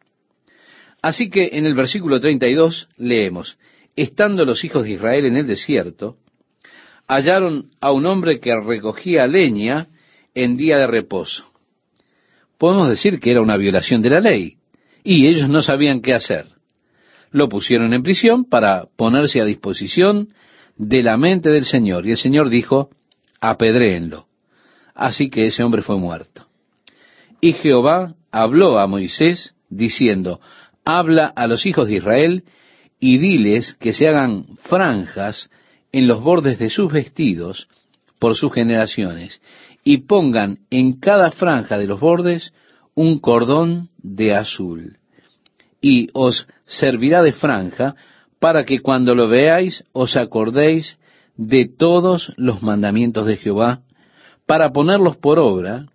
Así 1.04 1.30
que 1.30 1.50
en 1.54 1.68
el 1.68 1.76
versículo 1.76 2.20
32 2.20 2.90
leemos, 2.98 3.60
estando 3.98 4.46
los 4.46 4.64
hijos 4.64 4.84
de 4.84 4.92
Israel 4.92 5.26
en 5.26 5.38
el 5.38 5.48
desierto, 5.48 6.18
hallaron 7.08 7.72
a 7.82 7.92
un 7.92 8.06
hombre 8.06 8.40
que 8.40 8.56
recogía 8.56 9.28
leña 9.28 9.88
en 10.36 10.56
día 10.56 10.78
de 10.78 10.88
reposo. 10.88 11.46
Podemos 12.58 12.90
decir 12.90 13.20
que 13.20 13.32
era 13.32 13.42
una 13.42 13.58
violación 13.58 14.02
de 14.02 14.10
la 14.12 14.20
ley, 14.20 14.58
y 15.04 15.28
ellos 15.28 15.50
no 15.50 15.62
sabían 15.62 16.02
qué 16.02 16.14
hacer. 16.14 16.46
Lo 17.32 17.50
pusieron 17.50 17.94
en 17.94 18.04
prisión 18.04 18.46
para 18.46 18.86
ponerse 18.96 19.42
a 19.42 19.46
disposición 19.46 20.30
de 20.78 21.02
la 21.02 21.18
mente 21.18 21.50
del 21.50 21.66
Señor, 21.66 22.06
y 22.06 22.12
el 22.12 22.18
Señor 22.18 22.50
dijo, 22.50 22.90
apedréenlo. 23.42 24.28
Así 24.94 25.30
que 25.30 25.46
ese 25.46 25.64
hombre 25.64 25.82
fue 25.82 25.98
muerto. 25.98 26.48
Y 27.42 27.54
Jehová 27.54 28.16
habló 28.32 28.80
a 28.80 28.88
Moisés 28.88 29.54
diciendo, 29.70 30.40
habla 30.86 31.28
a 31.28 31.48
los 31.48 31.66
hijos 31.66 31.88
de 31.88 31.96
Israel 31.96 32.44
y 33.00 33.18
diles 33.18 33.74
que 33.80 33.94
se 33.94 34.08
hagan 34.08 34.46
franjas 34.64 35.50
en 35.92 36.08
los 36.08 36.22
bordes 36.22 36.60
de 36.60 36.70
sus 36.70 36.92
vestidos 36.92 37.68
por 38.20 38.36
sus 38.36 38.54
generaciones, 38.54 39.42
y 39.84 40.00
pongan 40.00 40.60
en 40.70 41.00
cada 41.00 41.32
franja 41.32 41.78
de 41.78 41.88
los 41.88 42.00
bordes 42.00 42.54
un 42.96 43.20
cordón 43.20 43.90
de 44.00 44.36
azul. 44.36 44.98
Y 45.82 46.10
os 46.14 46.48
servirá 46.66 47.22
de 47.22 47.32
franja 47.32 47.96
para 48.40 48.66
que 48.66 48.80
cuando 48.80 49.16
lo 49.16 49.28
veáis 49.28 49.84
os 49.94 50.18
acordéis 50.18 50.98
de 51.36 51.68
todos 51.68 52.34
los 52.38 52.64
mandamientos 52.64 53.26
de 53.28 53.38
Jehová, 53.38 53.82
para 54.48 54.72
ponerlos 54.72 55.18
por 55.18 55.40
obra, 55.40 55.86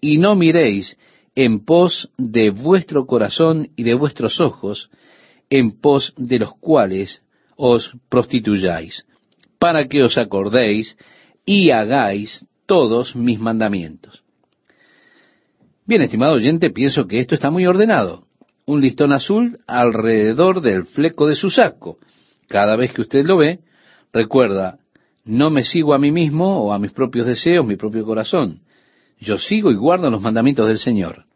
y 0.00 0.18
no 0.18 0.36
miréis 0.36 0.96
en 1.34 1.64
pos 1.64 2.10
de 2.18 2.50
vuestro 2.50 3.06
corazón 3.06 3.70
y 3.76 3.82
de 3.82 3.94
vuestros 3.94 4.40
ojos, 4.40 4.90
en 5.52 5.70
pos 5.70 6.14
de 6.16 6.38
los 6.38 6.54
cuales 6.54 7.22
os 7.56 7.94
prostituyáis, 8.08 9.04
para 9.58 9.86
que 9.86 10.02
os 10.02 10.16
acordéis 10.16 10.96
y 11.44 11.70
hagáis 11.70 12.46
todos 12.64 13.14
mis 13.14 13.38
mandamientos. 13.38 14.24
Bien, 15.84 16.00
estimado 16.00 16.32
oyente, 16.32 16.70
pienso 16.70 17.06
que 17.06 17.20
esto 17.20 17.34
está 17.34 17.50
muy 17.50 17.66
ordenado. 17.66 18.24
Un 18.64 18.80
listón 18.80 19.12
azul 19.12 19.58
alrededor 19.66 20.62
del 20.62 20.86
fleco 20.86 21.26
de 21.26 21.36
su 21.36 21.50
saco. 21.50 21.98
Cada 22.48 22.74
vez 22.74 22.94
que 22.94 23.02
usted 23.02 23.26
lo 23.26 23.36
ve, 23.36 23.58
recuerda, 24.10 24.78
no 25.26 25.50
me 25.50 25.64
sigo 25.64 25.92
a 25.92 25.98
mí 25.98 26.10
mismo 26.10 26.64
o 26.64 26.72
a 26.72 26.78
mis 26.78 26.92
propios 26.92 27.26
deseos, 27.26 27.66
mi 27.66 27.76
propio 27.76 28.06
corazón. 28.06 28.60
Yo 29.20 29.36
sigo 29.36 29.70
y 29.70 29.74
guardo 29.76 30.10
los 30.10 30.22
mandamientos 30.22 30.66
del 30.66 30.78
Señor. 30.78 31.26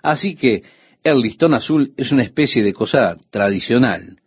Así 0.00 0.36
que 0.36 0.62
el 1.04 1.20
listón 1.20 1.54
azul 1.54 1.92
es 1.96 2.12
una 2.12 2.22
especie 2.22 2.62
de 2.62 2.72
cosa 2.72 3.16
tradicional. 3.30 4.18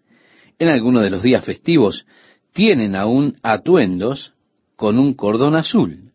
En 0.59 0.69
algunos 0.69 1.03
de 1.03 1.09
los 1.09 1.23
días 1.23 1.43
festivos 1.43 2.05
tienen 2.53 2.95
aún 2.95 3.37
atuendos 3.43 4.33
con 4.75 4.99
un 4.99 5.13
cordón 5.13 5.55
azul 5.55 6.11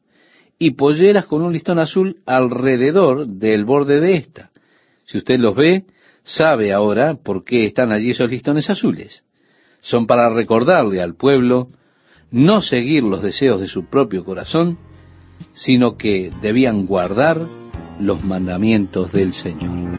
y 0.58 0.72
polleras 0.72 1.26
con 1.26 1.42
un 1.42 1.52
listón 1.52 1.78
azul 1.78 2.18
alrededor 2.26 3.26
del 3.26 3.64
borde 3.64 4.00
de 4.00 4.16
esta. 4.16 4.50
Si 5.04 5.18
usted 5.18 5.38
los 5.38 5.54
ve, 5.54 5.84
sabe 6.22 6.72
ahora 6.72 7.14
por 7.14 7.44
qué 7.44 7.64
están 7.64 7.92
allí 7.92 8.10
esos 8.10 8.30
listones 8.30 8.68
azules. 8.70 9.22
Son 9.80 10.06
para 10.06 10.28
recordarle 10.30 11.00
al 11.00 11.14
pueblo 11.14 11.68
no 12.30 12.60
seguir 12.60 13.04
los 13.04 13.22
deseos 13.22 13.60
de 13.60 13.68
su 13.68 13.86
propio 13.88 14.24
corazón, 14.24 14.78
sino 15.52 15.96
que 15.96 16.32
debían 16.42 16.86
guardar 16.86 17.40
los 18.00 18.24
mandamientos 18.24 19.12
del 19.12 19.32
Señor. 19.32 19.86